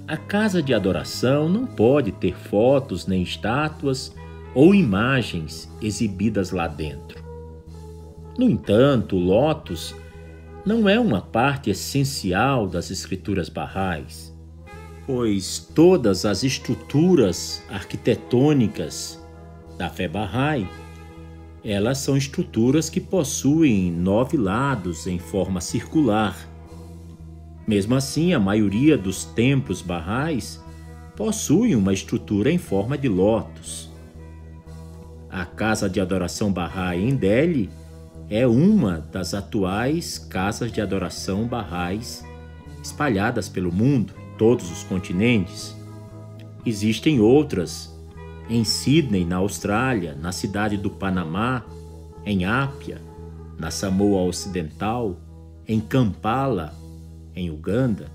a 0.07 0.17
casa 0.17 0.63
de 0.63 0.73
adoração 0.73 1.49
não 1.49 1.67
pode 1.67 2.13
ter 2.13 2.37
fotos 2.37 3.07
nem 3.07 3.23
estátuas 3.23 4.15
ou 4.55 4.75
imagens 4.75 5.69
exibidas 5.83 6.51
lá 6.51 6.69
dentro. 6.69 7.25
No 8.39 8.49
entanto, 8.49 9.17
o 9.17 9.21
Lótus 9.21 9.95
não 10.65 10.89
é 10.89 10.99
uma 10.99 11.21
parte 11.21 11.71
essencial 11.71 12.69
das 12.69 12.91
escrituras 12.91 13.49
Bahá'ís, 13.49 14.36
pois 15.07 15.59
todas 15.73 16.25
as 16.25 16.43
estruturas 16.43 17.63
arquitetônicas 17.71 19.25
da 19.79 19.89
fé 19.89 20.09
Bahá'í, 20.09 20.69
elas 21.65 21.99
são 21.99 22.17
estruturas 22.17 22.91
que 22.91 23.01
possuem 23.01 23.91
nove 23.91 24.37
lados 24.37 25.07
em 25.07 25.19
forma 25.19 25.61
circular. 25.61 26.37
Mesmo 27.67 27.95
assim, 27.95 28.35
a 28.35 28.41
maioria 28.41 28.99
dos 28.99 29.25
templos 29.25 29.81
Bahá'ís 29.81 30.63
possuem 31.17 31.75
uma 31.77 31.93
estrutura 31.93 32.51
em 32.51 32.59
forma 32.59 32.99
de 32.99 33.09
lótus. 33.09 33.91
A 35.31 35.45
casa 35.45 35.89
de 35.89 36.01
adoração 36.01 36.53
Bahá'í 36.53 37.09
em 37.09 37.15
Delhi 37.15 37.71
é 38.29 38.47
uma 38.47 38.99
das 39.13 39.35
atuais 39.35 40.19
casas 40.19 40.73
de 40.73 40.81
adoração 40.81 41.47
Bahá'ís 41.47 42.25
espalhadas 42.83 43.49
pelo 43.49 43.73
mundo, 43.73 44.26
todos 44.39 44.71
os 44.71 44.83
continentes. 44.83 45.77
Existem 46.65 47.21
outras 47.21 47.95
em 48.49 48.65
Sydney, 48.65 49.25
na 49.25 49.37
Austrália, 49.37 50.15
na 50.15 50.33
cidade 50.33 50.77
do 50.77 50.91
Panamá, 50.91 51.65
em 52.25 52.45
Ápia, 52.45 53.01
na 53.59 53.71
Samoa 53.71 54.23
Ocidental, 54.23 55.17
em 55.67 55.81
Kampala, 55.81 56.75
em 57.35 57.51
Uganda, 57.51 58.11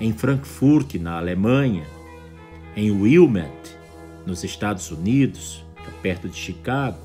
em 0.00 0.12
Frankfurt, 0.12 0.94
na 0.94 1.18
Alemanha, 1.18 1.86
em 2.74 2.90
Wilmette, 2.90 3.76
nos 4.24 4.44
Estados 4.44 4.90
Unidos, 4.90 5.64
perto 6.00 6.28
de 6.28 6.36
Chicago. 6.36 6.98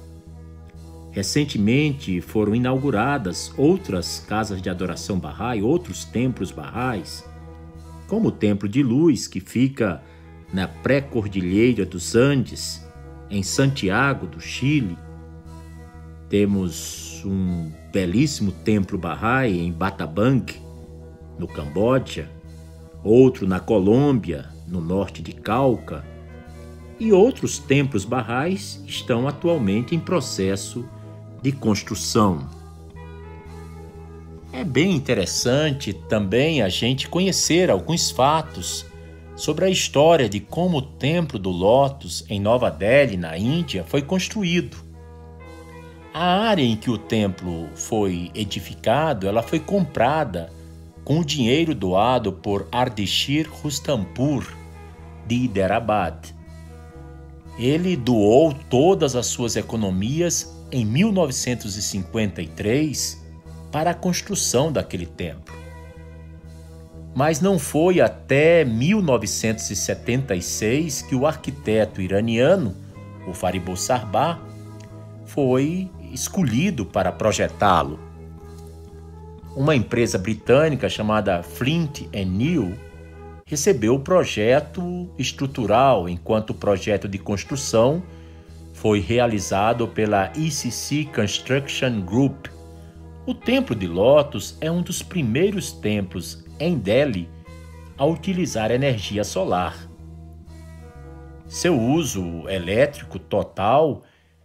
Recentemente 1.12 2.22
foram 2.22 2.56
inauguradas 2.56 3.54
outras 3.58 4.24
casas 4.28 4.62
de 4.62 4.70
adoração 4.70 5.20
Bahá'í, 5.20 5.62
outros 5.62 6.06
templos 6.06 6.52
Bahá'ís, 6.52 7.25
como 8.08 8.30
o 8.30 8.32
Templo 8.32 8.68
de 8.68 8.84
Luz, 8.84 9.28
que 9.28 9.40
fica 9.40 10.02
na 10.54 10.68
pré-cordilheira 10.68 11.86
dos 11.86 12.16
Andes, 12.16 12.86
em 13.30 13.42
Santiago 13.44 14.28
do 14.28 14.40
Chile. 14.40 14.98
Temos 16.30 17.24
um 17.26 17.72
belíssimo 17.92 18.52
templo 18.52 18.98
Bahá'í 18.98 19.60
em 19.60 19.72
Batabang, 19.72 20.46
no 21.38 21.48
Camboja, 21.48 22.30
outro 23.04 23.48
na 23.48 23.60
Colômbia, 23.60 24.46
no 24.68 24.82
norte 24.82 25.22
de 25.22 25.34
Cauca, 25.34 26.04
e 27.00 27.12
outros 27.12 27.60
templos 27.60 28.06
Bahá'ís 28.06 28.82
estão 28.88 29.28
atualmente 29.28 29.96
em 29.96 30.00
processo 30.00 30.86
de 31.42 31.52
construção. 31.52 32.48
É 34.58 34.64
bem 34.64 34.94
interessante 34.94 35.92
também 35.92 36.62
a 36.62 36.70
gente 36.70 37.10
conhecer 37.10 37.70
alguns 37.70 38.10
fatos 38.10 38.86
sobre 39.36 39.66
a 39.66 39.70
história 39.70 40.30
de 40.30 40.40
como 40.40 40.78
o 40.78 40.82
Templo 40.82 41.38
do 41.38 41.50
Lótus 41.50 42.24
em 42.30 42.40
Nova 42.40 42.72
Delhi, 42.72 43.18
na 43.18 43.38
Índia, 43.38 43.84
foi 43.84 44.02
construído. 44.02 44.78
A 46.14 46.48
área 46.48 46.64
em 46.64 46.78
que 46.78 46.90
o 46.90 46.98
templo 46.98 47.68
foi 47.76 48.32
edificado, 48.34 49.28
ela 49.28 49.44
foi 49.44 49.60
comprada 49.60 50.50
com 51.04 51.20
o 51.20 51.26
dinheiro 51.26 51.76
doado 51.76 52.32
por 52.32 52.66
Ardeshir 52.72 53.50
Rustampur 53.52 54.48
de 55.28 55.36
Hyderabad. 55.36 56.34
Ele 57.60 57.98
doou 57.98 58.54
todas 58.70 59.18
as 59.18 59.26
suas 59.26 59.58
economias 59.58 60.50
em 60.72 60.86
1953 60.86 63.25
para 63.76 63.92
a 63.92 63.94
construção 63.94 64.72
daquele 64.72 65.06
templo. 65.06 65.54
Mas 67.14 67.42
não 67.42 67.60
foi 67.60 68.00
até 68.00 68.64
1976 68.64 71.02
que 71.02 71.14
o 71.14 71.28
arquiteto 71.28 72.00
iraniano, 72.00 72.74
o 73.28 73.34
Faribo 73.34 73.76
Sarbah, 73.76 74.40
foi 75.26 75.92
escolhido 76.14 76.86
para 76.86 77.12
projetá-lo. 77.12 78.00
Uma 79.54 79.76
empresa 79.76 80.18
britânica 80.18 80.88
chamada 80.88 81.44
Flint 81.44 82.04
New 82.14 82.80
recebeu 83.46 83.96
o 83.96 84.00
projeto 84.00 85.10
estrutural, 85.18 86.08
enquanto 86.08 86.52
o 86.52 86.56
projeto 86.56 87.10
de 87.10 87.18
construção 87.18 88.02
foi 88.74 89.02
realizado 89.02 89.86
pela 89.86 90.32
ECC 90.34 91.10
Construction 91.14 92.00
Group. 92.00 92.55
O 93.28 93.34
Templo 93.34 93.76
de 93.76 93.88
Lotus 93.88 94.56
é 94.62 94.70
um 94.70 94.84
dos 94.84 95.02
primeiros 95.02 95.72
templos 95.72 96.46
em 96.60 96.78
Delhi 96.78 97.28
a 97.98 98.06
utilizar 98.06 98.70
energia 98.70 99.24
solar. 99.24 99.90
Seu 101.48 101.80
uso 101.80 102.48
elétrico 102.48 103.18
total 103.18 104.04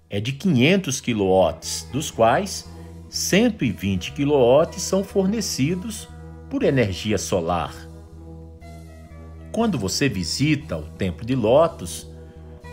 é 0.08 0.18
de 0.18 0.32
500 0.32 0.98
kW, 0.98 1.92
dos 1.92 2.10
quais 2.10 2.70
120 3.10 4.12
kW 4.12 4.72
são 4.78 5.04
fornecidos 5.04 6.08
por 6.48 6.62
energia 6.62 7.18
solar. 7.18 7.74
Quando 9.52 9.78
você 9.78 10.08
visita 10.08 10.78
o 10.78 10.84
Templo 10.92 11.26
de 11.26 11.34
Lotus, 11.34 12.10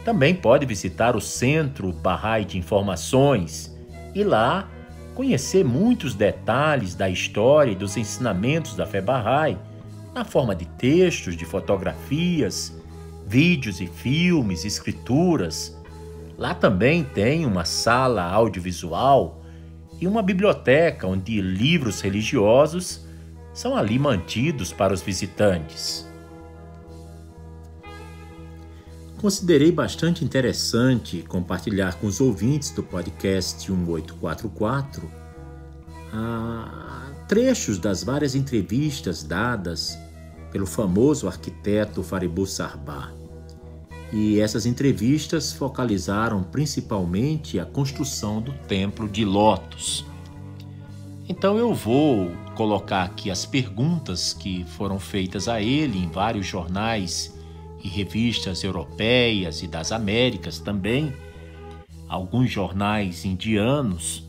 também 0.05 0.33
pode 0.33 0.65
visitar 0.65 1.17
o 1.17 1.21
Centro 1.21 1.91
Bahá'í 1.91 2.45
de 2.45 2.57
Informações 2.57 3.77
e 4.15 4.23
lá 4.23 4.71
conhecer 5.17 5.65
muitos 5.65 6.13
detalhes 6.13 6.95
da 6.95 7.09
história 7.09 7.71
e 7.71 7.75
dos 7.75 7.97
ensinamentos 7.97 8.75
da 8.75 8.85
fé 8.85 9.01
Bahá'í, 9.01 9.57
na 10.13 10.23
forma 10.23 10.55
de 10.55 10.65
textos, 10.65 11.35
de 11.35 11.43
fotografias, 11.43 12.73
vídeos 13.27 13.81
e 13.81 13.87
filmes, 13.87 14.63
escrituras, 14.63 15.75
Lá 16.37 16.53
também 16.53 17.03
tem 17.03 17.47
uma 17.47 17.65
sala 17.65 18.21
audiovisual 18.21 19.41
e 19.99 20.07
uma 20.07 20.21
biblioteca 20.21 21.07
onde 21.07 21.41
livros 21.41 21.99
religiosos 21.99 23.07
são 23.55 23.75
ali 23.75 23.97
mantidos 23.97 24.71
para 24.71 24.93
os 24.93 25.01
visitantes. 25.01 26.06
Considerei 29.19 29.71
bastante 29.71 30.23
interessante 30.23 31.23
compartilhar 31.27 31.95
com 31.95 32.05
os 32.05 32.21
ouvintes 32.21 32.69
do 32.69 32.83
podcast 32.83 33.71
1844 33.71 35.11
ah, 36.13 37.09
trechos 37.27 37.79
das 37.79 38.03
várias 38.03 38.35
entrevistas 38.35 39.23
dadas 39.23 39.97
pelo 40.51 40.67
famoso 40.67 41.27
arquiteto 41.27 42.03
Faribu 42.03 42.45
Sarbah. 42.45 43.11
E 44.13 44.39
essas 44.39 44.67
entrevistas 44.67 45.51
focalizaram 45.51 46.43
principalmente 46.43 47.59
a 47.59 47.65
construção 47.65 48.39
do 48.39 48.53
Templo 48.67 49.09
de 49.09 49.25
Lotus. 49.25 50.05
Então 51.27 51.57
eu 51.57 51.73
vou 51.73 52.31
colocar 52.55 53.03
aqui 53.03 53.31
as 53.31 53.47
perguntas 53.47 54.31
que 54.31 54.63
foram 54.77 54.99
feitas 54.99 55.47
a 55.47 55.59
ele 55.59 55.97
em 55.97 56.09
vários 56.09 56.45
jornais 56.45 57.36
e 57.87 57.89
revistas 57.89 58.63
europeias 58.63 59.63
e 59.63 59.67
das 59.67 59.93
Américas 59.93 60.59
também, 60.59 61.13
alguns 62.09 62.51
jornais 62.51 63.23
indianos, 63.23 64.27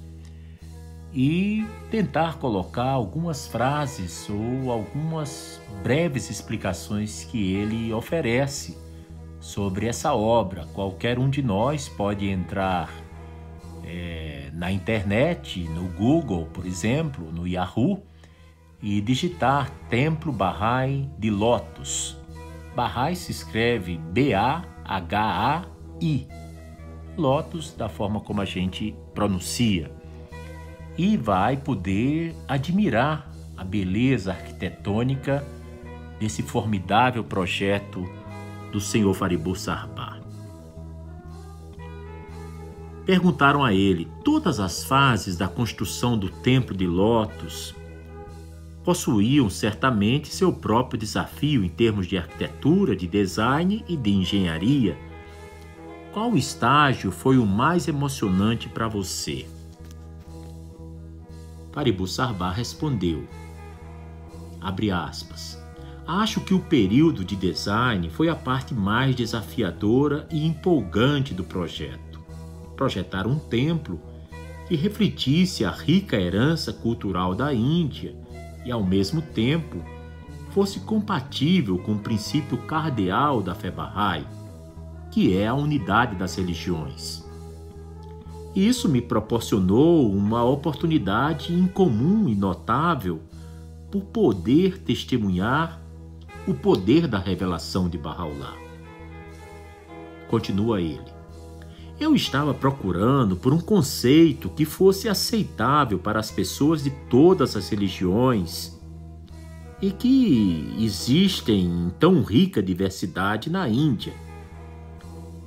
e 1.12 1.66
tentar 1.90 2.38
colocar 2.38 2.90
algumas 2.90 3.48
frases 3.48 4.28
ou 4.30 4.70
algumas 4.70 5.60
breves 5.82 6.30
explicações 6.30 7.24
que 7.24 7.54
ele 7.54 7.92
oferece 7.92 8.78
sobre 9.40 9.86
essa 9.86 10.14
obra. 10.14 10.66
Qualquer 10.72 11.18
um 11.18 11.28
de 11.28 11.42
nós 11.42 11.88
pode 11.88 12.28
entrar 12.28 12.92
é, 13.84 14.50
na 14.52 14.70
internet, 14.70 15.64
no 15.70 15.88
Google, 15.88 16.46
por 16.52 16.64
exemplo, 16.64 17.32
no 17.32 17.48
Yahoo, 17.48 18.02
e 18.80 19.00
digitar 19.00 19.70
Templo 19.88 20.32
Bahá'í 20.32 21.08
de 21.18 21.30
Lotus. 21.30 22.17
Bahá'í 22.78 23.16
se 23.16 23.32
escreve 23.32 23.98
B-A-H-A-I. 24.12 24.68
Lotus, 27.16 27.72
da 27.72 27.88
forma 27.88 28.20
como 28.20 28.40
a 28.40 28.44
gente 28.44 28.94
pronuncia. 29.12 29.90
E 30.96 31.16
vai 31.16 31.56
poder 31.56 32.36
admirar 32.46 33.32
a 33.56 33.64
beleza 33.64 34.30
arquitetônica 34.30 35.44
desse 36.20 36.40
formidável 36.40 37.24
projeto 37.24 38.08
do 38.70 38.80
senhor 38.80 39.12
Faribu 39.12 39.56
Sarbá. 39.56 40.20
Perguntaram 43.04 43.64
a 43.64 43.74
ele: 43.74 44.08
todas 44.22 44.60
as 44.60 44.84
fases 44.84 45.36
da 45.36 45.48
construção 45.48 46.16
do 46.16 46.28
Templo 46.28 46.76
de 46.76 46.86
Lotus 46.86 47.74
possuíam 48.88 49.50
certamente 49.50 50.34
seu 50.34 50.50
próprio 50.50 50.98
desafio 50.98 51.62
em 51.62 51.68
termos 51.68 52.06
de 52.06 52.16
arquitetura, 52.16 52.96
de 52.96 53.06
design 53.06 53.84
e 53.86 53.94
de 53.94 54.10
engenharia. 54.10 54.96
Qual 56.10 56.34
estágio 56.38 57.12
foi 57.12 57.36
o 57.36 57.44
mais 57.44 57.86
emocionante 57.86 58.66
para 58.66 58.88
você? 58.88 59.46
Faribu 61.70 62.06
Sarbá 62.06 62.50
respondeu: 62.50 63.28
abre 64.58 64.90
aspas. 64.90 65.62
Acho 66.06 66.40
que 66.40 66.54
o 66.54 66.60
período 66.60 67.22
de 67.22 67.36
design 67.36 68.08
foi 68.08 68.30
a 68.30 68.34
parte 68.34 68.72
mais 68.72 69.14
desafiadora 69.14 70.26
e 70.32 70.46
empolgante 70.46 71.34
do 71.34 71.44
projeto. 71.44 72.20
Projetar 72.74 73.26
um 73.26 73.38
templo 73.38 74.00
que 74.66 74.76
refletisse 74.76 75.62
a 75.62 75.70
rica 75.70 76.16
herança 76.16 76.72
cultural 76.72 77.34
da 77.34 77.52
Índia 77.52 78.16
e, 78.64 78.72
ao 78.72 78.82
mesmo 78.82 79.20
tempo, 79.20 79.78
fosse 80.50 80.80
compatível 80.80 81.78
com 81.78 81.92
o 81.92 81.98
princípio 81.98 82.58
cardeal 82.58 83.42
da 83.42 83.54
fé 83.54 83.70
Bahá'í, 83.70 84.24
que 85.10 85.36
é 85.36 85.46
a 85.46 85.54
unidade 85.54 86.16
das 86.16 86.36
religiões. 86.36 87.24
Isso 88.54 88.88
me 88.88 89.00
proporcionou 89.00 90.10
uma 90.10 90.42
oportunidade 90.42 91.52
incomum 91.52 92.28
e 92.28 92.34
notável 92.34 93.20
por 93.90 94.02
poder 94.04 94.78
testemunhar 94.78 95.80
o 96.46 96.54
poder 96.54 97.06
da 97.06 97.18
revelação 97.18 97.88
de 97.88 97.98
Bahá'u'lláh. 97.98 98.56
Continua 100.28 100.80
ele. 100.80 101.17
Eu 102.00 102.14
estava 102.14 102.54
procurando 102.54 103.36
por 103.36 103.52
um 103.52 103.60
conceito 103.60 104.48
que 104.48 104.64
fosse 104.64 105.08
aceitável 105.08 105.98
para 105.98 106.20
as 106.20 106.30
pessoas 106.30 106.82
de 106.82 106.90
todas 107.10 107.56
as 107.56 107.68
religiões 107.68 108.78
e 109.82 109.90
que 109.90 110.74
existem 110.78 111.64
em 111.64 111.90
tão 111.98 112.22
rica 112.22 112.62
diversidade 112.62 113.50
na 113.50 113.68
Índia. 113.68 114.12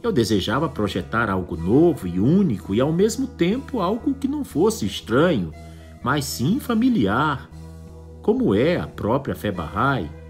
Eu 0.03 0.11
desejava 0.11 0.67
projetar 0.67 1.29
algo 1.29 1.55
novo 1.55 2.07
e 2.07 2.19
único 2.19 2.73
e 2.75 2.81
ao 2.81 2.91
mesmo 2.91 3.27
tempo 3.27 3.79
algo 3.79 4.13
que 4.13 4.27
não 4.27 4.43
fosse 4.43 4.85
estranho, 4.85 5.53
mas 6.03 6.25
sim 6.25 6.59
familiar, 6.59 7.49
como 8.21 8.53
é 8.53 8.77
a 8.77 8.87
própria 8.87 9.35
fé 9.35 9.51
Bahá'í 9.51 10.21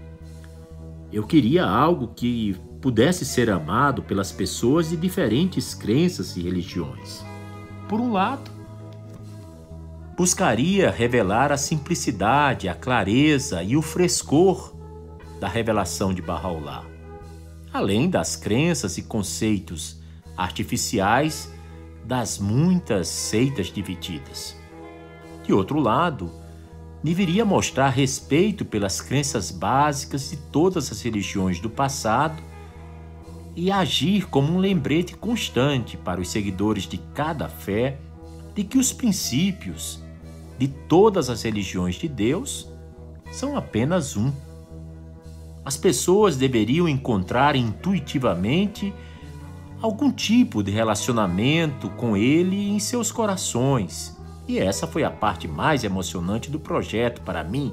eu 1.12 1.24
queria 1.24 1.66
algo 1.66 2.08
que 2.08 2.56
pudesse 2.82 3.24
ser 3.24 3.48
amado 3.48 4.02
pelas 4.02 4.32
pessoas 4.32 4.90
de 4.90 4.96
diferentes 4.96 5.72
crenças 5.72 6.36
e 6.36 6.42
religiões. 6.42 7.24
Por 7.88 8.00
um 8.00 8.10
lado, 8.10 8.50
buscaria 10.16 10.90
revelar 10.90 11.52
a 11.52 11.56
simplicidade, 11.56 12.68
a 12.68 12.74
clareza 12.74 13.62
e 13.62 13.76
o 13.76 13.82
frescor 13.82 14.74
da 15.38 15.46
revelação 15.46 16.12
de 16.12 16.20
Bahá'u'lláh, 16.20 16.84
além 17.72 18.10
das 18.10 18.34
crenças 18.34 18.98
e 18.98 19.02
conceitos 19.02 20.00
artificiais 20.36 21.52
das 22.04 22.36
muitas 22.36 23.06
seitas 23.06 23.68
divididas. 23.68 24.56
De 25.44 25.52
outro 25.52 25.78
lado, 25.78 26.32
deveria 27.00 27.44
mostrar 27.44 27.90
respeito 27.90 28.64
pelas 28.64 29.00
crenças 29.00 29.52
básicas 29.52 30.30
de 30.30 30.36
todas 30.36 30.90
as 30.90 31.00
religiões 31.00 31.60
do 31.60 31.70
passado 31.70 32.50
e 33.54 33.70
agir 33.70 34.28
como 34.28 34.52
um 34.52 34.58
lembrete 34.58 35.14
constante 35.14 35.96
para 35.96 36.20
os 36.20 36.30
seguidores 36.30 36.84
de 36.84 36.98
cada 37.14 37.48
fé 37.48 37.98
de 38.54 38.64
que 38.64 38.78
os 38.78 38.92
princípios 38.92 40.00
de 40.58 40.68
todas 40.68 41.28
as 41.28 41.42
religiões 41.42 41.96
de 41.96 42.08
Deus 42.08 42.68
são 43.30 43.56
apenas 43.56 44.16
um. 44.16 44.32
As 45.64 45.76
pessoas 45.76 46.36
deveriam 46.36 46.88
encontrar 46.88 47.56
intuitivamente 47.56 48.92
algum 49.80 50.10
tipo 50.12 50.62
de 50.62 50.70
relacionamento 50.70 51.88
com 51.90 52.16
ele 52.16 52.70
em 52.70 52.78
seus 52.78 53.10
corações. 53.10 54.16
E 54.46 54.58
essa 54.58 54.86
foi 54.86 55.04
a 55.04 55.10
parte 55.10 55.46
mais 55.46 55.84
emocionante 55.84 56.50
do 56.50 56.58
projeto 56.58 57.20
para 57.22 57.44
mim. 57.44 57.72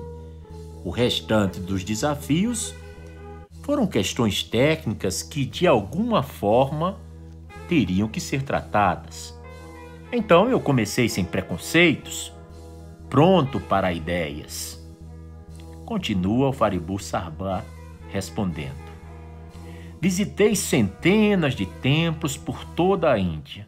O 0.84 0.90
restante 0.90 1.60
dos 1.60 1.84
desafios 1.84 2.74
foram 3.70 3.86
questões 3.86 4.42
técnicas 4.42 5.22
que, 5.22 5.46
de 5.46 5.68
alguma 5.68 6.24
forma, 6.24 6.98
teriam 7.68 8.08
que 8.08 8.20
ser 8.20 8.42
tratadas. 8.42 9.40
Então 10.12 10.50
eu 10.50 10.60
comecei 10.60 11.08
sem 11.08 11.24
preconceitos, 11.24 12.34
pronto 13.12 13.60
para 13.60 13.94
ideias. 13.94 14.84
Continua 15.86 16.50
o 16.50 16.52
Faribu 16.52 16.98
Sarbar 16.98 17.64
respondendo. 18.10 18.90
Visitei 20.02 20.56
centenas 20.56 21.54
de 21.54 21.68
templos 21.68 22.36
por 22.36 22.66
toda 22.66 23.12
a 23.12 23.20
Índia. 23.20 23.68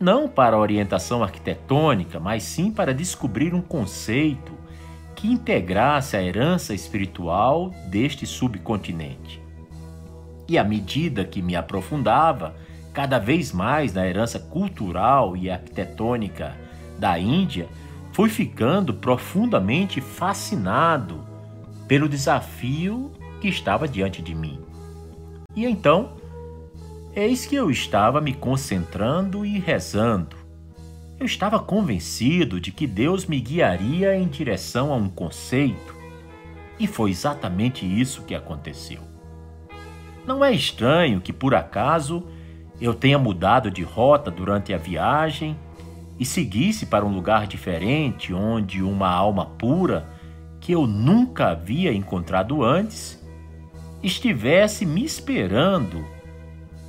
Não 0.00 0.30
para 0.30 0.56
orientação 0.56 1.22
arquitetônica, 1.22 2.18
mas 2.18 2.42
sim 2.42 2.72
para 2.72 2.94
descobrir 2.94 3.52
um 3.52 3.60
conceito 3.60 4.59
que 5.20 5.28
integrasse 5.28 6.16
a 6.16 6.22
herança 6.22 6.72
espiritual 6.72 7.74
deste 7.90 8.26
subcontinente. 8.26 9.38
E 10.48 10.56
à 10.56 10.64
medida 10.64 11.26
que 11.26 11.42
me 11.42 11.54
aprofundava 11.54 12.56
cada 12.94 13.18
vez 13.18 13.52
mais 13.52 13.92
na 13.92 14.06
herança 14.06 14.38
cultural 14.38 15.36
e 15.36 15.50
arquitetônica 15.50 16.56
da 16.98 17.18
Índia, 17.18 17.68
fui 18.14 18.30
ficando 18.30 18.94
profundamente 18.94 20.00
fascinado 20.00 21.22
pelo 21.86 22.08
desafio 22.08 23.12
que 23.42 23.48
estava 23.48 23.86
diante 23.86 24.22
de 24.22 24.34
mim. 24.34 24.58
E 25.54 25.66
então, 25.66 26.14
eis 27.14 27.44
que 27.44 27.56
eu 27.56 27.70
estava 27.70 28.22
me 28.22 28.32
concentrando 28.32 29.44
e 29.44 29.58
rezando. 29.58 30.39
Eu 31.20 31.26
estava 31.26 31.60
convencido 31.60 32.58
de 32.58 32.72
que 32.72 32.86
Deus 32.86 33.26
me 33.26 33.38
guiaria 33.38 34.16
em 34.16 34.26
direção 34.26 34.90
a 34.90 34.96
um 34.96 35.06
conceito, 35.06 35.94
e 36.78 36.86
foi 36.86 37.10
exatamente 37.10 37.84
isso 37.84 38.22
que 38.22 38.34
aconteceu. 38.34 39.02
Não 40.26 40.42
é 40.42 40.50
estranho 40.50 41.20
que, 41.20 41.30
por 41.30 41.54
acaso, 41.54 42.26
eu 42.80 42.94
tenha 42.94 43.18
mudado 43.18 43.70
de 43.70 43.82
rota 43.82 44.30
durante 44.30 44.72
a 44.72 44.78
viagem 44.78 45.58
e 46.18 46.24
seguisse 46.24 46.86
para 46.86 47.04
um 47.04 47.12
lugar 47.12 47.46
diferente, 47.46 48.32
onde 48.32 48.82
uma 48.82 49.10
alma 49.10 49.44
pura, 49.44 50.08
que 50.58 50.72
eu 50.72 50.86
nunca 50.86 51.48
havia 51.48 51.92
encontrado 51.92 52.64
antes, 52.64 53.22
estivesse 54.02 54.86
me 54.86 55.04
esperando 55.04 56.02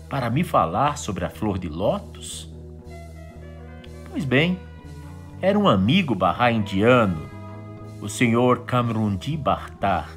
para 0.09 0.29
me 0.29 0.45
falar 0.45 0.97
sobre 0.97 1.25
a 1.25 1.29
flor 1.29 1.59
de 1.59 1.67
lótus? 1.67 2.50
Pois 4.11 4.25
bem, 4.25 4.59
era 5.41 5.57
um 5.57 5.67
amigo 5.67 6.13
barra 6.13 6.51
indiano, 6.51 7.29
o 8.01 8.07
senhor 8.07 8.65
Kamrundi 8.65 9.35
Bartar, 9.35 10.09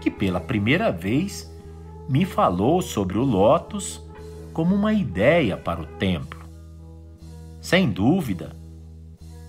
que 0.00 0.10
pela 0.10 0.40
primeira 0.40 0.90
vez 0.90 1.52
me 2.08 2.24
falou 2.24 2.82
sobre 2.82 3.18
o 3.18 3.22
lótus 3.22 4.02
como 4.52 4.74
uma 4.74 4.92
ideia 4.92 5.56
para 5.56 5.80
o 5.80 5.86
templo. 5.86 6.40
Sem 7.60 7.90
dúvida, 7.90 8.56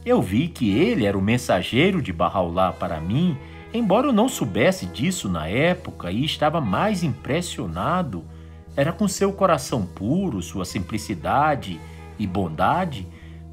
eu 0.05 0.21
vi 0.21 0.47
que 0.47 0.69
ele 0.69 1.05
era 1.05 1.17
o 1.17 1.21
mensageiro 1.21 2.01
de 2.01 2.13
Bahá'u'lláh 2.13 2.73
para 2.73 2.99
mim 3.01 3.35
Embora 3.75 4.07
eu 4.07 4.13
não 4.13 4.29
soubesse 4.29 4.85
disso 4.85 5.27
na 5.27 5.49
época 5.49 6.09
e 6.09 6.23
estava 6.23 6.61
mais 6.61 7.03
impressionado, 7.03 8.23
era 8.73 8.93
com 8.93 9.05
seu 9.05 9.33
coração 9.33 9.85
puro, 9.85 10.41
sua 10.41 10.63
simplicidade 10.63 11.77
e 12.17 12.25
bondade, 12.25 13.05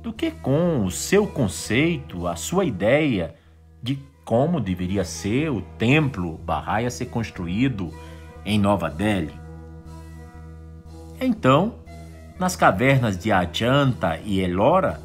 do 0.02 0.12
que 0.12 0.30
com 0.30 0.84
o 0.84 0.90
seu 0.90 1.26
conceito, 1.26 2.26
a 2.26 2.34
sua 2.34 2.64
ideia 2.64 3.36
de 3.80 3.98
como 4.24 4.60
deveria 4.60 5.04
ser 5.04 5.50
o 5.50 5.62
templo 5.78 6.38
Bahá'í 6.38 6.86
a 6.86 6.90
ser 6.90 7.06
construído 7.06 7.92
em 8.44 8.58
Nova 8.58 8.90
Delhi. 8.90 9.34
Então, 11.20 11.76
nas 12.38 12.56
cavernas 12.56 13.16
de 13.16 13.30
Ajanta 13.30 14.18
e 14.24 14.40
Elora, 14.40 15.00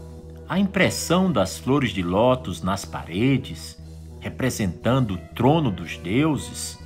a 0.49 0.57
impressão 0.57 1.31
das 1.31 1.59
flores 1.59 1.91
de 1.91 2.01
lótus 2.01 2.63
nas 2.63 2.85
paredes, 2.85 3.77
representando 4.19 5.15
o 5.15 5.17
trono 5.35 5.69
dos 5.69 5.97
deuses, 5.97 6.79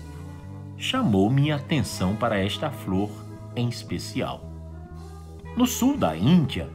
chamou 0.78 1.30
minha 1.30 1.55
atenção 1.55 2.16
para 2.16 2.39
esta 2.39 2.72
flor 2.72 3.09
em 3.55 3.70
especial. 3.70 4.43
No 5.55 5.66
sul 5.66 5.95
da 5.95 6.16
Índia, 6.16 6.70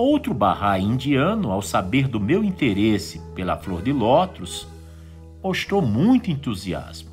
outro 0.00 0.32
barra 0.32 0.78
indiano, 0.78 1.50
ao 1.50 1.60
saber 1.60 2.08
do 2.08 2.18
meu 2.18 2.42
interesse 2.42 3.20
pela 3.34 3.56
flor 3.56 3.82
de 3.82 3.92
lótus, 3.92 4.66
mostrou 5.42 5.82
muito 5.82 6.30
entusiasmo. 6.30 7.10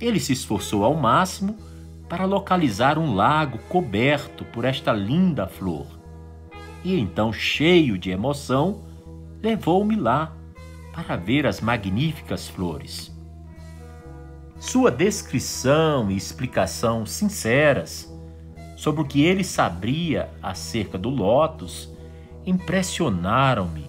Ele 0.00 0.18
se 0.18 0.32
esforçou 0.32 0.84
ao 0.84 0.94
máximo 0.94 1.56
para 2.08 2.24
localizar 2.24 2.98
um 2.98 3.14
lago 3.14 3.58
coberto 3.68 4.44
por 4.46 4.64
esta 4.64 4.92
linda 4.92 5.46
flor. 5.46 5.86
E 6.84 6.98
então, 6.98 7.32
cheio 7.32 7.96
de 7.96 8.10
emoção, 8.10 8.82
levou-me 9.40 9.96
lá 9.96 10.34
para 10.92 11.16
ver 11.16 11.46
as 11.46 11.60
magníficas 11.60 12.48
flores. 12.48 13.10
Sua 14.58 14.90
descrição 14.90 16.10
e 16.10 16.16
explicação 16.16 17.06
sinceras 17.06 18.11
sobre 18.82 19.00
o 19.00 19.04
que 19.04 19.22
ele 19.22 19.44
sabia 19.44 20.28
acerca 20.42 20.98
do 20.98 21.08
lótus 21.08 21.88
impressionaram-me. 22.44 23.88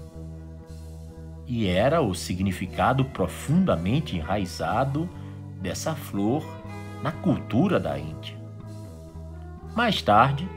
E 1.47 1.65
era 1.65 1.99
o 1.99 2.13
significado 2.13 3.03
profundamente 3.03 4.15
enraizado 4.15 5.09
dessa 5.59 5.95
flor 5.95 6.45
na 7.01 7.11
cultura 7.11 7.79
da 7.79 7.97
Índia. 7.97 8.37
Mais 9.75 9.99
tarde, 9.99 10.47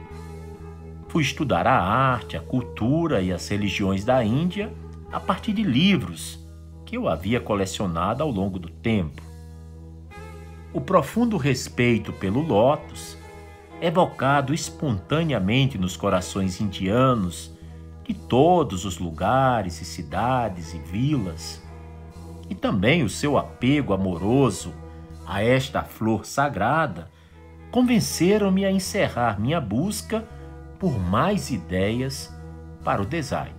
fui 1.07 1.23
estudar 1.23 1.65
a 1.65 1.81
arte, 1.81 2.37
a 2.37 2.39
cultura 2.39 3.23
e 3.23 3.33
as 3.33 3.47
religiões 3.47 4.05
da 4.05 4.23
Índia 4.23 4.71
a 5.11 5.19
partir 5.19 5.51
de 5.51 5.63
livros 5.63 6.37
que 6.85 6.95
eu 6.95 7.07
havia 7.07 7.41
colecionado 7.41 8.21
ao 8.21 8.29
longo 8.29 8.59
do 8.59 8.69
tempo. 8.69 9.19
O 10.71 10.79
profundo 10.79 11.37
respeito 11.37 12.13
pelo 12.13 12.39
lótus, 12.39 13.17
evocado 13.81 14.53
espontaneamente 14.53 15.77
nos 15.77 15.97
corações 15.97 16.61
indianos 16.61 17.51
de 18.03 18.13
todos 18.13 18.85
os 18.85 18.97
lugares 18.97 19.81
e 19.81 19.85
cidades 19.85 20.73
e 20.73 20.79
vilas, 20.79 21.61
e 22.49 22.55
também 22.55 23.03
o 23.03 23.09
seu 23.09 23.37
apego 23.37 23.93
amoroso 23.93 24.73
a 25.25 25.43
esta 25.43 25.83
flor 25.83 26.25
sagrada, 26.25 27.09
convenceram-me 27.69 28.65
a 28.65 28.71
encerrar 28.71 29.39
minha 29.39 29.59
busca 29.59 30.23
por 30.79 30.97
mais 30.97 31.51
ideias 31.51 32.33
para 32.83 33.01
o 33.01 33.05
design. 33.05 33.53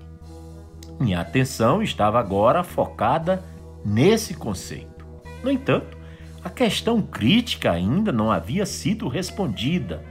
Minha 0.99 1.21
atenção 1.21 1.83
estava 1.83 2.19
agora 2.19 2.65
focada 2.65 3.45
nesse 3.85 4.33
conceito. 4.33 5.05
No 5.45 5.51
entanto, 5.51 5.98
a 6.49 6.51
questão 6.51 7.03
crítica 7.03 7.71
ainda 7.71 8.11
não 8.11 8.33
havia 8.33 8.65
sido 8.65 9.07
respondida 9.07 10.03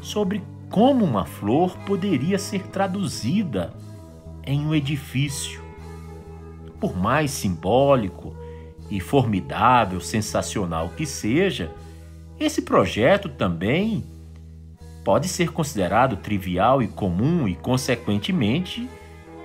sobre 0.00 0.42
como 0.70 1.04
uma 1.04 1.26
flor 1.26 1.76
poderia 1.80 2.38
ser 2.38 2.68
traduzida 2.68 3.74
em 4.46 4.66
um 4.66 4.74
edifício. 4.74 5.62
Por 6.80 6.96
mais 6.96 7.32
simbólico 7.32 8.34
e 8.90 8.98
formidável, 8.98 10.00
sensacional 10.00 10.88
que 10.96 11.04
seja, 11.04 11.70
esse 12.40 12.62
projeto 12.62 13.28
também 13.28 14.02
pode 15.04 15.28
ser 15.28 15.52
considerado 15.52 16.16
trivial 16.16 16.82
e 16.82 16.88
comum 16.88 17.46
e, 17.46 17.54
consequentemente, 17.54 18.88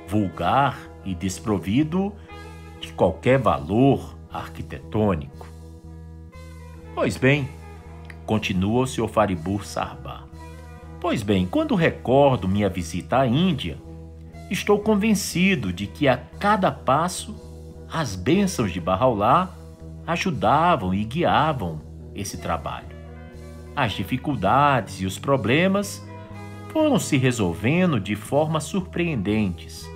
vulgar 0.07 0.79
e 1.03 1.13
desprovido 1.13 2.13
de 2.79 2.93
qualquer 2.93 3.37
valor 3.37 4.17
arquitetônico. 4.31 5.48
Pois 6.95 7.17
bem, 7.17 7.47
continua 8.25 8.81
o 8.83 8.87
Sr. 8.87 9.07
Faribur 9.07 9.65
Sarbar. 9.65 10.27
Pois 10.99 11.23
bem, 11.23 11.47
quando 11.47 11.75
recordo 11.75 12.47
minha 12.47 12.69
visita 12.69 13.19
à 13.19 13.27
Índia, 13.27 13.77
estou 14.51 14.79
convencido 14.79 15.71
de 15.71 15.87
que 15.87 16.07
a 16.07 16.17
cada 16.17 16.71
passo 16.71 17.35
as 17.91 18.15
bênçãos 18.15 18.71
de 18.71 18.81
Bahá'u'lláh 18.81 19.49
ajudavam 20.05 20.93
e 20.93 21.03
guiavam 21.03 21.81
esse 22.13 22.37
trabalho. 22.37 22.97
As 23.75 23.93
dificuldades 23.93 24.99
e 25.01 25.05
os 25.05 25.17
problemas 25.17 26.05
foram 26.69 26.99
se 26.99 27.15
resolvendo 27.15 27.99
de 27.99 28.15
formas 28.15 28.65
surpreendentes. 28.65 29.89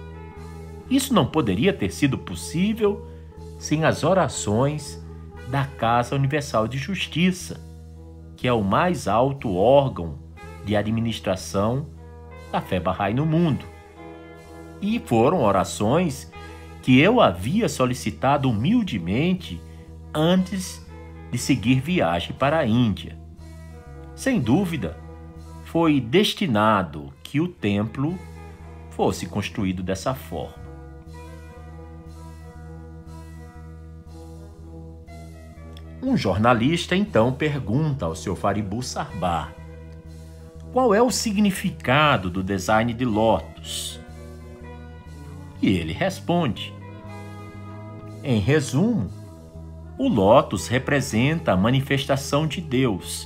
Isso 0.89 1.13
não 1.13 1.25
poderia 1.25 1.73
ter 1.73 1.91
sido 1.91 2.17
possível 2.17 3.07
sem 3.59 3.83
as 3.83 4.03
orações 4.03 5.02
da 5.53 5.65
Casa 5.65 6.15
Universal 6.15 6.67
de 6.67 6.79
Justiça, 6.79 7.61
que 8.35 8.47
é 8.47 8.51
o 8.51 8.63
mais 8.63 9.07
alto 9.07 9.55
órgão 9.55 10.17
de 10.65 10.75
administração 10.75 11.85
da 12.51 12.59
fé 12.59 12.79
Bahá'í 12.79 13.13
no 13.13 13.23
mundo. 13.23 13.63
E 14.81 14.99
foram 15.05 15.43
orações 15.43 16.33
que 16.81 16.99
eu 16.99 17.21
havia 17.21 17.69
solicitado 17.69 18.49
humildemente 18.49 19.61
antes 20.11 20.83
de 21.29 21.37
seguir 21.37 21.79
viagem 21.81 22.33
para 22.33 22.57
a 22.57 22.65
Índia. 22.65 23.15
Sem 24.15 24.41
dúvida, 24.41 24.97
foi 25.65 26.01
destinado 26.01 27.13
que 27.21 27.39
o 27.39 27.47
templo 27.47 28.17
fosse 28.89 29.27
construído 29.27 29.83
dessa 29.83 30.15
forma. 30.15 30.62
Um 36.05 36.17
jornalista 36.17 36.97
então 36.97 37.31
pergunta 37.31 38.05
ao 38.05 38.13
seu 38.13 38.35
Faribu 38.35 38.83
Sarbar 38.83 39.55
qual 40.73 40.93
é 40.93 41.01
o 41.01 41.09
significado 41.09 42.29
do 42.29 42.43
design 42.43 42.93
de 42.93 43.05
Lotus. 43.05 44.01
E 45.61 45.69
ele 45.69 45.93
responde: 45.93 46.73
Em 48.21 48.37
resumo, 48.37 49.09
o 49.97 50.09
Lotus 50.09 50.67
representa 50.67 51.53
a 51.53 51.57
manifestação 51.57 52.45
de 52.45 52.59
Deus 52.59 53.25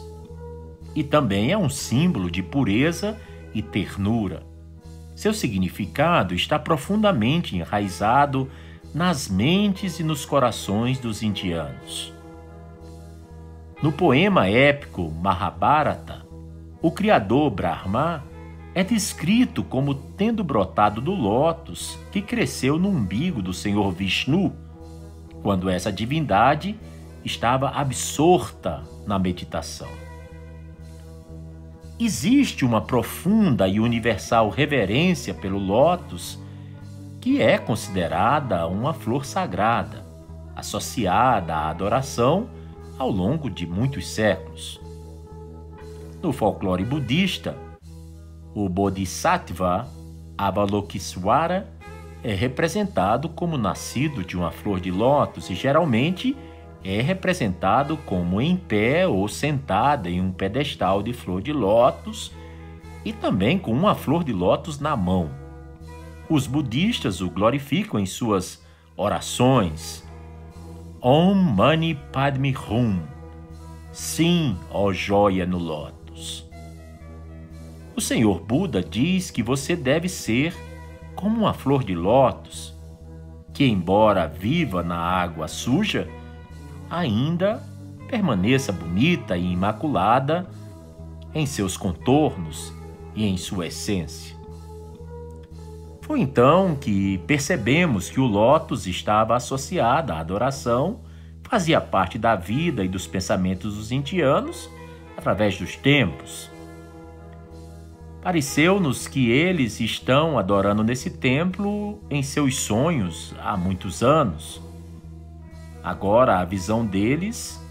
e 0.93 1.03
também 1.03 1.51
é 1.51 1.57
um 1.57 1.69
símbolo 1.69 2.29
de 2.29 2.43
pureza 2.43 3.17
e 3.55 3.63
ternura. 3.63 4.43
Seu 5.15 5.33
significado 5.33 6.35
está 6.35 6.59
profundamente 6.59 7.57
enraizado 7.57 8.47
nas 8.93 9.27
mentes 9.27 9.99
e 9.99 10.03
nos 10.03 10.25
corações 10.25 10.99
dos 10.99 11.23
indianos. 11.23 12.16
No 13.81 13.91
poema 13.91 14.49
épico 14.49 15.11
Mahabharata, 15.21 16.25
o 16.81 16.89
criador 16.89 17.51
Brahma 17.51 18.23
é 18.73 18.83
descrito 18.83 19.63
como 19.63 19.93
tendo 19.93 20.43
brotado 20.43 20.99
do 20.99 21.13
lótus 21.13 21.95
que 22.11 22.19
cresceu 22.19 22.79
no 22.79 22.89
umbigo 22.89 23.39
do 23.39 23.53
Senhor 23.53 23.91
Vishnu, 23.91 24.51
quando 25.43 25.69
essa 25.69 25.91
divindade 25.91 26.75
estava 27.23 27.69
absorta 27.69 28.81
na 29.05 29.19
meditação. 29.19 29.89
Existe 31.99 32.65
uma 32.65 32.81
profunda 32.81 33.67
e 33.67 33.79
universal 33.79 34.49
reverência 34.49 35.35
pelo 35.35 35.59
lótus, 35.59 36.39
que 37.21 37.43
é 37.43 37.59
considerada 37.59 38.65
uma 38.65 38.91
flor 38.91 39.23
sagrada, 39.23 40.03
associada 40.55 41.53
à 41.55 41.69
adoração 41.69 42.56
ao 42.97 43.09
longo 43.09 43.49
de 43.49 43.65
muitos 43.65 44.07
séculos. 44.07 44.79
No 46.21 46.33
folclore 46.33 46.83
budista, 46.83 47.55
o 48.55 48.67
Bodhisattva 48.67 49.87
Avalokitesvara 50.37 51.67
é 52.23 52.33
representado 52.33 53.29
como 53.29 53.57
nascido 53.57 54.23
de 54.23 54.35
uma 54.35 54.51
flor 54.51 54.79
de 54.79 54.91
lótus 54.91 55.49
e 55.49 55.55
geralmente 55.55 56.35
é 56.83 57.01
representado 57.01 57.97
como 57.97 58.41
em 58.41 58.55
pé 58.55 59.07
ou 59.07 59.27
sentada 59.27 60.09
em 60.09 60.21
um 60.21 60.31
pedestal 60.31 61.03
de 61.03 61.13
flor 61.13 61.41
de 61.41 61.51
lótus 61.51 62.31
e 63.03 63.13
também 63.13 63.59
com 63.59 63.71
uma 63.71 63.93
flor 63.93 64.23
de 64.23 64.33
lótus 64.33 64.79
na 64.79 64.95
mão. 64.95 65.29
Os 66.29 66.47
budistas 66.47 67.21
o 67.21 67.29
glorificam 67.29 67.99
em 67.99 68.05
suas 68.05 68.63
orações. 68.95 70.06
Om 70.99 71.35
Mani 71.35 71.93
Padme 72.11 72.55
Hum. 72.69 73.03
Sim, 73.91 74.57
ó 74.71 74.91
joia 74.91 75.45
no 75.45 75.59
lótus. 75.59 76.49
O 77.95 78.01
Senhor 78.01 78.39
Buda 78.39 78.81
diz 78.81 79.29
que 79.29 79.43
você 79.43 79.75
deve 79.75 80.09
ser 80.09 80.55
como 81.15 81.41
uma 81.41 81.53
flor 81.53 81.83
de 81.83 81.93
lótus, 81.93 82.73
que, 83.53 83.65
embora 83.65 84.27
viva 84.27 84.81
na 84.81 84.97
água 84.97 85.47
suja, 85.47 86.07
ainda 86.89 87.61
permaneça 88.07 88.71
bonita 88.71 89.35
e 89.35 89.51
imaculada 89.51 90.49
em 91.33 91.45
seus 91.45 91.75
contornos 91.75 92.73
e 93.15 93.25
em 93.25 93.35
sua 93.35 93.67
essência. 93.67 94.36
Foi 96.07 96.21
então 96.21 96.75
que 96.75 97.19
percebemos 97.27 98.09
que 98.09 98.19
o 98.19 98.25
lótus 98.25 98.87
estava 98.87 99.35
associado 99.35 100.13
à 100.13 100.19
adoração, 100.19 101.01
fazia 101.43 101.79
parte 101.79 102.17
da 102.17 102.35
vida 102.35 102.83
e 102.83 102.87
dos 102.87 103.05
pensamentos 103.05 103.75
dos 103.75 103.91
indianos 103.91 104.69
através 105.15 105.59
dos 105.59 105.75
tempos. 105.75 106.49
Pareceu-nos 108.23 109.07
que 109.07 109.29
eles 109.29 109.79
estão 109.79 110.39
adorando 110.39 110.83
nesse 110.83 111.09
templo 111.09 112.01
em 112.09 112.23
seus 112.23 112.55
sonhos 112.55 113.35
há 113.39 113.55
muitos 113.55 114.01
anos 114.01 114.65
Agora, 115.87 116.39
a 116.39 116.43
visão 116.43 116.85
deles, 116.85 117.65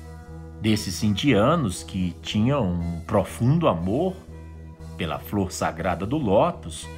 desses 0.62 1.02
indianos 1.02 1.82
que 1.82 2.16
tinham 2.22 2.64
um 2.64 3.00
profundo 3.00 3.68
amor 3.68 4.16
pela 4.96 5.18
flor 5.18 5.52
sagrada 5.52 6.06
do 6.06 6.16
lótus, 6.16 6.88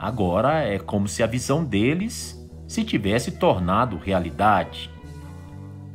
agora 0.00 0.62
é 0.64 0.78
como 0.78 1.06
se 1.06 1.22
a 1.22 1.26
visão 1.26 1.62
deles 1.62 2.34
se 2.66 2.82
tivesse 2.82 3.32
tornado 3.32 3.98
realidade. 3.98 4.90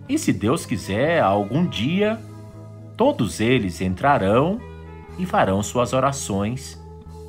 E 0.08 0.20
se 0.20 0.32
Deus 0.32 0.64
quiser, 0.64 1.24
algum 1.24 1.66
dia, 1.66 2.22
todos 2.96 3.40
eles 3.40 3.82
entrarão 3.82 4.62
e 5.18 5.26
farão 5.26 5.64
suas 5.64 5.92
orações 5.92 6.80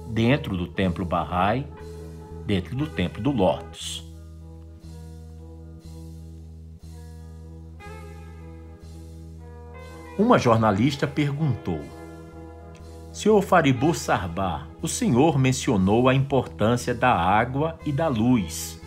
dentro 0.08 0.54
do 0.54 0.66
templo 0.66 1.06
Bahá'í, 1.06 1.66
dentro 2.44 2.76
do 2.76 2.86
templo 2.86 3.22
do 3.22 3.30
Lótus. 3.30 4.04
Uma 10.18 10.38
jornalista 10.38 11.06
perguntou: 11.06 11.80
Senhor 13.16 13.40
Faribu 13.40 13.94
Sarbar, 13.94 14.68
o 14.82 14.86
senhor 14.86 15.38
mencionou 15.38 16.06
a 16.06 16.14
importância 16.14 16.94
da 16.94 17.10
água 17.10 17.78
e 17.86 17.90
da 17.90 18.08
luz. 18.08 18.78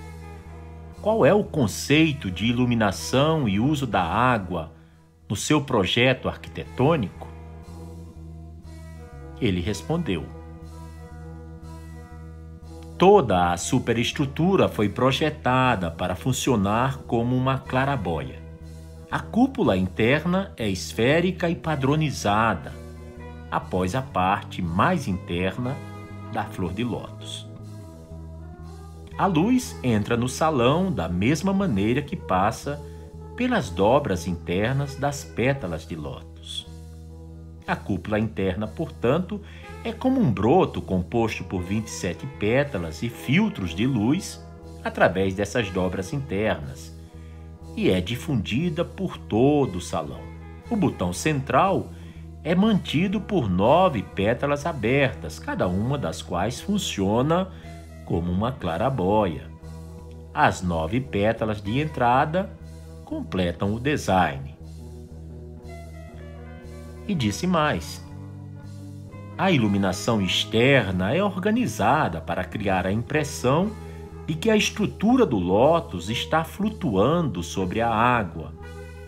Qual 1.02 1.26
é 1.26 1.34
o 1.34 1.44
conceito 1.44 2.30
de 2.30 2.46
iluminação 2.46 3.50
e 3.50 3.60
uso 3.60 3.88
da 3.88 4.04
água 4.04 4.72
no 5.28 5.36
seu 5.36 5.60
projeto 5.60 6.30
arquitetônico? 6.30 7.28
Ele 9.42 9.62
respondeu: 9.62 10.24
Toda 13.00 13.52
a 13.52 13.58
superestrutura 13.58 14.70
foi 14.70 14.90
projetada 14.90 15.90
para 15.90 16.16
funcionar 16.16 17.00
como 17.00 17.36
uma 17.36 17.58
clarabóia. 17.58 18.40
A 19.10 19.20
cúpula 19.20 19.76
interna 19.76 20.54
é 20.56 20.70
esférica 20.70 21.50
e 21.50 21.56
padronizada, 21.56 22.79
após 23.52 23.96
a 23.96 24.02
parte 24.02 24.62
mais 24.62 25.08
interna 25.08 25.76
da 26.32 26.44
flor 26.46 26.74
de 26.74 26.84
lótus. 26.84 27.48
A 29.18 29.26
luz 29.26 29.78
entra 29.84 30.16
no 30.16 30.30
salão 30.30 30.92
da 30.92 31.10
mesma 31.10 31.52
maneira 31.52 32.02
que 32.02 32.16
passa 32.16 32.82
pelas 33.36 33.70
dobras 33.70 34.28
internas 34.28 34.96
das 34.96 35.24
pétalas 35.24 35.86
de 35.86 35.96
lótus. 35.96 36.68
A 37.68 37.76
cúpula 37.76 38.20
interna, 38.20 38.68
portanto, 38.68 39.42
é 39.84 39.92
como 39.92 40.20
um 40.20 40.32
broto 40.32 40.82
composto 40.82 41.44
por 41.44 41.62
27 41.62 42.26
pétalas 42.40 43.04
e 43.04 43.10
filtros 43.10 43.76
de 43.76 43.86
luz 43.86 44.44
através 44.84 45.36
dessas 45.36 45.70
dobras 45.70 46.14
internas 46.14 46.98
e 47.76 47.90
é 47.90 48.02
difundida 48.02 48.84
por 48.84 49.18
todo 49.18 49.78
o 49.78 49.82
salão. 49.82 50.22
O 50.70 50.76
botão 50.76 51.14
central 51.14 51.92
é 52.44 52.56
mantido 52.56 53.20
por 53.20 53.50
nove 53.50 54.02
pétalas 54.02 54.66
abertas, 54.66 55.40
cada 55.40 55.68
uma 55.68 55.98
das 55.98 56.22
quais 56.22 56.62
funciona 56.62 57.50
como 58.06 58.32
uma 58.32 58.52
clarabóia. 58.52 59.50
As 60.34 60.62
nove 60.62 61.02
pétalas 61.02 61.62
de 61.62 61.80
entrada 61.80 62.50
completam 63.04 63.74
o 63.74 63.80
design. 63.80 64.56
E 67.08 67.14
disse 67.14 67.46
mais: 67.46 68.06
a 69.38 69.52
iluminação 69.52 70.22
externa 70.22 71.14
é 71.14 71.24
organizada 71.24 72.22
para 72.22 72.44
criar 72.44 72.86
a 72.86 72.92
impressão 72.92 73.72
e 74.28 74.34
que 74.36 74.50
a 74.50 74.56
estrutura 74.56 75.26
do 75.26 75.38
lótus 75.38 76.10
está 76.10 76.44
flutuando 76.44 77.42
sobre 77.42 77.82
a 77.82 77.90
água 77.90 78.54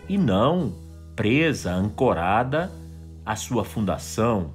e 0.08 0.18
não 0.18 0.74
presa, 1.14 1.72
ancorada 1.72 2.81
à 3.24 3.36
sua 3.36 3.64
fundação, 3.64 4.52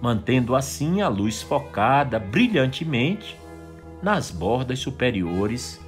mantendo 0.00 0.54
assim 0.54 1.00
a 1.00 1.08
luz 1.08 1.42
focada 1.42 2.18
brilhantemente 2.18 3.36
nas 4.02 4.30
bordas 4.30 4.78
superiores 4.78 5.80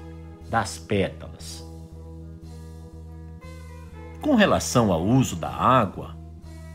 das 0.49 0.79
pétalas. 0.79 1.67
Com 4.21 4.35
relação 4.35 4.93
ao 4.93 5.05
uso 5.05 5.37
da 5.37 5.51
água, 5.51 6.17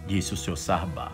disse 0.07 0.33
o 0.33 0.37
Sr. 0.37 0.57
Sarbá, 0.57 1.11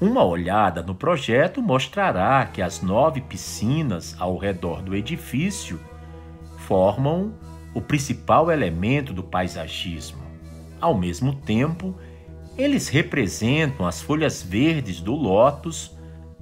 uma 0.00 0.22
olhada 0.22 0.82
no 0.82 0.94
projeto 0.94 1.60
mostrará 1.60 2.46
que 2.46 2.62
as 2.62 2.82
nove 2.82 3.20
piscinas 3.20 4.14
ao 4.18 4.36
redor 4.36 4.80
do 4.82 4.94
edifício 4.94 5.80
formam 6.58 7.34
o 7.74 7.80
principal 7.80 8.50
elemento 8.50 9.12
do 9.12 9.22
paisagismo. 9.22 10.22
Ao 10.80 10.96
mesmo 10.96 11.34
tempo, 11.34 11.96
eles 12.58 12.88
representam 12.88 13.86
as 13.86 14.02
folhas 14.02 14.42
verdes 14.42 15.00
do 15.00 15.14
lótus 15.14 15.96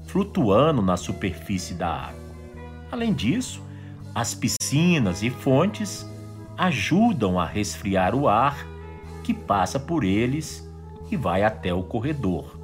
flutuando 0.06 0.80
na 0.80 0.96
superfície 0.96 1.74
da 1.74 1.88
água. 1.88 2.26
Além 2.90 3.12
disso, 3.12 3.62
as 4.14 4.34
piscinas 4.34 5.22
e 5.22 5.28
fontes 5.28 6.08
ajudam 6.56 7.38
a 7.38 7.44
resfriar 7.44 8.14
o 8.14 8.26
ar 8.26 8.66
que 9.22 9.34
passa 9.34 9.78
por 9.78 10.04
eles 10.04 10.66
e 11.10 11.16
vai 11.16 11.42
até 11.42 11.74
o 11.74 11.82
corredor. 11.82 12.58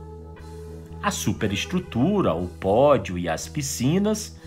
A 1.02 1.10
superestrutura, 1.10 2.32
o 2.32 2.48
pódio 2.48 3.18
e 3.18 3.28
as 3.28 3.48
piscinas 3.48 4.40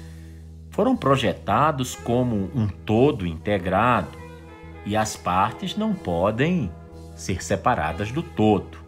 foram 0.72 0.98
projetados 0.98 1.94
como 1.94 2.50
um 2.56 2.68
todo 2.68 3.28
integrado 3.28 4.18
e 4.84 4.98
as 4.98 5.16
partes 5.16 5.78
não 5.78 5.94
podem 5.94 6.72
ser 7.16 7.44
separadas 7.44 8.12
do 8.12 8.24
todo. 8.24 8.85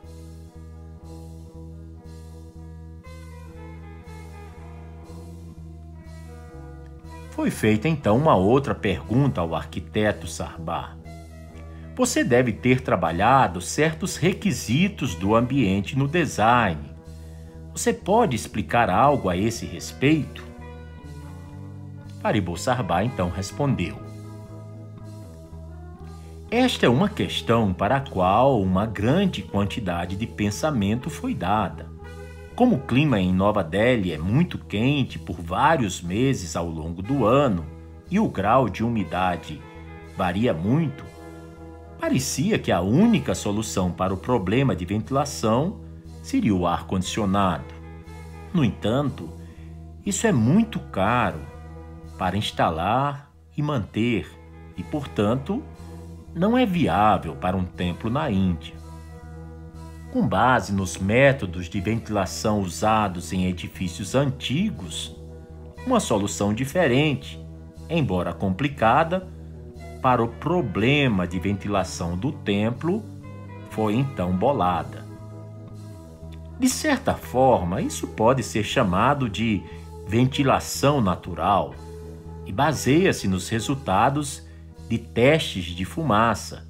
Foi 7.38 7.52
feita 7.52 7.88
então 7.88 8.18
uma 8.18 8.36
outra 8.36 8.74
pergunta 8.74 9.42
ao 9.42 9.54
arquiteto 9.54 10.26
Sarbar. 10.26 10.98
Você 11.96 12.24
deve 12.24 12.52
ter 12.52 12.82
trabalhado 12.82 13.62
certos 13.62 14.18
requisitos 14.18 15.14
do 15.14 15.36
ambiente 15.36 15.96
no 15.96 16.08
design. 16.08 16.82
Você 17.72 17.94
pode 17.94 18.36
explicar 18.36 18.90
algo 18.90 19.30
a 19.30 19.38
esse 19.38 19.68
respeito? 19.68 20.44
Faribu 22.24 22.58
Sarbar 22.58 23.06
então 23.06 23.30
respondeu: 23.30 24.00
Esta 26.50 26.88
é 26.88 26.90
uma 26.90 27.08
questão 27.08 27.72
para 27.72 27.98
a 27.98 28.02
qual 28.02 28.60
uma 28.60 28.88
grande 28.88 29.44
quantidade 29.44 30.16
de 30.16 30.26
pensamento 30.26 31.08
foi 31.08 31.36
dada. 31.36 31.97
Como 32.58 32.78
o 32.78 32.80
clima 32.80 33.20
em 33.20 33.32
Nova 33.32 33.64
Delhi 33.64 34.12
é 34.12 34.18
muito 34.18 34.58
quente 34.58 35.20
por 35.20 35.40
vários 35.40 36.02
meses 36.02 36.56
ao 36.56 36.68
longo 36.68 37.04
do 37.04 37.24
ano 37.24 37.64
e 38.10 38.20
o 38.20 38.28
grau 38.28 38.68
de 38.68 38.84
umidade 38.84 39.62
varia 40.18 40.56
muito, 40.56 41.06
parecia 42.00 42.58
que 42.58 42.72
a 42.72 42.82
única 42.82 43.36
solução 43.36 43.92
para 43.92 44.12
o 44.12 44.18
problema 44.18 44.76
de 44.76 44.86
ventilação 44.86 45.82
seria 46.24 46.56
o 46.56 46.66
ar-condicionado. 46.66 47.76
No 48.52 48.66
entanto, 48.66 49.30
isso 50.04 50.26
é 50.26 50.32
muito 50.32 50.80
caro 50.80 51.42
para 52.18 52.38
instalar 52.38 53.32
e 53.56 53.62
manter 53.62 54.28
e, 54.76 54.82
portanto, 54.82 55.62
não 56.34 56.58
é 56.58 56.66
viável 56.66 57.36
para 57.36 57.56
um 57.56 57.66
templo 57.66 58.10
na 58.10 58.32
Índia 58.32 58.77
com 60.12 60.28
base 60.28 60.74
nos 60.74 60.98
métodos 60.98 61.70
de 61.70 61.80
ventilação 61.82 62.62
usados 62.62 63.34
em 63.34 63.46
edifícios 63.46 64.16
antigos, 64.16 65.16
uma 65.86 66.00
solução 66.00 66.54
diferente, 66.54 67.40
embora 67.90 68.34
complicada, 68.34 69.28
para 70.02 70.24
o 70.24 70.28
problema 70.28 71.28
de 71.28 71.40
ventilação 71.40 72.18
do 72.18 72.32
templo 72.32 73.04
foi 73.72 73.96
então 73.96 74.32
bolada. 74.32 75.06
De 76.60 76.70
certa 76.70 77.14
forma, 77.14 77.82
isso 77.82 78.08
pode 78.08 78.42
ser 78.44 78.64
chamado 78.64 79.30
de 79.30 79.62
ventilação 80.08 81.02
natural 81.02 81.76
e 82.46 82.52
baseia-se 82.52 83.28
nos 83.28 83.50
resultados 83.50 84.44
de 84.90 84.98
testes 84.98 85.66
de 85.66 85.86
fumaça 85.86 86.67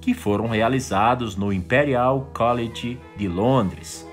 que 0.00 0.14
foram 0.14 0.48
realizados 0.48 1.36
no 1.36 1.52
Imperial 1.52 2.30
College 2.32 2.98
de 3.16 3.28
Londres, 3.28 4.06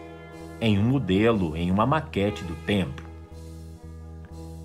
em 0.60 0.80
um 0.80 0.84
modelo 0.84 1.56
em 1.56 1.72
uma 1.72 1.86
maquete 1.86 2.44
do 2.44 2.56
templo. 2.66 3.06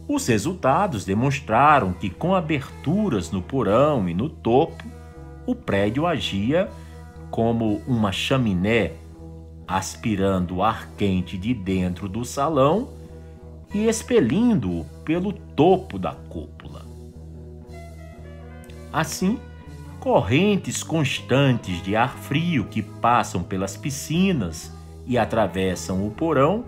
Os 0.08 0.26
resultados 0.26 1.04
demonstraram 1.04 1.92
que, 1.92 2.10
com 2.10 2.34
aberturas 2.34 3.30
no 3.30 3.40
porão 3.40 4.08
e 4.08 4.14
no 4.14 4.28
topo, 4.28 4.84
o 5.46 5.54
prédio 5.54 6.06
agia 6.06 6.68
como 7.30 7.80
uma 7.86 8.10
chaminé, 8.10 8.92
aspirando 9.68 10.62
ar 10.62 10.88
quente 10.98 11.38
de 11.38 11.54
dentro 11.54 12.08
do 12.08 12.24
salão 12.24 12.88
e 13.72 13.86
expelindo-o 13.86 14.84
pelo 15.04 15.32
topo 15.32 15.96
da 15.96 16.12
cúpula. 16.12 16.82
Assim, 18.92 19.38
correntes 20.00 20.82
constantes 20.82 21.82
de 21.82 21.94
ar 21.94 22.16
frio 22.16 22.64
que 22.64 22.82
passam 22.82 23.42
pelas 23.42 23.76
piscinas 23.76 24.72
e 25.06 25.18
atravessam 25.18 26.06
o 26.06 26.10
porão 26.10 26.64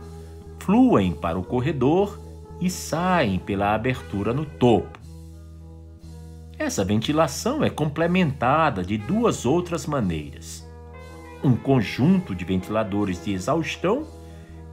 fluem 0.59 1.13
para 1.13 1.39
o 1.39 1.43
corredor 1.43 2.21
e 2.61 2.69
saem 2.69 3.39
pela 3.39 3.75
abertura 3.75 4.33
no 4.35 4.45
topo. 4.45 5.01
Essa 6.59 6.85
ventilação 6.85 7.65
é 7.65 7.71
complementada 7.71 8.85
de 8.85 8.97
duas 8.99 9.47
outras 9.47 9.87
maneiras. 9.87 10.65
Um 11.43 11.57
conjunto 11.57 12.35
de 12.35 12.45
ventiladores 12.45 13.25
de 13.25 13.33
exaustão 13.33 14.07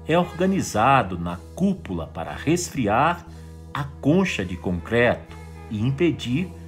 é 0.05 0.20
organizado 0.20 1.18
na 1.18 1.38
cúpula 1.55 2.07
para 2.07 2.36
resfriar 2.36 3.26
a 3.73 3.84
concha 3.84 4.44
de 4.44 4.57
concreto 4.57 5.36
e 5.72 5.81
impedir 5.81 6.59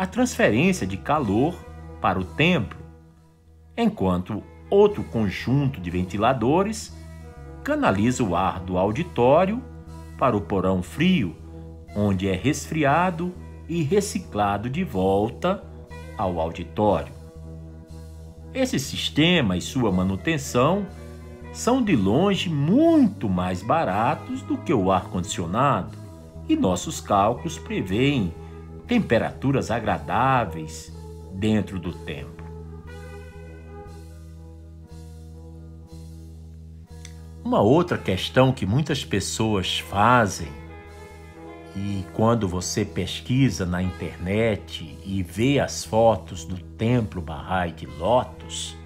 a 0.00 0.06
transferência 0.06 0.86
de 0.86 0.96
calor 0.96 1.54
para 2.00 2.18
o 2.18 2.24
templo, 2.24 2.78
enquanto 3.76 4.42
outro 4.70 5.04
conjunto 5.04 5.78
de 5.78 5.90
ventiladores 5.90 6.96
canaliza 7.62 8.24
o 8.24 8.34
ar 8.34 8.60
do 8.60 8.78
auditório 8.78 9.62
para 10.16 10.34
o 10.34 10.40
porão 10.40 10.82
frio, 10.82 11.36
onde 11.94 12.26
é 12.26 12.34
resfriado 12.34 13.34
e 13.68 13.82
reciclado 13.82 14.70
de 14.70 14.82
volta 14.82 15.62
ao 16.16 16.40
auditório. 16.40 17.12
Esse 18.54 18.78
sistema 18.78 19.54
e 19.54 19.60
sua 19.60 19.92
manutenção 19.92 20.86
são 21.52 21.82
de 21.82 21.94
longe 21.94 22.48
muito 22.48 23.28
mais 23.28 23.62
baratos 23.62 24.40
do 24.40 24.56
que 24.56 24.72
o 24.72 24.90
ar-condicionado, 24.90 25.98
e 26.48 26.56
nossos 26.56 27.02
cálculos 27.02 27.58
preveem 27.58 28.32
temperaturas 28.90 29.70
agradáveis 29.70 30.92
dentro 31.32 31.78
do 31.78 31.92
templo. 31.92 32.44
Uma 37.44 37.60
outra 37.60 37.96
questão 37.96 38.50
que 38.52 38.66
muitas 38.66 39.04
pessoas 39.04 39.78
fazem, 39.78 40.48
e 41.76 42.04
quando 42.14 42.48
você 42.48 42.84
pesquisa 42.84 43.64
na 43.64 43.80
internet 43.80 44.98
e 45.04 45.22
vê 45.22 45.60
as 45.60 45.84
fotos 45.84 46.44
do 46.44 46.58
templo 46.58 47.22
Bahá'í 47.22 47.70
de 47.70 47.86
Lotus, 47.86 48.76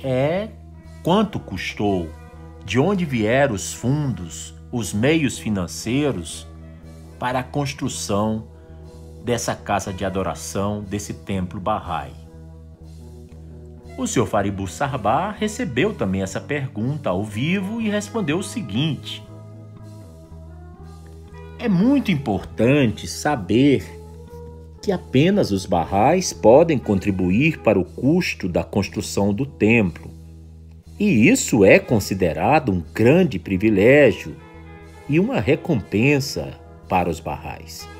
é 0.00 0.48
quanto 1.02 1.40
custou, 1.40 2.08
de 2.64 2.78
onde 2.78 3.04
vieram 3.04 3.56
os 3.56 3.74
fundos, 3.74 4.54
os 4.70 4.94
meios 4.94 5.40
financeiros 5.40 6.46
para 7.18 7.40
a 7.40 7.42
construção 7.42 8.54
dessa 9.26 9.56
casa 9.56 9.92
de 9.92 10.04
adoração, 10.04 10.84
desse 10.84 11.12
templo 11.12 11.58
Bahá'í. 11.58 12.12
O 13.98 14.06
Sr. 14.06 14.24
Faribu 14.24 14.68
Sarbar 14.68 15.36
recebeu 15.36 15.92
também 15.92 16.22
essa 16.22 16.40
pergunta 16.40 17.10
ao 17.10 17.24
vivo 17.24 17.80
e 17.80 17.88
respondeu 17.88 18.38
o 18.38 18.42
seguinte: 18.42 19.26
É 21.58 21.68
muito 21.68 22.12
importante 22.12 23.08
saber 23.08 23.84
que 24.80 24.92
apenas 24.92 25.50
os 25.50 25.66
barrais 25.66 26.32
podem 26.32 26.78
contribuir 26.78 27.58
para 27.62 27.80
o 27.80 27.84
custo 27.84 28.48
da 28.48 28.62
construção 28.62 29.34
do 29.34 29.44
templo. 29.44 30.08
E 31.00 31.28
isso 31.28 31.64
é 31.64 31.80
considerado 31.80 32.70
um 32.70 32.80
grande 32.94 33.40
privilégio 33.40 34.36
e 35.08 35.18
uma 35.18 35.40
recompensa 35.40 36.54
para 36.88 37.10
os 37.10 37.18
barrais. 37.18 37.95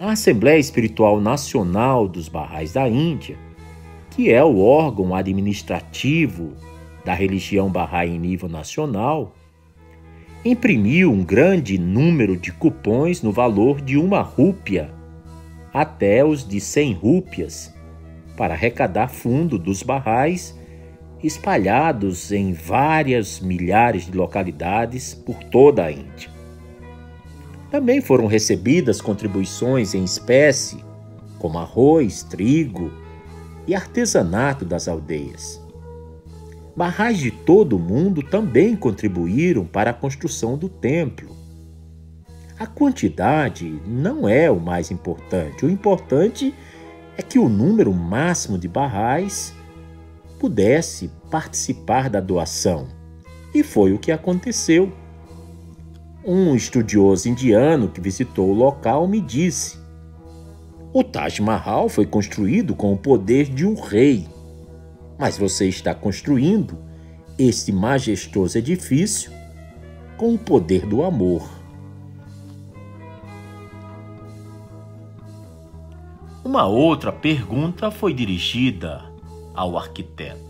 A 0.00 0.12
Assembleia 0.12 0.60
Espiritual 0.60 1.20
Nacional 1.20 2.06
dos 2.06 2.28
Barrais 2.28 2.72
da 2.72 2.88
Índia, 2.88 3.36
que 4.10 4.30
é 4.32 4.44
o 4.44 4.60
órgão 4.60 5.12
administrativo 5.12 6.52
da 7.04 7.12
religião 7.12 7.68
Bahá'í 7.68 8.14
em 8.14 8.18
nível 8.18 8.48
nacional, 8.48 9.34
imprimiu 10.44 11.10
um 11.10 11.24
grande 11.24 11.76
número 11.76 12.36
de 12.36 12.52
cupons 12.52 13.22
no 13.22 13.32
valor 13.32 13.80
de 13.80 13.96
uma 13.96 14.20
rúpia 14.20 14.88
até 15.74 16.24
os 16.24 16.46
de 16.46 16.60
100 16.60 16.92
rúpias 16.92 17.74
para 18.36 18.54
arrecadar 18.54 19.08
fundo 19.08 19.58
dos 19.58 19.82
barrais 19.82 20.56
espalhados 21.24 22.30
em 22.30 22.52
várias 22.52 23.40
milhares 23.40 24.06
de 24.06 24.16
localidades 24.16 25.12
por 25.12 25.42
toda 25.42 25.86
a 25.86 25.90
Índia. 25.90 26.37
Também 27.70 28.00
foram 28.00 28.26
recebidas 28.26 29.00
contribuições 29.00 29.94
em 29.94 30.02
espécie, 30.02 30.82
como 31.38 31.58
arroz, 31.58 32.22
trigo 32.22 32.90
e 33.66 33.74
artesanato 33.74 34.64
das 34.64 34.88
aldeias. 34.88 35.60
Barrais 36.74 37.18
de 37.18 37.30
todo 37.30 37.76
o 37.76 37.78
mundo 37.78 38.22
também 38.22 38.76
contribuíram 38.76 39.64
para 39.64 39.90
a 39.90 39.94
construção 39.94 40.56
do 40.56 40.68
templo. 40.68 41.36
A 42.58 42.66
quantidade 42.66 43.80
não 43.86 44.28
é 44.28 44.50
o 44.50 44.58
mais 44.58 44.90
importante. 44.90 45.66
O 45.66 45.70
importante 45.70 46.54
é 47.16 47.22
que 47.22 47.38
o 47.38 47.48
número 47.48 47.92
máximo 47.92 48.56
de 48.56 48.68
barrais 48.68 49.52
pudesse 50.38 51.10
participar 51.30 52.08
da 52.08 52.20
doação. 52.20 52.88
E 53.54 53.62
foi 53.62 53.92
o 53.92 53.98
que 53.98 54.12
aconteceu. 54.12 54.92
Um 56.30 56.54
estudioso 56.54 57.26
indiano 57.26 57.88
que 57.88 58.02
visitou 58.02 58.50
o 58.50 58.52
local 58.52 59.08
me 59.08 59.18
disse: 59.18 59.78
o 60.92 61.02
Taj 61.02 61.40
Mahal 61.40 61.88
foi 61.88 62.04
construído 62.04 62.74
com 62.74 62.92
o 62.92 62.98
poder 62.98 63.46
de 63.46 63.64
um 63.64 63.74
rei, 63.74 64.28
mas 65.18 65.38
você 65.38 65.66
está 65.70 65.94
construindo 65.94 66.76
este 67.38 67.72
majestoso 67.72 68.58
edifício 68.58 69.32
com 70.18 70.34
o 70.34 70.38
poder 70.38 70.84
do 70.84 71.02
amor. 71.02 71.48
Uma 76.44 76.66
outra 76.66 77.10
pergunta 77.10 77.90
foi 77.90 78.12
dirigida 78.12 79.02
ao 79.54 79.78
arquiteto. 79.78 80.47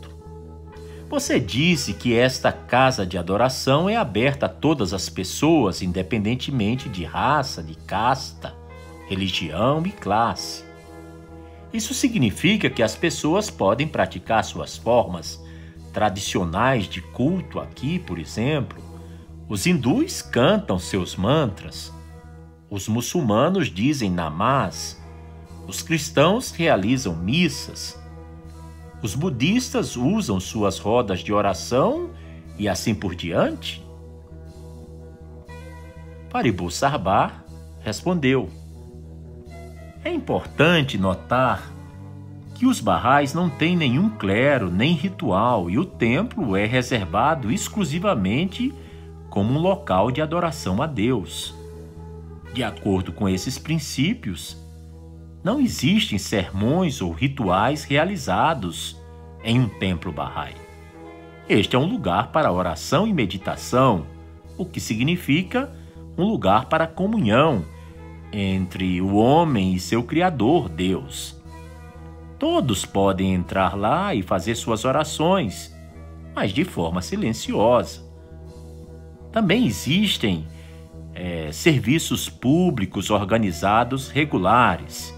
Você 1.10 1.40
disse 1.40 1.94
que 1.94 2.14
esta 2.14 2.52
casa 2.52 3.06
de 3.06 3.16
adoração 3.16 3.88
é 3.88 3.96
aberta 3.96 4.44
a 4.44 4.48
todas 4.48 4.92
as 4.92 5.08
pessoas, 5.08 5.80
independentemente 5.80 6.86
de 6.86 7.02
raça, 7.02 7.62
de 7.62 7.74
casta, 7.74 8.54
religião 9.08 9.82
e 9.86 9.90
classe. 9.90 10.64
Isso 11.72 11.94
significa 11.94 12.68
que 12.68 12.82
as 12.82 12.94
pessoas 12.94 13.48
podem 13.48 13.88
praticar 13.88 14.44
suas 14.44 14.76
formas 14.76 15.42
tradicionais 15.94 16.86
de 16.86 17.00
culto 17.00 17.58
aqui, 17.58 17.98
por 17.98 18.18
exemplo. 18.18 18.78
Os 19.48 19.66
hindus 19.66 20.20
cantam 20.20 20.78
seus 20.78 21.16
mantras, 21.16 21.90
os 22.68 22.86
muçulmanos 22.86 23.68
dizem 23.68 24.10
namaz, 24.10 25.02
os 25.66 25.80
cristãos 25.80 26.50
realizam 26.50 27.16
missas, 27.16 27.97
os 29.02 29.14
budistas 29.14 29.96
usam 29.96 30.40
suas 30.40 30.78
rodas 30.78 31.20
de 31.20 31.32
oração 31.32 32.10
e 32.58 32.68
assim 32.68 32.94
por 32.94 33.14
diante? 33.14 33.84
Paribu 36.30 36.70
Sarbar 36.70 37.44
respondeu: 37.80 38.48
É 40.04 40.12
importante 40.12 40.98
notar 40.98 41.72
que 42.54 42.66
os 42.66 42.80
barrais 42.80 43.32
não 43.32 43.48
têm 43.48 43.76
nenhum 43.76 44.10
clero 44.10 44.68
nem 44.68 44.92
ritual 44.92 45.70
e 45.70 45.78
o 45.78 45.84
templo 45.84 46.56
é 46.56 46.66
reservado 46.66 47.52
exclusivamente 47.52 48.74
como 49.30 49.54
um 49.54 49.58
local 49.58 50.10
de 50.10 50.20
adoração 50.20 50.82
a 50.82 50.86
Deus. 50.86 51.54
De 52.52 52.64
acordo 52.64 53.12
com 53.12 53.28
esses 53.28 53.58
princípios, 53.58 54.56
não 55.42 55.60
existem 55.60 56.18
sermões 56.18 57.00
ou 57.00 57.12
rituais 57.12 57.84
realizados 57.84 59.00
em 59.44 59.60
um 59.60 59.68
templo 59.68 60.12
Bahá'í. 60.12 60.54
Este 61.48 61.76
é 61.76 61.78
um 61.78 61.86
lugar 61.86 62.32
para 62.32 62.52
oração 62.52 63.06
e 63.06 63.12
meditação, 63.12 64.06
o 64.56 64.66
que 64.66 64.80
significa 64.80 65.72
um 66.16 66.24
lugar 66.24 66.66
para 66.66 66.86
comunhão 66.86 67.64
entre 68.32 69.00
o 69.00 69.14
homem 69.14 69.74
e 69.74 69.80
seu 69.80 70.02
Criador, 70.02 70.68
Deus. 70.68 71.40
Todos 72.38 72.84
podem 72.84 73.32
entrar 73.32 73.76
lá 73.76 74.14
e 74.14 74.22
fazer 74.22 74.54
suas 74.54 74.84
orações, 74.84 75.74
mas 76.34 76.52
de 76.52 76.64
forma 76.64 77.00
silenciosa. 77.00 78.06
Também 79.32 79.66
existem 79.66 80.46
é, 81.14 81.50
serviços 81.50 82.28
públicos 82.28 83.10
organizados 83.10 84.08
regulares 84.08 85.17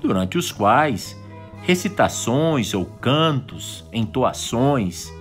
durante 0.00 0.38
os 0.38 0.52
quais 0.52 1.18
recitações 1.62 2.74
ou 2.74 2.84
cantos, 2.84 3.84
entoações 3.92 5.12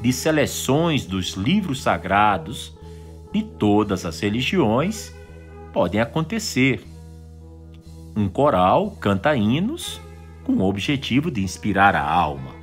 de 0.00 0.12
seleções 0.12 1.06
dos 1.06 1.32
livros 1.32 1.82
sagrados 1.82 2.76
de 3.32 3.42
todas 3.42 4.04
as 4.04 4.20
religiões 4.20 5.14
podem 5.72 6.00
acontecer. 6.00 6.84
Um 8.16 8.28
coral 8.28 8.92
canta 8.92 9.34
hinos 9.34 10.00
com 10.44 10.52
o 10.52 10.62
objetivo 10.62 11.30
de 11.30 11.42
inspirar 11.42 11.96
a 11.96 12.08
alma. 12.08 12.54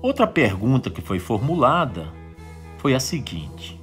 Outra 0.00 0.26
pergunta 0.26 0.88
que 0.88 1.02
foi 1.02 1.18
formulada 1.18 2.06
foi 2.78 2.94
a 2.94 3.00
seguinte: 3.00 3.77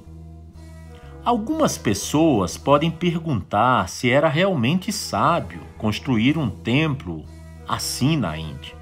Algumas 1.26 1.76
pessoas 1.76 2.56
podem 2.56 2.88
perguntar 2.88 3.88
se 3.88 4.08
era 4.08 4.28
realmente 4.28 4.92
sábio 4.92 5.60
construir 5.76 6.38
um 6.38 6.48
templo 6.48 7.24
assim 7.66 8.16
na 8.16 8.38
Índia. 8.38 8.76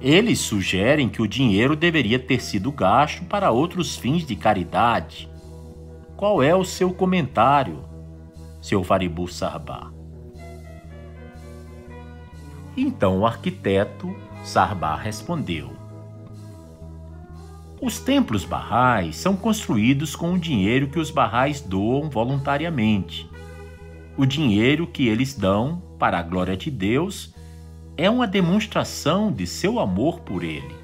Eles 0.00 0.38
sugerem 0.38 1.10
que 1.10 1.20
o 1.20 1.28
dinheiro 1.28 1.76
deveria 1.76 2.18
ter 2.18 2.40
sido 2.40 2.72
gasto 2.72 3.22
para 3.24 3.50
outros 3.50 3.98
fins 3.98 4.24
de 4.24 4.34
caridade. 4.34 5.28
Qual 6.16 6.42
é 6.42 6.56
o 6.56 6.64
seu 6.64 6.90
comentário, 6.90 7.84
seu 8.62 8.82
Faribu 8.82 9.28
Sarbar? 9.28 9.92
Então 12.74 13.20
o 13.20 13.26
arquiteto 13.26 14.16
Sarbar 14.42 15.02
respondeu: 15.02 15.75
os 17.80 18.00
templos 18.00 18.44
barrais 18.44 19.16
são 19.16 19.36
construídos 19.36 20.16
com 20.16 20.32
o 20.32 20.38
dinheiro 20.38 20.88
que 20.88 20.98
os 20.98 21.10
barrais 21.10 21.60
doam 21.60 22.08
voluntariamente. 22.08 23.28
O 24.16 24.24
dinheiro 24.24 24.86
que 24.86 25.08
eles 25.08 25.34
dão 25.34 25.82
para 25.98 26.18
a 26.18 26.22
glória 26.22 26.56
de 26.56 26.70
Deus 26.70 27.34
é 27.96 28.08
uma 28.08 28.26
demonstração 28.26 29.30
de 29.30 29.46
seu 29.46 29.78
amor 29.78 30.20
por 30.20 30.42
ele. 30.42 30.74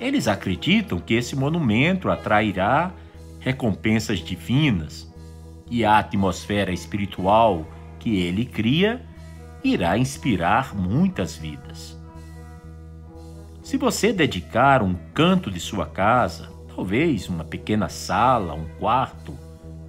Eles 0.00 0.28
acreditam 0.28 1.00
que 1.00 1.14
esse 1.14 1.34
monumento 1.34 2.08
atrairá 2.08 2.92
recompensas 3.40 4.20
divinas 4.20 5.12
e 5.68 5.84
a 5.84 5.98
atmosfera 5.98 6.72
espiritual 6.72 7.66
que 7.98 8.20
ele 8.20 8.44
cria 8.44 9.04
irá 9.62 9.98
inspirar 9.98 10.74
muitas 10.74 11.36
vidas. 11.36 11.97
Se 13.68 13.76
você 13.76 14.14
dedicar 14.14 14.82
um 14.82 14.94
canto 15.12 15.50
de 15.50 15.60
sua 15.60 15.84
casa, 15.84 16.48
talvez 16.74 17.28
uma 17.28 17.44
pequena 17.44 17.90
sala, 17.90 18.54
um 18.54 18.64
quarto, 18.78 19.38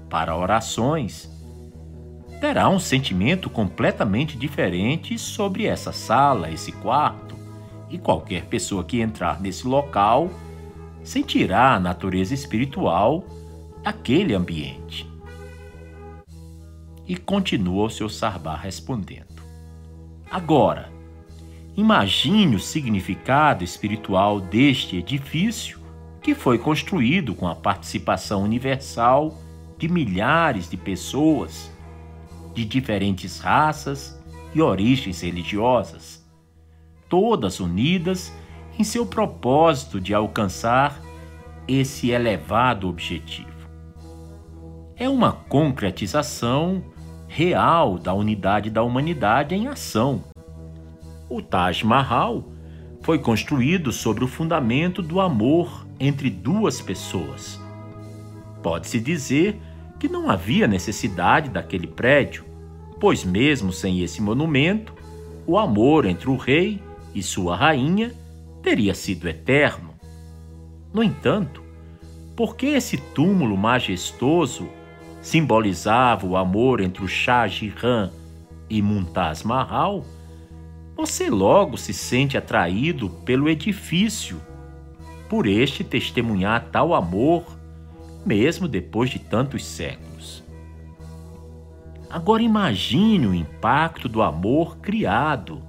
para 0.09 0.35
orações, 0.35 1.29
terá 2.41 2.67
um 2.67 2.77
sentimento 2.77 3.49
completamente 3.49 4.37
diferente 4.37 5.17
sobre 5.17 5.65
essa 5.65 5.93
sala, 5.93 6.51
esse 6.51 6.73
quarto, 6.73 7.37
e 7.89 7.97
qualquer 7.97 8.47
pessoa 8.47 8.83
que 8.83 8.99
entrar 8.99 9.39
nesse 9.39 9.65
local 9.65 10.29
sentirá 11.01 11.75
a 11.75 11.79
natureza 11.79 12.33
espiritual 12.33 13.23
daquele 13.81 14.33
ambiente. 14.33 15.09
E 17.07 17.15
continua 17.15 17.85
o 17.85 17.89
seu 17.89 18.09
sarbar 18.09 18.59
respondendo. 18.59 19.41
Agora, 20.29 20.98
Imagine 21.75 22.55
o 22.55 22.59
significado 22.59 23.63
espiritual 23.63 24.41
deste 24.41 24.97
edifício 24.97 25.79
que 26.21 26.35
foi 26.35 26.57
construído 26.57 27.33
com 27.33 27.47
a 27.47 27.55
participação 27.55 28.43
universal 28.43 29.37
de 29.77 29.87
milhares 29.87 30.69
de 30.69 30.75
pessoas 30.75 31.71
de 32.53 32.65
diferentes 32.65 33.39
raças 33.39 34.19
e 34.53 34.61
origens 34.61 35.21
religiosas, 35.21 36.25
todas 37.07 37.59
unidas 37.59 38.33
em 38.77 38.83
seu 38.83 39.05
propósito 39.05 40.01
de 40.01 40.13
alcançar 40.13 41.01
esse 41.67 42.09
elevado 42.09 42.89
objetivo. 42.89 43.47
É 44.95 45.07
uma 45.07 45.31
concretização 45.31 46.83
real 47.27 47.97
da 47.97 48.13
unidade 48.13 48.69
da 48.69 48.83
humanidade 48.83 49.55
em 49.55 49.67
ação 49.67 50.23
O 51.29 51.41
Taj 51.41 51.83
Mahal 51.83 52.43
foi 53.01 53.19
construído 53.19 53.91
sobre 53.91 54.23
o 54.23 54.27
fundamento 54.27 55.01
do 55.01 55.21
amor 55.21 55.87
entre 55.99 56.29
duas 56.29 56.81
pessoas. 56.81 57.61
Pode-se 58.63 58.99
dizer 58.99 59.59
que 59.99 60.09
não 60.09 60.29
havia 60.29 60.67
necessidade 60.67 61.49
daquele 61.49 61.87
prédio, 61.87 62.45
pois, 62.99 63.23
mesmo 63.23 63.71
sem 63.71 64.01
esse 64.01 64.21
monumento, 64.21 64.93
o 65.45 65.57
amor 65.57 66.05
entre 66.05 66.29
o 66.29 66.35
rei 66.35 66.81
e 67.13 67.21
sua 67.21 67.55
rainha 67.55 68.13
teria 68.61 68.93
sido 68.93 69.27
eterno. 69.27 69.93
No 70.93 71.03
entanto, 71.03 71.61
porque 72.35 72.67
esse 72.67 72.97
túmulo 72.97 73.55
majestoso 73.55 74.67
simbolizava 75.21 76.25
o 76.25 76.35
amor 76.35 76.79
entre 76.79 77.03
o 77.03 77.07
Shah 77.07 77.47
Jahan 77.47 78.11
e 78.69 78.81
Mumtaz 78.81 79.43
Mahal, 79.43 80.05
você 80.99 81.29
logo 81.29 81.77
se 81.77 81.93
sente 81.93 82.37
atraído 82.37 83.09
pelo 83.09 83.47
edifício, 83.47 84.41
por 85.29 85.47
este 85.47 85.81
testemunhar 85.81 86.65
tal 86.73 86.93
amor, 86.93 87.45
mesmo 88.25 88.67
depois 88.67 89.09
de 89.09 89.17
tantos 89.17 89.63
séculos. 89.63 90.43
Agora 92.09 92.43
imagine 92.43 93.27
o 93.27 93.33
impacto 93.33 94.09
do 94.09 94.21
amor 94.21 94.79
criado 94.79 95.63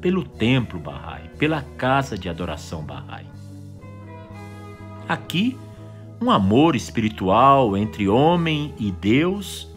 pelo 0.00 0.24
templo 0.24 0.80
Bahá'í, 0.80 1.28
pela 1.36 1.60
casa 1.76 2.16
de 2.16 2.26
adoração 2.30 2.82
Bahá'í. 2.82 3.26
Aqui, 5.06 5.58
um 6.22 6.30
amor 6.30 6.74
espiritual 6.74 7.76
entre 7.76 8.08
homem 8.08 8.72
e 8.78 8.90
Deus 8.90 9.68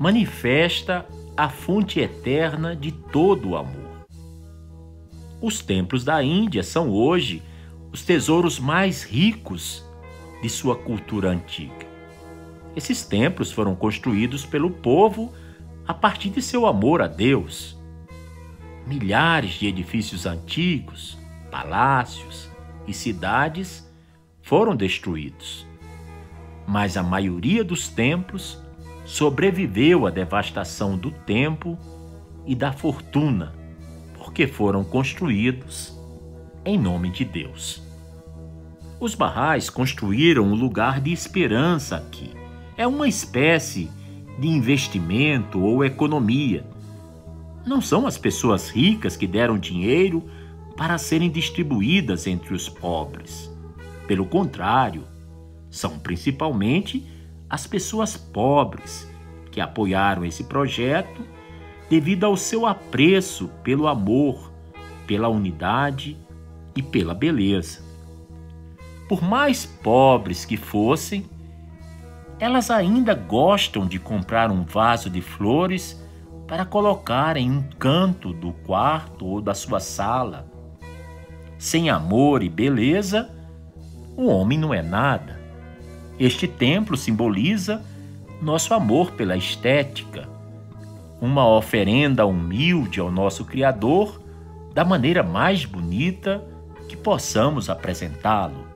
manifesta 0.00 1.04
a 1.36 1.50
fonte 1.50 2.00
eterna 2.00 2.74
de 2.74 2.90
todo 2.90 3.50
o 3.50 3.56
amor. 3.56 3.77
Os 5.40 5.60
templos 5.60 6.04
da 6.04 6.22
Índia 6.22 6.62
são 6.62 6.90
hoje 6.90 7.42
os 7.92 8.02
tesouros 8.02 8.58
mais 8.58 9.04
ricos 9.04 9.84
de 10.42 10.48
sua 10.48 10.74
cultura 10.76 11.30
antiga. 11.30 11.86
Esses 12.74 13.04
templos 13.04 13.50
foram 13.50 13.74
construídos 13.74 14.44
pelo 14.44 14.70
povo 14.70 15.32
a 15.86 15.94
partir 15.94 16.30
de 16.30 16.42
seu 16.42 16.66
amor 16.66 17.00
a 17.00 17.06
Deus. 17.06 17.76
Milhares 18.86 19.54
de 19.54 19.66
edifícios 19.66 20.26
antigos, 20.26 21.16
palácios 21.50 22.48
e 22.86 22.92
cidades 22.92 23.88
foram 24.42 24.74
destruídos. 24.74 25.66
Mas 26.66 26.96
a 26.96 27.02
maioria 27.02 27.64
dos 27.64 27.88
templos 27.88 28.58
sobreviveu 29.04 30.06
à 30.06 30.10
devastação 30.10 30.96
do 30.96 31.10
tempo 31.10 31.78
e 32.46 32.54
da 32.54 32.72
fortuna, 32.72 33.54
porque 34.28 34.46
foram 34.46 34.84
construídos 34.84 35.98
em 36.62 36.78
nome 36.78 37.10
de 37.10 37.24
Deus. 37.24 37.82
Os 39.00 39.14
barrais 39.14 39.70
construíram 39.70 40.44
um 40.44 40.54
lugar 40.54 41.00
de 41.00 41.10
esperança 41.10 41.96
aqui. 41.96 42.30
É 42.76 42.86
uma 42.86 43.08
espécie 43.08 43.90
de 44.38 44.46
investimento 44.46 45.62
ou 45.62 45.82
economia. 45.82 46.62
Não 47.66 47.80
são 47.80 48.06
as 48.06 48.18
pessoas 48.18 48.68
ricas 48.68 49.16
que 49.16 49.26
deram 49.26 49.58
dinheiro 49.58 50.22
para 50.76 50.98
serem 50.98 51.30
distribuídas 51.30 52.26
entre 52.26 52.52
os 52.52 52.68
pobres. 52.68 53.50
Pelo 54.06 54.26
contrário, 54.26 55.04
são 55.70 55.98
principalmente 55.98 57.02
as 57.48 57.66
pessoas 57.66 58.14
pobres 58.14 59.10
que 59.50 59.58
apoiaram 59.58 60.22
esse 60.22 60.44
projeto 60.44 61.37
devido 61.88 62.24
ao 62.24 62.36
seu 62.36 62.66
apreço 62.66 63.48
pelo 63.62 63.86
amor, 63.86 64.52
pela 65.06 65.28
unidade 65.28 66.16
e 66.74 66.82
pela 66.82 67.14
beleza 67.14 67.88
por 69.08 69.22
mais 69.22 69.64
pobres 69.64 70.44
que 70.44 70.56
fossem, 70.56 71.24
elas 72.38 72.70
ainda 72.70 73.14
gostam 73.14 73.86
de 73.86 73.98
comprar 73.98 74.50
um 74.50 74.62
vaso 74.62 75.08
de 75.08 75.22
flores 75.22 76.00
para 76.46 76.64
colocar 76.64 77.36
em 77.36 77.50
um 77.50 77.62
canto 77.78 78.32
do 78.32 78.52
quarto 78.52 79.26
ou 79.26 79.40
da 79.40 79.54
sua 79.54 79.80
sala. 79.80 80.46
Sem 81.58 81.90
amor 81.90 82.42
e 82.42 82.48
beleza, 82.48 83.28
o 84.16 84.26
homem 84.26 84.58
não 84.58 84.72
é 84.72 84.82
nada. 84.82 85.40
Este 86.18 86.46
templo 86.46 86.96
simboliza 86.96 87.82
nosso 88.42 88.74
amor 88.74 89.12
pela 89.12 89.36
estética, 89.36 90.28
uma 91.20 91.48
oferenda 91.48 92.24
humilde 92.26 93.00
ao 93.00 93.10
nosso 93.10 93.44
Criador 93.44 94.22
da 94.72 94.84
maneira 94.84 95.22
mais 95.22 95.64
bonita 95.64 96.44
que 96.88 96.96
possamos 96.96 97.68
apresentá-lo. 97.68 98.68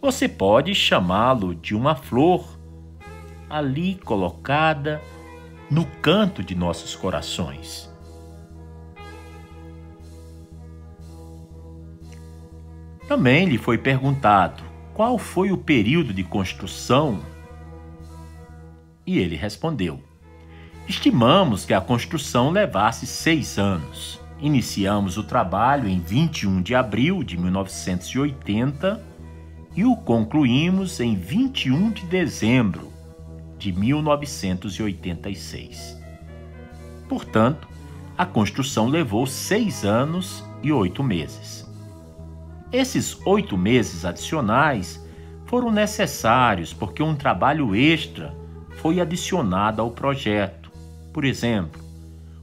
Você 0.00 0.28
pode 0.28 0.74
chamá-lo 0.74 1.54
de 1.54 1.74
uma 1.74 1.94
flor 1.94 2.58
ali 3.48 3.96
colocada 3.96 5.00
no 5.70 5.84
canto 5.84 6.42
de 6.42 6.54
nossos 6.54 6.94
corações. 6.94 7.90
Também 13.06 13.46
lhe 13.46 13.58
foi 13.58 13.76
perguntado 13.76 14.62
qual 14.94 15.18
foi 15.18 15.50
o 15.50 15.58
período 15.58 16.14
de 16.14 16.22
construção 16.22 17.20
e 19.06 19.18
ele 19.18 19.34
respondeu: 19.34 20.00
Estimamos 20.90 21.64
que 21.64 21.72
a 21.72 21.80
construção 21.80 22.50
levasse 22.50 23.06
seis 23.06 23.60
anos. 23.60 24.20
Iniciamos 24.40 25.16
o 25.16 25.22
trabalho 25.22 25.88
em 25.88 26.00
21 26.00 26.60
de 26.60 26.74
abril 26.74 27.22
de 27.22 27.38
1980 27.38 29.00
e 29.76 29.84
o 29.84 29.94
concluímos 29.94 30.98
em 30.98 31.14
21 31.14 31.92
de 31.92 32.04
dezembro 32.06 32.92
de 33.56 33.72
1986. 33.72 35.96
Portanto, 37.08 37.68
a 38.18 38.26
construção 38.26 38.88
levou 38.88 39.28
seis 39.28 39.84
anos 39.84 40.44
e 40.60 40.72
oito 40.72 41.04
meses. 41.04 41.64
Esses 42.72 43.16
oito 43.24 43.56
meses 43.56 44.04
adicionais 44.04 45.00
foram 45.46 45.70
necessários 45.70 46.72
porque 46.72 47.00
um 47.00 47.14
trabalho 47.14 47.76
extra 47.76 48.34
foi 48.78 49.00
adicionado 49.00 49.80
ao 49.80 49.92
projeto. 49.92 50.59
Por 51.12 51.24
exemplo, 51.24 51.82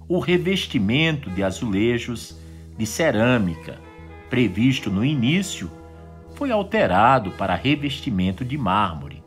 o 0.08 0.20
revestimento 0.20 1.30
de 1.30 1.44
azulejos 1.44 2.38
de 2.78 2.86
cerâmica, 2.86 3.80
previsto 4.30 4.90
no 4.90 5.04
início, 5.04 5.72
foi 6.36 6.52
alterado 6.52 7.32
para 7.32 7.56
revestimento 7.56 8.46
de 8.46 8.58
mármore. 8.58 9.24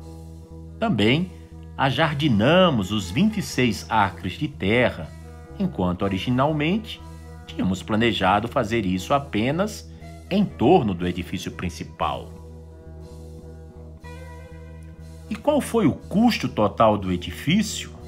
Também 0.78 1.30
ajardinamos 1.76 2.92
os 2.92 3.10
26 3.10 3.86
acres 3.88 4.34
de 4.34 4.46
terra, 4.46 5.08
enquanto 5.58 6.02
originalmente 6.02 7.00
tínhamos 7.46 7.82
planejado 7.82 8.46
fazer 8.46 8.86
isso 8.86 9.12
apenas 9.12 9.90
em 10.30 10.44
torno 10.44 10.94
do 10.94 11.06
edifício 11.06 11.50
principal. 11.52 12.28
E 15.28 15.34
qual 15.34 15.60
foi 15.60 15.86
o 15.86 15.92
custo 15.92 16.48
total 16.48 16.96
do 16.96 17.12
edifício? 17.12 17.99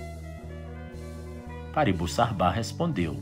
Paribu 1.73 2.07
Sarbar 2.07 2.55
respondeu: 2.55 3.16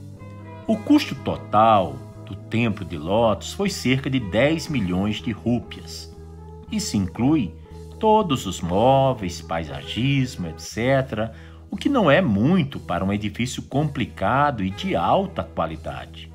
O 0.67 0.77
custo 0.77 1.15
total 1.15 1.97
do 2.27 2.35
templo 2.35 2.85
de 2.85 2.99
Lotus 2.99 3.53
foi 3.53 3.71
cerca 3.71 4.11
de 4.11 4.19
10 4.19 4.69
milhões 4.69 5.17
de 5.17 5.31
rúpias. 5.31 6.15
Isso 6.71 6.97
inclui 6.97 7.55
todos 7.99 8.47
os 8.47 8.61
móveis, 8.61 9.41
paisagismo, 9.41 10.49
etc., 10.49 11.31
o 11.71 11.77
que 11.77 11.89
não 11.89 12.11
é 12.11 12.21
muito 12.21 12.81
para 12.81 13.05
um 13.05 13.13
edifício 13.13 13.63
complicado 13.63 14.65
e 14.65 14.71
de 14.71 14.97
alta 14.97 15.45
qualidade. 15.45 16.33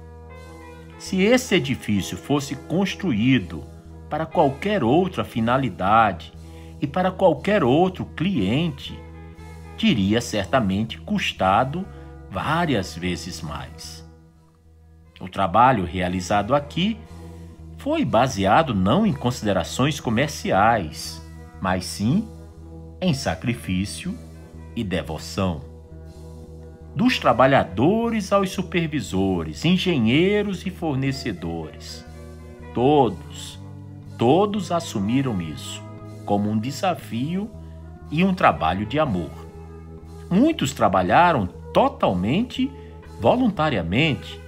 Se 0.98 1.22
esse 1.22 1.56
edifício 1.56 2.18
fosse 2.18 2.56
construído 2.56 3.64
para 4.10 4.26
qualquer 4.26 4.84
outra 4.84 5.26
finalidade 5.26 6.32
e 6.82 6.88
para 6.88 7.12
qualquer 7.12 7.64
outro 7.64 8.06
cliente, 8.06 8.98
teria 9.78 10.22
certamente 10.22 10.98
custado 11.00 11.86
várias 12.36 12.94
vezes 12.94 13.42
mais. 13.42 14.06
O 15.22 15.30
trabalho 15.30 15.86
realizado 15.86 16.54
aqui 16.54 16.98
foi 17.78 18.04
baseado 18.04 18.76
não 18.76 19.06
em 19.06 19.14
considerações 19.14 20.02
comerciais, 20.02 21.26
mas 21.62 21.86
sim 21.86 22.28
em 23.00 23.14
sacrifício 23.14 24.14
e 24.76 24.84
devoção. 24.84 25.62
Dos 26.94 27.18
trabalhadores 27.18 28.34
aos 28.34 28.50
supervisores, 28.50 29.64
engenheiros 29.64 30.66
e 30.66 30.70
fornecedores, 30.70 32.06
todos, 32.74 33.58
todos 34.18 34.74
assumiram 34.74 35.42
isso 35.42 35.82
como 36.26 36.50
um 36.50 36.58
desafio 36.58 37.50
e 38.12 38.26
um 38.26 38.34
trabalho 38.34 38.86
de 38.86 39.00
amor. 39.00 39.32
Muitos 40.30 40.74
trabalharam 40.74 41.48
totalmente 41.76 42.72
voluntariamente 43.20 44.40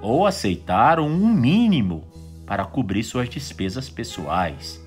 ou 0.00 0.26
aceitaram 0.26 1.06
um 1.06 1.28
mínimo 1.28 2.04
para 2.46 2.64
cobrir 2.64 3.04
suas 3.04 3.28
despesas 3.28 3.90
pessoais. 3.90 4.82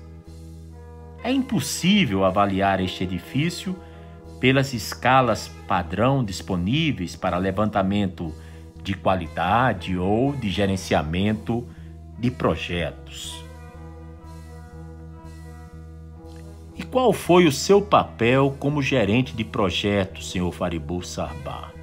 É 1.22 1.30
impossível 1.30 2.24
avaliar 2.24 2.80
este 2.80 3.04
edifício 3.04 3.76
pelas 4.40 4.74
escalas 4.74 5.46
padrão 5.68 6.24
disponíveis 6.24 7.14
para 7.14 7.38
levantamento 7.38 8.34
de 8.82 8.94
qualidade 8.94 9.96
ou 9.96 10.32
de 10.32 10.50
gerenciamento 10.50 11.64
de 12.18 12.28
projetos. 12.28 13.40
E 16.76 16.82
qual 16.82 17.12
foi 17.12 17.46
o 17.46 17.52
seu 17.52 17.80
papel 17.80 18.56
como 18.58 18.82
gerente 18.82 19.32
de 19.32 19.44
projetos, 19.44 20.32
senhor 20.32 20.50
Faribu 20.50 21.00
Sarbar? 21.04 21.73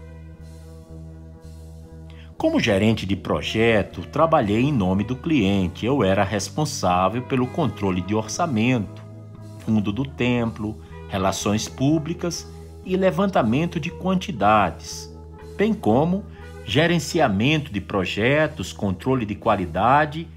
Como 2.41 2.59
gerente 2.59 3.05
de 3.05 3.15
projeto, 3.15 4.01
trabalhei 4.01 4.61
em 4.61 4.73
nome 4.73 5.03
do 5.03 5.15
cliente. 5.15 5.85
Eu 5.85 6.03
era 6.03 6.23
responsável 6.23 7.21
pelo 7.21 7.45
controle 7.45 8.01
de 8.01 8.15
orçamento, 8.15 8.99
fundo 9.59 9.91
do 9.91 10.03
templo, 10.03 10.75
relações 11.07 11.67
públicas 11.69 12.51
e 12.83 12.97
levantamento 12.97 13.79
de 13.79 13.91
quantidades, 13.91 15.15
bem 15.55 15.71
como 15.71 16.25
gerenciamento 16.65 17.71
de 17.71 17.79
projetos, 17.79 18.73
controle 18.73 19.23
de 19.23 19.35
qualidade 19.35 20.27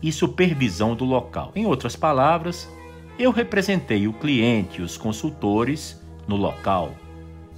e 0.00 0.10
supervisão 0.10 0.94
do 0.94 1.04
local. 1.04 1.52
Em 1.54 1.66
outras 1.66 1.94
palavras, 1.94 2.66
eu 3.18 3.30
representei 3.30 4.08
o 4.08 4.14
cliente 4.14 4.80
e 4.80 4.82
os 4.82 4.96
consultores 4.96 6.02
no 6.26 6.36
local. 6.36 6.92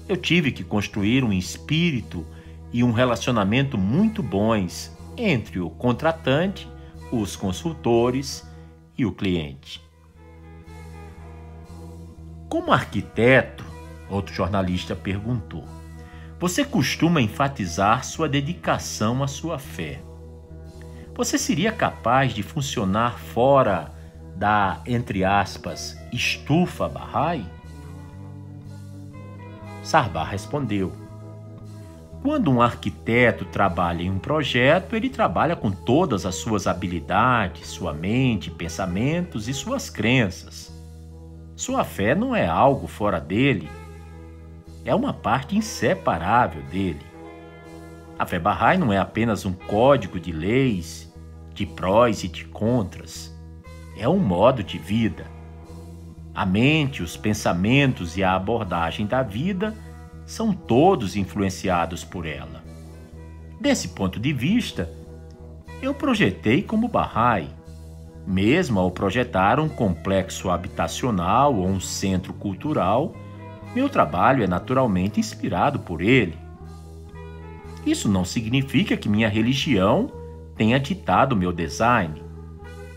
Eu 0.08 0.16
tive 0.16 0.50
que 0.50 0.64
construir 0.64 1.22
um 1.22 1.32
espírito 1.32 2.26
e 2.74 2.82
um 2.82 2.90
relacionamento 2.90 3.78
muito 3.78 4.20
bons 4.20 4.92
entre 5.16 5.60
o 5.60 5.70
contratante, 5.70 6.68
os 7.12 7.36
consultores 7.36 8.44
e 8.98 9.06
o 9.06 9.12
cliente. 9.12 9.80
Como 12.48 12.72
arquiteto, 12.72 13.64
outro 14.10 14.34
jornalista 14.34 14.96
perguntou, 14.96 15.64
você 16.40 16.64
costuma 16.64 17.22
enfatizar 17.22 18.04
sua 18.04 18.28
dedicação 18.28 19.22
à 19.22 19.28
sua 19.28 19.56
fé. 19.56 20.02
Você 21.14 21.38
seria 21.38 21.70
capaz 21.70 22.34
de 22.34 22.42
funcionar 22.42 23.20
fora 23.20 23.94
da, 24.34 24.82
entre 24.84 25.24
aspas, 25.24 25.96
estufa 26.12 26.88
Bahá'í? 26.88 27.46
Sarbar 29.80 30.28
respondeu: 30.28 31.03
Quando 32.24 32.50
um 32.50 32.62
arquiteto 32.62 33.44
trabalha 33.44 34.02
em 34.02 34.10
um 34.10 34.18
projeto, 34.18 34.96
ele 34.96 35.10
trabalha 35.10 35.54
com 35.54 35.70
todas 35.70 36.24
as 36.24 36.36
suas 36.36 36.66
habilidades, 36.66 37.68
sua 37.68 37.92
mente, 37.92 38.50
pensamentos 38.50 39.46
e 39.46 39.52
suas 39.52 39.90
crenças. 39.90 40.72
Sua 41.54 41.84
fé 41.84 42.14
não 42.14 42.34
é 42.34 42.46
algo 42.46 42.86
fora 42.86 43.20
dele, 43.20 43.68
é 44.86 44.94
uma 44.94 45.12
parte 45.12 45.54
inseparável 45.54 46.62
dele. 46.62 47.04
A 48.18 48.24
fé 48.24 48.38
Bahá'í 48.38 48.78
não 48.78 48.90
é 48.90 48.96
apenas 48.96 49.44
um 49.44 49.52
código 49.52 50.18
de 50.18 50.32
leis, 50.32 51.12
de 51.52 51.66
prós 51.66 52.24
e 52.24 52.28
de 52.28 52.46
contras 52.46 53.34
é 53.98 54.08
um 54.08 54.18
modo 54.18 54.62
de 54.62 54.78
vida. 54.78 55.26
A 56.34 56.44
mente, 56.44 57.02
os 57.02 57.18
pensamentos 57.18 58.16
e 58.16 58.24
a 58.24 58.34
abordagem 58.34 59.06
da 59.06 59.22
vida 59.22 59.74
são 60.26 60.52
todos 60.52 61.16
influenciados 61.16 62.04
por 62.04 62.26
ela. 62.26 62.62
Desse 63.60 63.88
ponto 63.88 64.18
de 64.18 64.32
vista, 64.32 64.90
eu 65.80 65.94
projetei 65.94 66.62
como 66.62 66.88
Bahá'í. 66.88 67.48
Mesmo 68.26 68.80
ao 68.80 68.90
projetar 68.90 69.60
um 69.60 69.68
complexo 69.68 70.50
habitacional 70.50 71.54
ou 71.54 71.66
um 71.66 71.78
centro 71.78 72.32
cultural, 72.32 73.14
meu 73.74 73.88
trabalho 73.88 74.42
é 74.42 74.46
naturalmente 74.46 75.20
inspirado 75.20 75.80
por 75.80 76.00
ele. 76.00 76.36
Isso 77.84 78.08
não 78.08 78.24
significa 78.24 78.96
que 78.96 79.08
minha 79.08 79.28
religião 79.28 80.10
tenha 80.56 80.80
ditado 80.80 81.36
meu 81.36 81.52
design. 81.52 82.22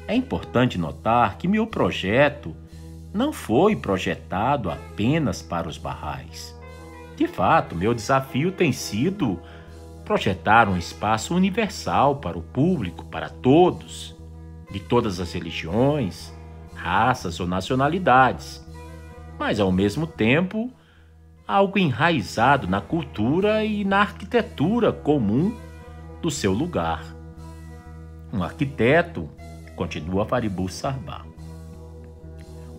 É 0.08 0.16
importante 0.16 0.78
notar 0.78 1.38
que 1.38 1.48
meu 1.48 1.68
projeto 1.68 2.56
não 3.14 3.34
foi 3.34 3.76
projetado 3.76 4.70
apenas 4.70 5.42
para 5.42 5.68
os 5.68 5.78
barrais. 5.78 6.57
De 7.18 7.28
fato, 7.28 7.76
meu 7.76 7.96
desafio 7.96 8.52
tem 8.52 8.72
sido 8.72 9.42
projetar 10.06 10.70
um 10.70 10.78
espaço 10.78 11.36
universal 11.36 12.18
para 12.18 12.38
o 12.38 12.44
público, 12.44 13.04
para 13.06 13.28
todos, 13.28 14.16
de 14.72 14.80
todas 14.80 15.20
as 15.20 15.34
religiões, 15.34 16.32
raças 16.76 17.40
ou 17.40 17.48
nacionalidades, 17.48 18.64
mas 19.40 19.60
ao 19.60 19.72
mesmo 19.72 20.06
tempo 20.06 20.72
algo 21.48 21.80
enraizado 21.80 22.68
na 22.68 22.80
cultura 22.80 23.66
e 23.66 23.84
na 23.84 24.02
arquitetura 24.02 24.94
comum 24.94 25.58
do 26.22 26.30
seu 26.30 26.54
lugar. 26.54 27.04
Um 28.32 28.44
arquiteto 28.44 29.28
Continua 29.76 30.26
Faribu 30.26 30.70
Sarbar. 30.70 31.26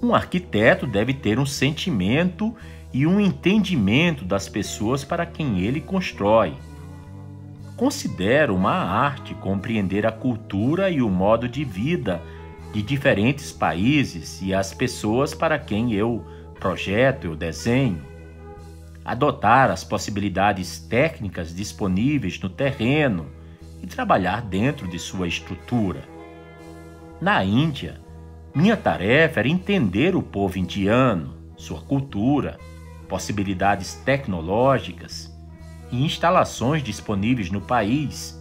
Um 0.00 0.14
arquiteto 0.14 0.86
deve 0.86 1.12
ter 1.12 1.38
um 1.38 1.46
sentimento 1.46 2.54
e 2.92 3.06
um 3.06 3.20
entendimento 3.20 4.24
das 4.24 4.48
pessoas 4.48 5.04
para 5.04 5.26
quem 5.26 5.60
ele 5.60 5.80
constrói. 5.80 6.54
Considero 7.76 8.54
uma 8.54 8.72
arte 8.72 9.34
compreender 9.34 10.06
a 10.06 10.12
cultura 10.12 10.90
e 10.90 11.00
o 11.00 11.08
modo 11.08 11.48
de 11.48 11.64
vida 11.64 12.20
de 12.72 12.82
diferentes 12.82 13.52
países 13.52 14.42
e 14.42 14.52
as 14.52 14.74
pessoas 14.74 15.34
para 15.34 15.58
quem 15.58 15.92
eu 15.92 16.24
projeto, 16.58 17.26
eu 17.26 17.36
desenho. 17.36 18.02
Adotar 19.04 19.70
as 19.70 19.84
possibilidades 19.84 20.78
técnicas 20.78 21.54
disponíveis 21.54 22.38
no 22.40 22.48
terreno 22.48 23.26
e 23.82 23.86
trabalhar 23.86 24.42
dentro 24.42 24.88
de 24.88 24.98
sua 24.98 25.28
estrutura 25.28 26.18
na 27.20 27.42
Índia, 27.42 28.00
minha 28.54 28.76
tarefa 28.76 29.40
era 29.40 29.48
entender 29.48 30.14
o 30.14 30.22
povo 30.22 30.56
indiano, 30.56 31.34
sua 31.56 31.80
cultura, 31.80 32.56
possibilidades 33.08 33.94
tecnológicas 34.04 35.34
e 35.90 36.04
instalações 36.04 36.82
disponíveis 36.82 37.50
no 37.50 37.60
país 37.60 38.38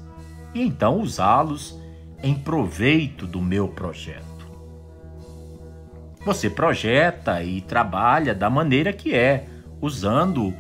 e 0.54 0.62
então 0.62 1.00
usá-los 1.00 1.80
em 2.22 2.36
proveito 2.36 3.26
do 3.26 3.42
meu 3.42 3.68
projeto. 3.68 4.26
Você 6.26 6.50
projeta 6.50 7.42
e 7.42 7.62
trabalha 7.62 8.36
da 8.36 8.50
maneira 8.50 8.92
que 8.92 9.14
é, 9.14 9.46
usando 9.80 10.54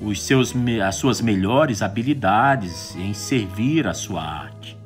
os 0.00 0.22
seus, 0.22 0.54
as 0.86 0.94
suas 0.96 1.20
melhores 1.20 1.82
habilidades 1.82 2.94
em 2.96 3.12
servir 3.12 3.86
a 3.86 3.94
sua 3.94 4.22
arte. 4.22 4.78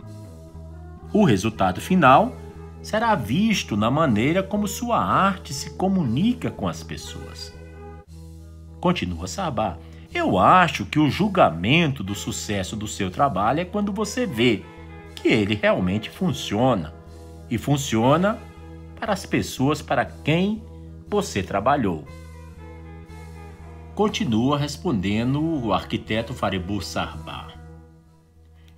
O 1.13 1.25
resultado 1.25 1.81
final 1.81 2.35
será 2.83 3.15
visto 3.15 3.77
na 3.77 3.91
maneira 3.91 4.43
como 4.43 4.69
sua 4.69 5.03
arte 5.03 5.53
se 5.53 5.71
comunica 5.71 6.51
com 6.51 6.69
as 6.69 6.83
pessoas. 6.83 7.56
Continua 8.81 9.27
Sabá. 9.27 9.79
Eu 10.15 10.39
acho 10.39 10.87
que 10.87 10.99
o 10.99 11.11
julgamento 11.11 12.03
do 12.03 12.15
sucesso 12.15 12.77
do 12.77 12.89
seu 12.89 13.11
trabalho 13.11 13.61
é 13.61 13.65
quando 13.65 13.93
você 13.93 14.27
vê 14.27 14.63
que 15.15 15.29
ele 15.29 15.55
realmente 15.55 16.09
funciona 16.09 16.95
e 17.51 17.59
funciona 17.59 18.39
para 18.99 19.13
as 19.13 19.27
pessoas 19.27 19.83
para 19.83 20.05
quem 20.05 20.63
você 21.09 21.43
trabalhou. 21.43 22.05
Continua 23.95 24.59
respondendo 24.59 25.41
o 25.41 25.73
arquiteto 25.73 26.35
Faribu 26.35 26.83
Sarbar. 26.83 27.57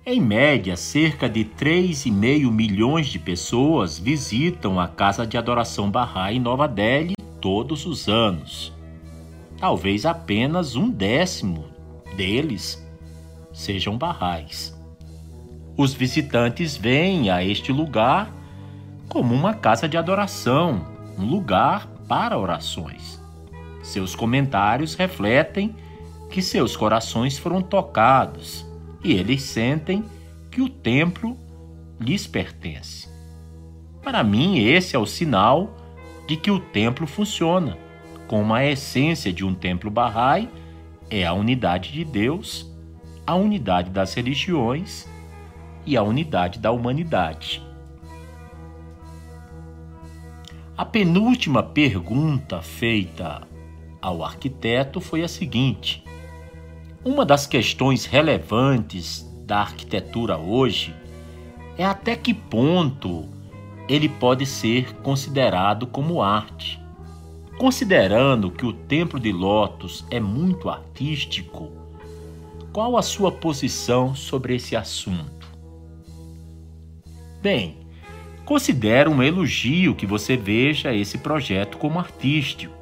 Em 0.05 0.21
média, 0.21 0.75
cerca 0.75 1.29
de 1.29 1.43
3,5 1.43 2.49
milhões 2.51 3.07
de 3.07 3.19
pessoas 3.19 3.99
visitam 3.99 4.79
a 4.79 4.87
Casa 4.87 5.27
de 5.27 5.37
Adoração 5.37 5.91
Bahá'í 5.91 6.37
em 6.37 6.39
Nova 6.39 6.67
Delhi 6.67 7.13
todos 7.39 7.85
os 7.85 8.07
anos. 8.07 8.73
Talvez 9.59 10.05
apenas 10.05 10.75
um 10.75 10.89
décimo 10.89 11.65
deles 12.15 12.81
sejam 13.53 13.97
Bahá'ís. 13.97 14.73
Os 15.75 15.93
visitantes 15.93 16.77
vêm 16.77 17.29
a 17.29 17.43
este 17.43 17.71
lugar 17.71 18.33
como 19.09 19.33
uma 19.33 19.53
casa 19.53 19.89
de 19.89 19.97
adoração, 19.97 20.87
um 21.17 21.25
lugar 21.25 21.87
para 22.07 22.37
orações. 22.37 23.21
Seus 23.83 24.15
comentários 24.15 24.95
refletem 24.95 25.75
que 26.29 26.41
seus 26.41 26.77
corações 26.77 27.37
foram 27.37 27.61
tocados 27.61 28.65
e 29.03 29.13
eles 29.13 29.41
sentem 29.41 30.05
que 30.51 30.61
o 30.61 30.69
templo 30.69 31.37
lhes 31.99 32.25
pertence. 32.27 33.09
Para 34.01 34.23
mim, 34.23 34.59
esse 34.59 34.95
é 34.95 34.99
o 34.99 35.05
sinal 35.05 35.75
de 36.27 36.37
que 36.37 36.51
o 36.51 36.59
templo 36.59 37.05
funciona, 37.05 37.77
como 38.29 38.53
a 38.53 38.63
essência 38.63 39.33
de 39.33 39.43
um 39.43 39.55
templo 39.55 39.89
Bahá'í 39.89 40.47
é 41.09 41.25
a 41.25 41.33
unidade 41.33 41.91
de 41.91 42.05
Deus, 42.05 42.71
a 43.25 43.33
unidade 43.33 43.89
das 43.89 44.13
religiões 44.13 45.09
e 45.83 45.97
a 45.97 46.03
unidade 46.03 46.59
da 46.59 46.71
humanidade. 46.71 47.59
A 50.77 50.85
penúltima 50.85 51.63
pergunta 51.63 52.61
feita 52.61 53.47
ao 53.99 54.23
arquiteto 54.23 55.01
foi 55.01 55.23
a 55.23 55.27
seguinte: 55.27 56.03
Uma 57.03 57.25
das 57.25 57.47
questões 57.47 58.05
relevantes 58.05 59.27
da 59.43 59.61
arquitetura 59.61 60.37
hoje 60.37 60.93
é 61.75 61.83
até 61.83 62.15
que 62.15 62.35
ponto 62.35 63.27
ele 63.89 64.07
pode 64.07 64.45
ser 64.45 64.93
considerado 64.97 65.87
como 65.87 66.21
arte. 66.21 66.78
Considerando 67.59 68.49
que 68.49 68.65
o 68.65 68.71
Templo 68.71 69.19
de 69.19 69.33
Lotus 69.33 70.05
é 70.09 70.17
muito 70.17 70.69
artístico, 70.69 71.69
qual 72.71 72.95
a 72.95 73.01
sua 73.01 73.33
posição 73.33 74.15
sobre 74.15 74.55
esse 74.55 74.77
assunto? 74.77 75.45
Bem, 77.41 77.75
considero 78.45 79.11
um 79.11 79.21
elogio 79.21 79.93
que 79.93 80.05
você 80.05 80.37
veja 80.37 80.95
esse 80.95 81.17
projeto 81.17 81.77
como 81.77 81.99
artístico. 81.99 82.73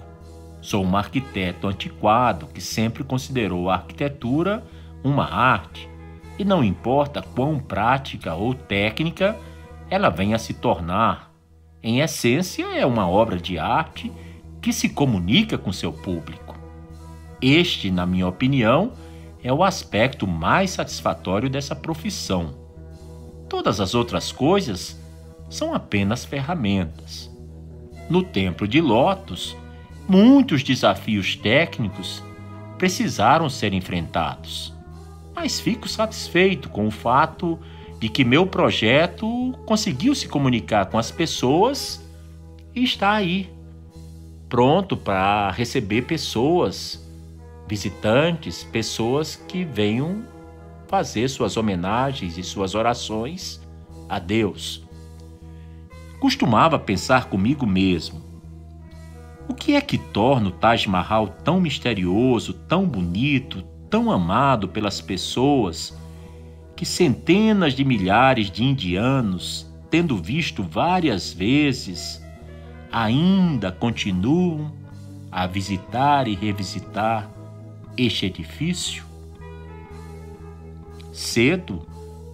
Sou 0.62 0.86
um 0.86 0.96
arquiteto 0.96 1.68
antiquado 1.68 2.46
que 2.46 2.62
sempre 2.62 3.04
considerou 3.04 3.72
a 3.72 3.78
arquitetura 3.78 4.64
uma 5.04 5.26
arte, 5.26 5.90
e 6.38 6.46
não 6.46 6.64
importa 6.64 7.24
quão 7.24 7.58
prática 7.58 8.36
ou 8.36 8.54
técnica 8.54 9.36
ela 9.90 10.12
venha 10.12 10.36
a 10.36 10.40
se 10.40 10.54
tornar, 10.54 11.34
em 11.82 12.00
essência 12.00 12.66
é 12.78 12.86
uma 12.86 13.10
obra 13.10 13.38
de 13.38 13.58
arte 13.58 14.12
que 14.62 14.74
se 14.74 14.90
comunica 14.90 15.58
com 15.58 15.72
seu 15.72 15.92
público. 15.92 16.58
Este, 17.42 17.92
na 17.92 18.06
minha 18.06 18.28
opinião, 18.28 18.94
é 19.44 19.54
o 19.54 19.64
aspecto 19.64 20.26
mais 20.28 20.72
satisfatório 20.72 21.50
dessa 21.50 21.76
profissão. 21.76 22.56
Todas 23.48 23.80
as 23.80 23.94
outras 23.94 24.32
coisas 24.32 25.00
são 25.50 25.74
apenas 25.74 26.26
ferramentas. 26.26 27.32
No 28.10 28.24
Templo 28.24 28.68
de 28.68 28.82
Lotus, 28.82 29.56
muitos 30.08 30.64
desafios 30.64 31.36
técnicos 31.36 32.24
precisaram 32.78 33.50
ser 33.50 33.74
enfrentados, 33.74 34.74
mas 35.36 35.60
fico 35.60 35.88
satisfeito 35.88 36.70
com 36.70 36.88
o 36.88 36.92
fato 36.92 37.60
de 38.00 38.08
que 38.10 38.24
meu 38.24 38.46
projeto 38.46 39.54
conseguiu 39.66 40.14
se 40.14 40.28
comunicar 40.28 40.86
com 40.86 40.98
as 40.98 41.12
pessoas 41.12 42.04
e 42.76 42.84
está 42.84 43.14
aí, 43.14 43.50
pronto 44.50 44.96
para 44.96 45.52
receber 45.52 46.04
pessoas 46.04 47.06
visitantes, 47.68 48.64
pessoas 48.64 49.36
que 49.36 49.64
venham 49.64 50.24
fazer 50.88 51.28
suas 51.28 51.58
homenagens 51.58 52.38
e 52.38 52.44
suas 52.44 52.76
orações 52.76 53.60
a 54.08 54.20
Deus. 54.20 54.84
Costumava 56.20 56.80
pensar 56.80 57.26
comigo 57.26 57.66
mesmo: 57.66 58.22
o 59.50 59.54
que 59.54 59.76
é 59.76 59.82
que 59.82 59.98
torna 59.98 60.48
o 60.48 60.52
Taj 60.52 60.88
Mahal 60.88 61.28
tão 61.44 61.60
misterioso, 61.60 62.54
tão 62.54 62.86
bonito, 62.86 63.62
tão 63.90 64.12
amado 64.12 64.68
pelas 64.68 65.02
pessoas, 65.02 65.98
que 66.76 66.86
centenas 66.86 67.74
de 67.74 67.84
milhares 67.84 68.50
de 68.50 68.64
indianos, 68.64 69.68
tendo 69.90 70.18
visto 70.18 70.64
várias 70.64 71.34
vezes, 71.34 72.22
ainda 72.98 73.72
continuam 73.72 74.74
a 75.32 75.46
visitar 75.46 76.28
e 76.28 76.34
revisitar 76.34 77.30
este 77.96 78.26
edifício? 78.26 79.06
Cedo, 81.14 81.86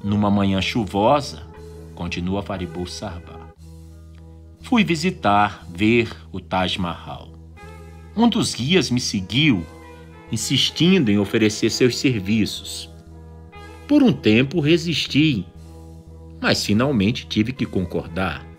numa 0.01 0.31
manhã 0.31 0.61
chuvosa, 0.61 1.45
continua 1.93 2.41
Faribur 2.41 2.87
Sarba, 2.87 3.53
fui 4.61 4.85
visitar, 4.85 5.65
ver 5.69 6.15
o 6.31 6.39
Taj 6.39 6.77
Mahal. 6.77 7.33
Um 8.15 8.29
dos 8.29 8.55
guias 8.55 8.89
me 8.89 9.01
seguiu, 9.01 9.65
insistindo 10.31 11.11
em 11.11 11.17
oferecer 11.17 11.69
seus 11.71 11.97
serviços. 11.97 12.89
Por 13.85 14.01
um 14.01 14.13
tempo 14.13 14.61
resisti, 14.61 15.45
mas 16.41 16.65
finalmente 16.65 17.27
tive 17.27 17.51
que 17.51 17.65
concordar. 17.65 18.52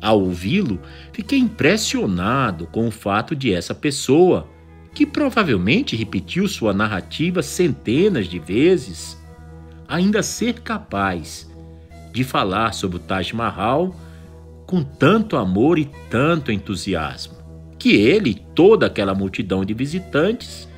Ao 0.00 0.20
ouvi-lo, 0.20 0.80
fiquei 1.12 1.38
impressionado 1.38 2.66
com 2.66 2.86
o 2.86 2.90
fato 2.90 3.34
de 3.34 3.52
essa 3.52 3.74
pessoa 3.74 4.48
que 4.94 5.04
provavelmente 5.04 5.96
repetiu 5.96 6.48
sua 6.48 6.72
narrativa 6.72 7.42
centenas 7.42 8.26
de 8.26 8.38
vezes, 8.38 9.20
ainda 9.86 10.22
ser 10.22 10.60
capaz 10.60 11.50
de 12.12 12.24
falar 12.24 12.72
sobre 12.72 12.96
o 12.96 13.00
Taj 13.00 13.34
Mahal 13.34 13.94
com 14.66 14.82
tanto 14.82 15.36
amor 15.36 15.78
e 15.78 15.90
tanto 16.10 16.50
entusiasmo, 16.50 17.34
que 17.78 17.94
ele 17.94 18.30
e 18.30 18.34
toda 18.34 18.86
aquela 18.86 19.14
multidão 19.14 19.64
de 19.64 19.74
visitantes 19.74 20.68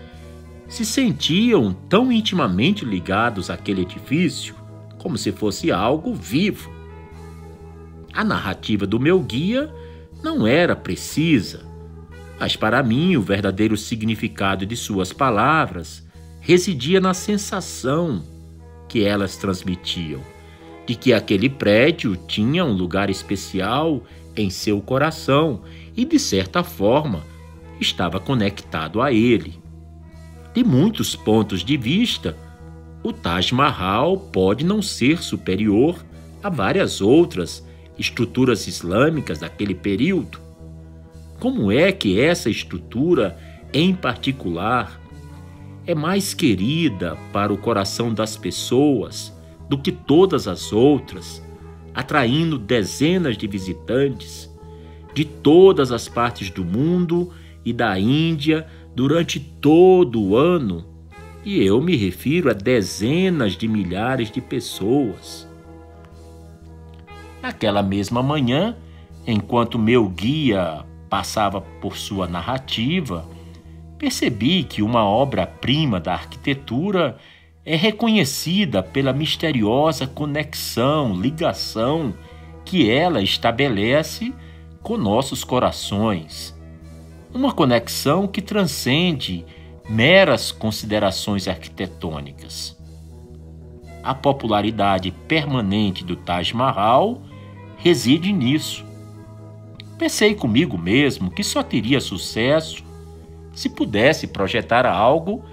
se 0.69 0.85
sentiam 0.85 1.73
tão 1.89 2.13
intimamente 2.13 2.85
ligados 2.85 3.49
àquele 3.51 3.83
edifício 3.83 4.55
como 4.99 5.17
se 5.17 5.33
fosse 5.33 5.73
algo 5.73 6.13
vivo. 6.13 6.78
A 8.13 8.25
narrativa 8.25 8.87
do 8.87 8.99
meu 8.99 9.21
guia 9.21 9.73
não 10.23 10.47
era 10.47 10.75
precisa, 10.75 11.69
mas 12.39 12.57
para 12.57 12.83
mim, 12.83 13.17
o 13.17 13.23
verdadeiro 13.23 13.77
significado 13.77 14.65
de 14.65 14.77
suas 14.77 15.13
palavras 15.13 16.07
residia 16.41 17.01
na 17.01 17.13
sensação 17.13 18.23
que 18.89 19.05
elas 19.05 19.37
transmitiam, 19.37 20.21
de 20.87 20.95
que 20.95 21.13
aquele 21.13 21.49
prédio 21.49 22.17
tinha 22.17 22.65
um 22.65 22.73
lugar 22.73 23.11
especial 23.11 24.03
em 24.37 24.49
seu 24.51 24.81
coração 24.81 25.63
e, 25.97 26.05
de 26.05 26.19
certa 26.19 26.63
forma, 26.63 27.25
estava 27.81 28.21
conectado 28.21 29.03
a 29.03 29.13
ele. 29.13 29.61
De 30.55 30.65
muitos 30.65 31.15
pontos 31.15 31.65
de 31.65 31.77
vista, 31.77 32.37
o 33.03 33.13
Taj 33.13 33.53
Mahal 33.53 34.17
pode 34.17 34.65
não 34.65 34.81
ser 34.81 35.23
superior 35.23 36.05
a 36.43 36.49
várias 36.49 37.01
outras 37.01 37.67
estruturas 37.99 38.67
islâmicas 38.67 39.39
daquele 39.39 39.75
período, 39.75 40.39
como 41.41 41.71
é 41.71 41.93
que 41.93 42.21
essa 42.21 42.51
estrutura, 42.51 43.37
em 43.73 43.95
particular, 43.95 45.01
é 45.87 45.95
mais 45.95 46.35
querida 46.35 47.17
para 47.33 47.53
o 47.53 47.59
coração 47.59 48.13
das 48.13 48.37
pessoas 48.37 49.33
do 49.69 49.79
que 49.79 49.93
todas 49.93 50.47
as 50.47 50.73
outras, 50.73 51.43
atraindo 51.95 52.59
dezenas 52.59 53.37
de 53.37 53.47
visitantes 53.47 54.49
de 55.19 55.25
todas 55.25 55.91
as 55.91 56.09
partes 56.09 56.49
do 56.49 56.65
mundo 56.65 57.33
e 57.65 57.73
da 57.73 57.99
Índia 57.99 58.69
durante 58.95 59.41
todo 59.41 60.23
o 60.23 60.37
ano? 60.37 60.87
E 61.45 61.61
eu 61.65 61.81
me 61.81 61.97
refiro 61.97 62.49
a 62.49 62.53
dezenas 62.53 63.57
de 63.57 63.67
milhares 63.67 64.31
de 64.31 64.41
pessoas. 64.41 65.48
Naquela 67.43 67.83
mesma 67.83 68.23
manhã, 68.23 68.77
enquanto 69.27 69.79
meu 69.79 70.09
guia 70.09 70.85
passava 71.09 71.61
por 71.61 71.97
sua 71.97 72.27
narrativa, 72.27 73.27
percebi 73.99 74.63
que 74.65 74.83
uma 74.83 75.05
obra-prima 75.05 75.99
da 75.99 76.13
arquitetura 76.13 77.17
é 77.65 77.77
reconhecida 77.77 78.83
pela 78.83 79.13
misteriosa 79.13 80.07
conexão, 80.07 81.15
ligação 81.15 82.15
que 82.65 82.91
ela 82.91 83.23
estabelece 83.23 84.35
com 84.83 84.97
nossos 84.97 85.45
corações. 85.45 86.57
Uma 87.33 87.53
conexão 87.53 88.27
que 88.27 88.41
transcende 88.41 89.45
meras 89.89 90.51
considerações 90.51 91.47
arquitetônicas. 91.47 92.77
A 94.03 94.15
popularidade 94.15 95.11
permanente 95.27 96.05
do 96.05 96.17
Taj 96.17 96.55
Mahal 96.55 97.23
reside 97.79 98.33
nisso 98.33 98.89
Pensei 99.99 100.37
comigo 100.37 100.79
mesmo 100.79 101.29
que 101.29 101.43
só 101.43 101.61
teria 101.61 102.01
sucesso 102.01 102.85
se 103.53 103.69
pudesse 103.69 104.29
projetar 104.29 104.87
algo 104.87 105.45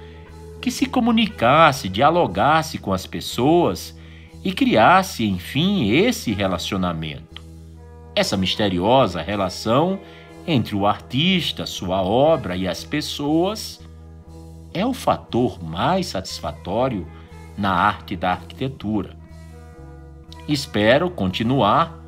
que 0.61 0.69
se 0.69 0.85
comunicasse, 0.85 1.89
dialogasse 1.89 2.77
com 2.77 2.93
as 2.93 3.07
pessoas 3.07 3.97
e 4.43 4.53
criasse, 4.53 5.25
enfim, 5.25 5.89
esse 5.89 6.31
relacionamento. 6.31 7.41
Essa 8.15 8.37
misteriosa 8.37 9.19
relação 9.19 9.99
entre 10.45 10.75
o 10.75 10.85
artista, 10.85 11.65
sua 11.65 12.03
obra 12.03 12.55
e 12.55 12.67
as 12.67 12.83
pessoas 12.83 13.81
é 14.71 14.85
o 14.85 14.93
fator 14.93 15.63
mais 15.63 16.05
satisfatório 16.05 17.07
na 17.57 17.71
arte 17.73 18.15
da 18.15 18.31
arquitetura. 18.33 19.17
Espero 20.47 21.09
continuar 21.09 22.04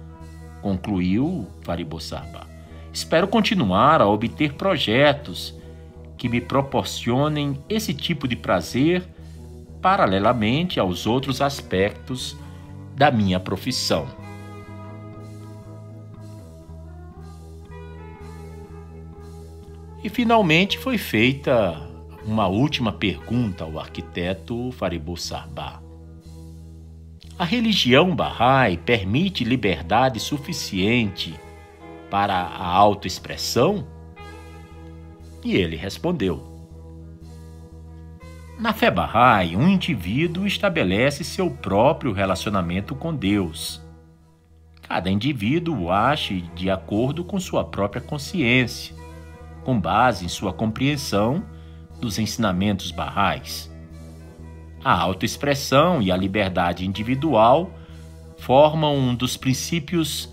concluiu 0.68 1.48
Faribossaba. 1.61 2.45
Espero 2.91 3.26
continuar 3.26 4.02
a 4.02 4.06
obter 4.06 4.56
projetos 4.56 5.56
que 6.18 6.27
me 6.27 6.41
proporcionem 6.41 7.57
esse 7.69 7.94
tipo 7.94 8.27
de 8.27 8.35
prazer 8.35 9.07
paralelamente 9.81 10.77
aos 10.77 11.07
outros 11.07 11.39
aspectos 11.39 12.35
da 12.98 13.10
minha 13.10 13.39
profissão. 13.39 14.07
E 20.03 20.10
finalmente 20.10 20.77
foi 20.77 20.98
feita 20.98 21.81
uma 22.26 22.48
última 22.48 22.91
pergunta 22.91 23.64
ao 23.64 23.80
arquiteto 23.80 24.69
Faribu 24.73 25.15
Sarbá. 25.15 25.86
A 27.39 27.45
religião 27.45 28.15
Bahá'í 28.15 28.77
permite 28.77 29.43
liberdade 29.43 30.19
suficiente 30.19 31.39
para 32.09 32.34
a 32.34 32.65
autoexpressão? 32.65 33.88
E 35.43 35.55
ele 35.55 35.76
respondeu: 35.76 36.41
Na 38.57 38.73
fé 38.73 38.89
Bahá'í, 38.89 39.55
um 39.55 39.68
indivíduo 39.68 40.47
estabelece 40.47 41.23
seu 41.23 41.51
próprio 41.51 42.11
relacionamento 42.11 42.95
com 42.95 43.14
Deus. 43.14 43.84
Cada 44.81 45.07
indivíduo 45.07 45.91
age 45.91 46.41
de 46.55 46.72
acordo 46.72 47.23
com 47.23 47.39
sua 47.39 47.64
própria 47.64 48.01
consciência, 48.01 48.95
com 49.64 49.80
base 49.80 50.26
em 50.26 50.30
sua 50.30 50.51
compreensão 50.51 51.45
dos 52.01 52.18
ensinamentos 52.18 52.89
barrais. 52.89 53.72
A 54.84 54.94
autoexpressão 54.94 56.02
e 56.02 56.12
a 56.12 56.18
liberdade 56.18 56.86
individual 56.86 57.72
formam 58.38 58.95
um 58.95 59.16
dos 59.16 59.36
princípios 59.36 60.30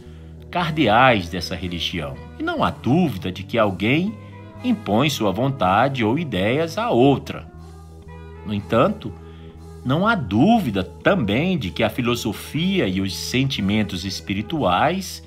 cardeais 0.50 1.28
dessa 1.28 1.56
religião. 1.56 2.14
E 2.38 2.42
não 2.42 2.62
há 2.62 2.70
dúvida 2.70 3.32
de 3.32 3.42
que 3.42 3.58
alguém 3.58 4.14
impõe 4.62 5.10
sua 5.10 5.32
vontade 5.32 6.04
ou 6.04 6.18
ideias 6.18 6.78
a 6.78 6.90
outra. 6.90 7.50
No 8.46 8.54
entanto, 8.54 9.12
não 9.84 10.06
há 10.06 10.14
dúvida 10.14 10.82
também 10.82 11.58
de 11.58 11.70
que 11.70 11.82
a 11.82 11.90
filosofia 11.90 12.86
e 12.86 13.00
os 13.00 13.14
sentimentos 13.14 14.04
espirituais 14.04 15.22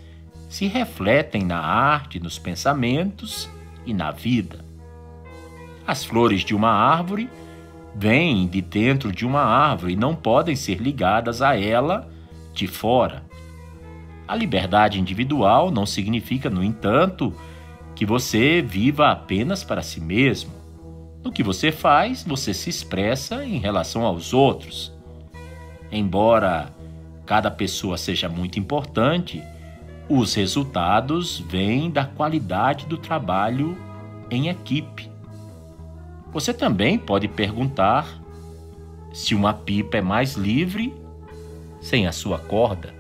se 0.49 0.65
refletem 0.65 1.44
na 1.44 1.60
arte, 1.60 2.19
nos 2.19 2.39
pensamentos 2.39 3.49
e 3.85 3.94
na 3.94 4.11
vida. 4.11 4.65
As 5.85 6.03
flores 6.03 6.41
de 6.41 6.56
uma 6.56 6.72
árvore 6.72 7.30
vêm 7.98 8.48
de 8.48 8.61
dentro 8.61 9.11
de 9.11 9.26
uma 9.26 9.41
árvore 9.41 9.94
e 9.94 9.98
não 9.98 10.15
podem 10.15 10.56
ser 10.56 10.80
ligadas 10.80 11.41
a 11.41 11.60
ela 11.60 12.07
de 12.53 12.68
fora. 12.68 13.24
A 14.28 14.36
liberdade 14.36 14.99
individual 14.99 15.72
não 15.72 15.86
significa, 15.86 16.49
no 16.49 16.64
entanto, 16.64 17.34
que 17.95 18.06
você 18.06 18.61
viva 18.61 19.10
apenas 19.10 19.64
para 19.64 19.82
si 19.82 19.99
mesmo. 19.99 20.52
No 21.24 21.32
que 21.32 21.41
você 21.41 21.72
faz, 21.72 22.24
você 22.24 22.53
se 22.53 22.69
expressa 22.69 23.44
em 23.44 23.57
relação 23.57 24.03
aos 24.06 24.34
outros. 24.34 24.94
Embora 25.91 26.72
cada 27.26 27.49
pessoa 27.49 27.98
seja 27.98 28.30
muito 28.30 28.60
importante, 28.60 29.41
os 30.07 30.34
resultados 30.36 31.40
vêm 31.49 31.90
da 31.90 32.06
qualidade 32.06 32.86
do 32.86 32.98
trabalho 32.98 33.78
em 34.30 34.49
equipe. 34.49 35.16
Você 36.38 36.53
também 36.53 36.99
pode 36.99 37.27
perguntar 37.27 38.22
se 39.11 39.34
uma 39.34 39.55
pipa 39.55 39.97
é 39.97 40.01
mais 40.01 40.35
livre 40.35 40.93
sem 41.81 42.05
a 42.05 42.11
sua 42.11 42.38
corda. 42.38 42.93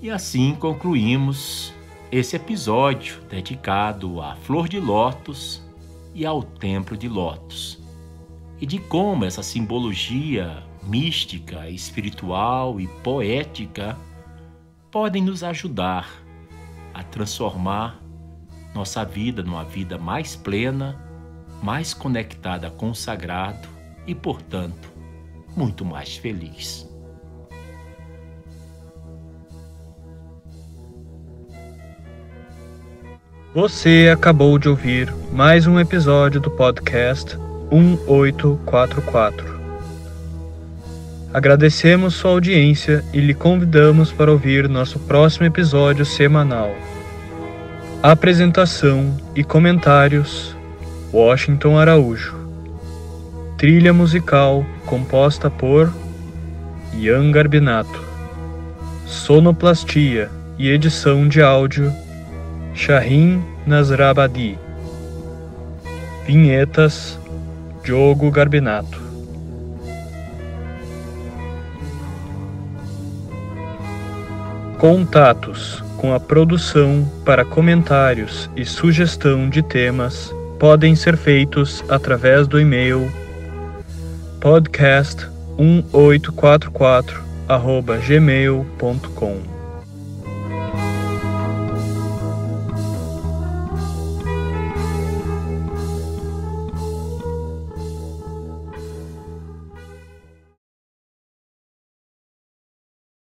E 0.00 0.08
assim 0.08 0.54
concluímos 0.54 1.74
esse 2.10 2.36
episódio 2.36 3.20
dedicado 3.28 4.18
à 4.22 4.34
flor 4.34 4.66
de 4.66 4.80
lótus 4.80 5.62
e 6.14 6.24
ao 6.24 6.42
templo 6.42 6.96
de 6.96 7.06
lótus. 7.06 7.78
E 8.62 8.64
de 8.64 8.78
como 8.78 9.26
essa 9.26 9.42
simbologia 9.42 10.64
mística, 10.82 11.68
espiritual 11.68 12.80
e 12.80 12.88
poética 13.02 13.94
podem 14.90 15.22
nos 15.22 15.44
ajudar 15.44 16.23
a 16.94 17.02
transformar 17.02 18.00
nossa 18.74 19.04
vida 19.04 19.42
numa 19.42 19.64
vida 19.64 19.98
mais 19.98 20.34
plena, 20.34 20.98
mais 21.62 21.92
conectada 21.92 22.70
com 22.70 22.90
o 22.90 22.94
sagrado 22.94 23.68
e, 24.06 24.14
portanto, 24.14 24.92
muito 25.56 25.84
mais 25.84 26.16
feliz. 26.16 26.88
Você 33.54 34.10
acabou 34.12 34.58
de 34.58 34.68
ouvir 34.68 35.14
mais 35.32 35.66
um 35.68 35.78
episódio 35.78 36.40
do 36.40 36.50
podcast 36.50 37.36
1844. 37.70 39.53
Agradecemos 41.34 42.14
sua 42.14 42.30
audiência 42.30 43.04
e 43.12 43.18
lhe 43.18 43.34
convidamos 43.34 44.12
para 44.12 44.30
ouvir 44.30 44.68
nosso 44.68 45.00
próximo 45.00 45.44
episódio 45.44 46.06
semanal. 46.06 46.72
Apresentação 48.00 49.16
e 49.34 49.42
comentários: 49.42 50.56
Washington 51.12 51.76
Araújo. 51.76 52.36
Trilha 53.58 53.92
musical 53.92 54.64
composta 54.86 55.50
por 55.50 55.92
Ian 56.96 57.32
Garbinato. 57.32 58.00
Sonoplastia 59.04 60.30
e 60.56 60.68
edição 60.68 61.26
de 61.26 61.42
áudio 61.42 61.92
Shahin 62.76 63.42
Nasrabadi. 63.66 64.56
Vinhetas 66.24 67.18
Diogo 67.82 68.30
Garbinato. 68.30 69.03
Contatos 74.84 75.80
com 75.96 76.12
a 76.12 76.20
produção 76.20 77.10
para 77.24 77.42
comentários 77.42 78.50
e 78.54 78.66
sugestão 78.66 79.48
de 79.48 79.62
temas 79.62 80.30
podem 80.58 80.94
ser 80.94 81.16
feitos 81.16 81.82
através 81.88 82.46
do 82.46 82.60
e-mail 82.60 83.10
podcast1844 84.42 87.14
gmail.com 88.06 89.53